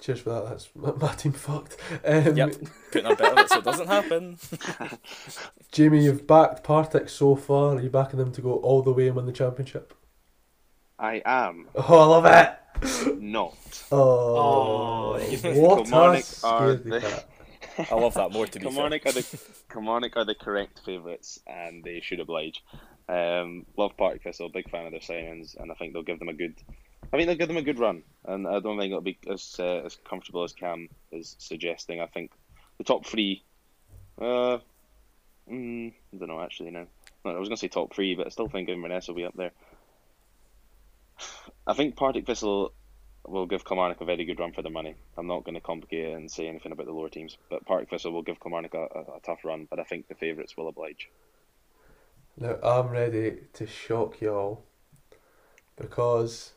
[0.00, 0.48] Cheers for that.
[0.48, 1.76] That's my, my team fucked.
[2.04, 2.54] Um, Yep,
[2.90, 4.38] putting a bet on it so it doesn't happen.
[5.72, 7.76] Jamie, you've backed Partick so far.
[7.76, 9.94] Are you backing them to go all the way and win the championship?
[10.98, 13.20] I am Oh, I love it.
[13.20, 13.56] not.
[13.92, 17.24] Oh, Oh, what a Kilmarnock are the-
[17.90, 18.72] I love that more, to be fair.
[18.72, 19.40] Kilmarnock are the
[19.72, 22.62] Kilmarnock are the correct favourites, and they should oblige.
[23.08, 26.28] Um, love Partick Thistle, big fan of their signings, and I think they'll give them
[26.28, 26.54] a good.
[27.12, 29.56] I think they'll give them a good run, and I don't think it'll be as
[29.58, 32.00] uh, as comfortable as Cam is suggesting.
[32.00, 32.30] I think
[32.78, 33.42] the top three.
[34.20, 34.58] Uh,
[35.50, 36.86] mm, I don't know actually now.
[37.24, 39.24] No, I was going to say top three, but I still think Inverness will be
[39.24, 39.50] up there.
[41.66, 42.72] I think Partick Thistle
[43.26, 44.94] will give Kilmarnock a very good run for their money.
[45.18, 47.90] I'm not going to complicate it and say anything about the lower teams, but Partick
[47.90, 50.68] Thistle will give Kilmarnock a, a, a tough run, but I think the favourites will
[50.68, 51.10] oblige.
[52.38, 54.62] Now I'm ready to shock y'all
[55.76, 56.52] because.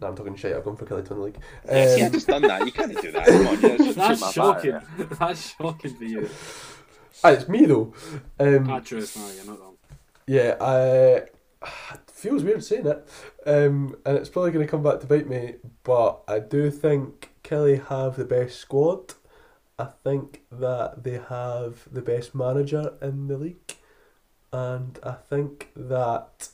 [0.00, 0.56] No, I'm talking shit.
[0.56, 1.38] I've gone for Killie to the league.
[1.66, 2.66] Yes, yeah, Um, just done that.
[2.66, 3.26] You can't do that.
[3.26, 4.80] Come on, yeah, just That's shoot my shocking.
[5.18, 6.28] That's shocking for you.
[7.22, 7.92] ah, it's me though.
[8.40, 9.04] Um, Ah, true.
[9.16, 9.76] No, you're not wrong.
[10.26, 11.22] Yeah, I
[11.94, 13.08] it feels weird saying it,
[13.46, 15.54] um, and it's probably going to come back to bite me.
[15.82, 19.14] But I do think Killie have the best squad.
[19.78, 23.76] I think that they have the best manager in the league,
[24.52, 26.48] and I think that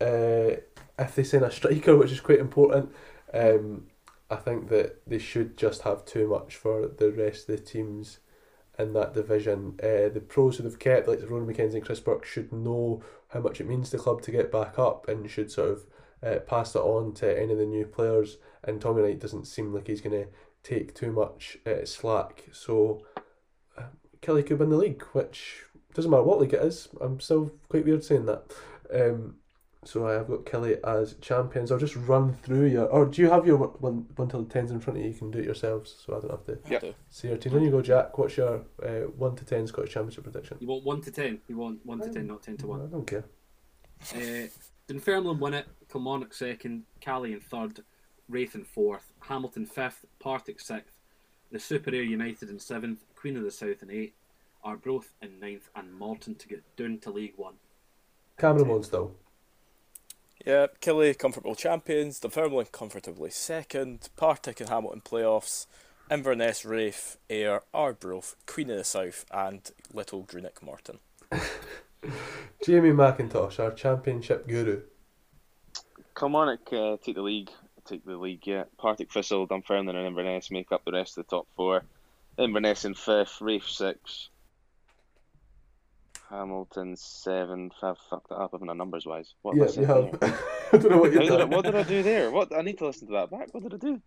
[0.00, 0.60] uh,
[0.98, 2.92] if they sign a striker, which is quite important,
[3.34, 3.86] um,
[4.30, 8.18] I think that they should just have too much for the rest of the teams
[8.78, 9.78] in that division.
[9.82, 13.40] Uh, the pros who they've kept, like Ronan McKenzie and Chris Burke, should know how
[13.40, 15.86] much it means to the club to get back up and should sort of
[16.22, 18.38] uh, pass it on to any of the new players.
[18.64, 20.28] And Tommy Knight doesn't seem like he's going to
[20.62, 22.44] take too much uh, slack.
[22.52, 23.04] So
[23.78, 23.84] uh,
[24.22, 25.62] Killie could win the league, which
[25.94, 26.88] doesn't matter what league it is.
[27.00, 28.52] I'm still quite weird saying that.
[28.92, 29.36] Um,
[29.86, 31.70] so I have got Killie as champions.
[31.70, 32.86] I'll just run through your.
[32.86, 35.10] Or do you have your one, one till the tens in front of you?
[35.10, 36.80] You can do it yourselves, so I don't have to Yep.
[36.80, 36.94] Do.
[37.08, 37.52] say your team.
[37.52, 38.16] Then you go, Jack.
[38.18, 40.58] What's your uh, one to ten Scottish Championship prediction?
[40.60, 41.40] You want one to ten.
[41.48, 42.80] You want one to ten, not ten to one.
[42.80, 42.90] I one.
[42.90, 43.24] don't care.
[44.14, 44.48] Uh,
[44.88, 45.66] Dunfermline win it.
[45.90, 46.84] Kilmarnock second.
[47.00, 47.80] Caley in third.
[48.28, 49.12] Raith in fourth.
[49.20, 50.04] Hamilton fifth.
[50.18, 50.92] Partick sixth.
[51.52, 53.04] The Super Ayr United in seventh.
[53.14, 54.14] Queen of the South in eighth.
[54.64, 55.68] Arbroath in ninth.
[55.76, 57.54] And Morton to get down to League One.
[58.38, 59.14] Cameron won still.
[60.44, 65.66] Yeah, Killie comfortable champions, Dunfermline comfortably second, Partick and Hamilton playoffs,
[66.10, 70.98] Inverness, Raith, Ayr, Arbroath, Queen of the South, and Little Greenock Morton.
[72.64, 74.82] Jamie McIntosh, our championship guru.
[76.16, 77.50] Kilmarnock uh, take the league.
[77.84, 78.64] Take the league, yeah.
[78.78, 81.82] Partick Thistle, Dunfermline, and Inverness make up the rest of the top four.
[82.38, 84.28] Inverness in fifth, Raith six,
[86.30, 87.74] Hamilton seventh.
[87.82, 89.34] I've fucked that up, haven't I, numbers wise?
[89.42, 90.18] What yeah, you have.
[90.72, 92.30] I don't know what you've did what did I do there?
[92.30, 93.52] What I need to listen to that back.
[93.52, 94.00] What did I do?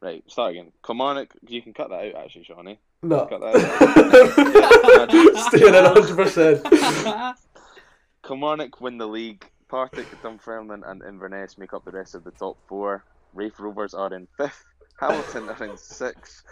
[0.00, 0.72] Right, start again.
[0.84, 2.78] Kilmarnock, you can cut that out actually, Shawnee.
[3.02, 3.24] No.
[3.24, 5.10] Cut that out.
[5.48, 7.34] Staying in 100%.
[8.26, 9.44] Kilmarnock win the league.
[9.68, 13.02] Partick, Dunfermline, and Inverness make up the rest of the top four.
[13.32, 14.64] Raith Rovers are in fifth.
[15.00, 16.44] Hamilton are in sixth.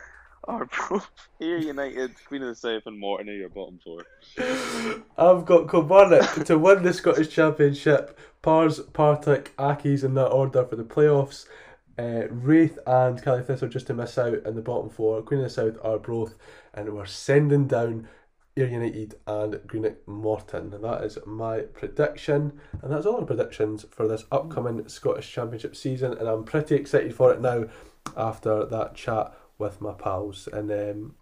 [0.44, 1.10] Arbroath,
[1.40, 4.04] Ayr United, Queen of the South, and Morton are your bottom four.
[5.16, 8.18] I've got Kilmarnock to win the Scottish Championship.
[8.42, 11.46] Pars, Partick, Accies in that order for the playoffs.
[11.98, 15.22] Uh, Raith and Caley Thistle just to miss out in the bottom four.
[15.22, 16.34] Queen of the South are both,
[16.74, 18.08] and we're sending down
[18.56, 20.70] Ayr United and Greenock Morton.
[20.70, 26.12] That is my prediction, and that's all our predictions for this upcoming Scottish Championship season.
[26.18, 27.66] And I'm pretty excited for it now
[28.16, 30.48] after that chat with my pals.
[30.52, 31.14] And um,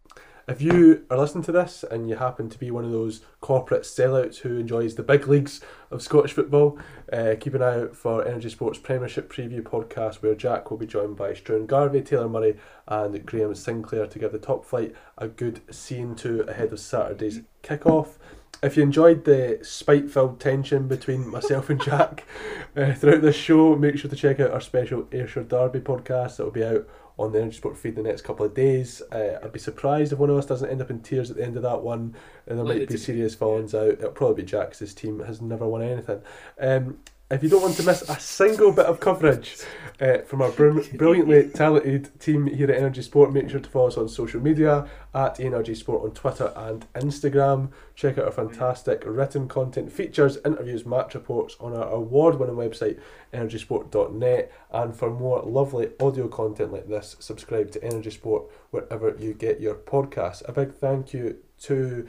[0.51, 3.83] if you are listening to this and you happen to be one of those corporate
[3.83, 5.61] sellouts who enjoys the big leagues
[5.93, 6.77] of Scottish football,
[7.13, 10.89] uh, keep an eye out for Energy Sports Premiership Preview podcast where Jack will be
[10.89, 12.57] joined by Struan Garvey, Taylor Murray,
[12.89, 17.43] and Graham Sinclair to give the top flight a good scene to ahead of Saturday's
[17.63, 18.19] kick-off.
[18.61, 22.27] If you enjoyed the spite-filled tension between myself and Jack
[22.77, 26.45] uh, throughout this show, make sure to check out our special Ayrshire Derby podcast that
[26.45, 26.89] will be out
[27.21, 29.03] on the Energy Sport feed the next couple of days.
[29.13, 31.45] Uh, I'd be surprised if one of us doesn't end up in tears at the
[31.45, 32.17] end of that one,
[32.47, 33.93] and there Likely might be serious fallings out.
[33.93, 34.79] It'll probably be Jack's.
[34.79, 36.23] His team has never won anything.
[36.59, 36.99] Um,
[37.31, 39.57] if you don't want to miss a single bit of coverage
[40.01, 43.87] uh, from our br- brilliantly talented team here at Energy Sport, make sure to follow
[43.87, 47.71] us on social media at Energy Sport on Twitter and Instagram.
[47.95, 52.99] Check out our fantastic written content, features, interviews, match reports on our award-winning website
[53.33, 54.53] energysport.net.
[54.73, 59.61] And for more lovely audio content like this, subscribe to Energy Sport wherever you get
[59.61, 60.49] your podcasts.
[60.49, 62.09] A big thank you to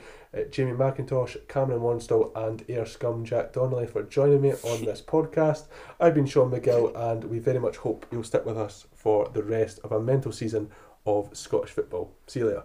[0.50, 5.64] Jamie McIntosh, Cameron Wanstall, and Ayr Scum Jack Donnelly for joining me on this podcast.
[6.00, 9.42] I've been Sean McGill, and we very much hope you'll stick with us for the
[9.42, 10.70] rest of a mental season
[11.04, 12.12] of Scottish football.
[12.26, 12.64] See you later.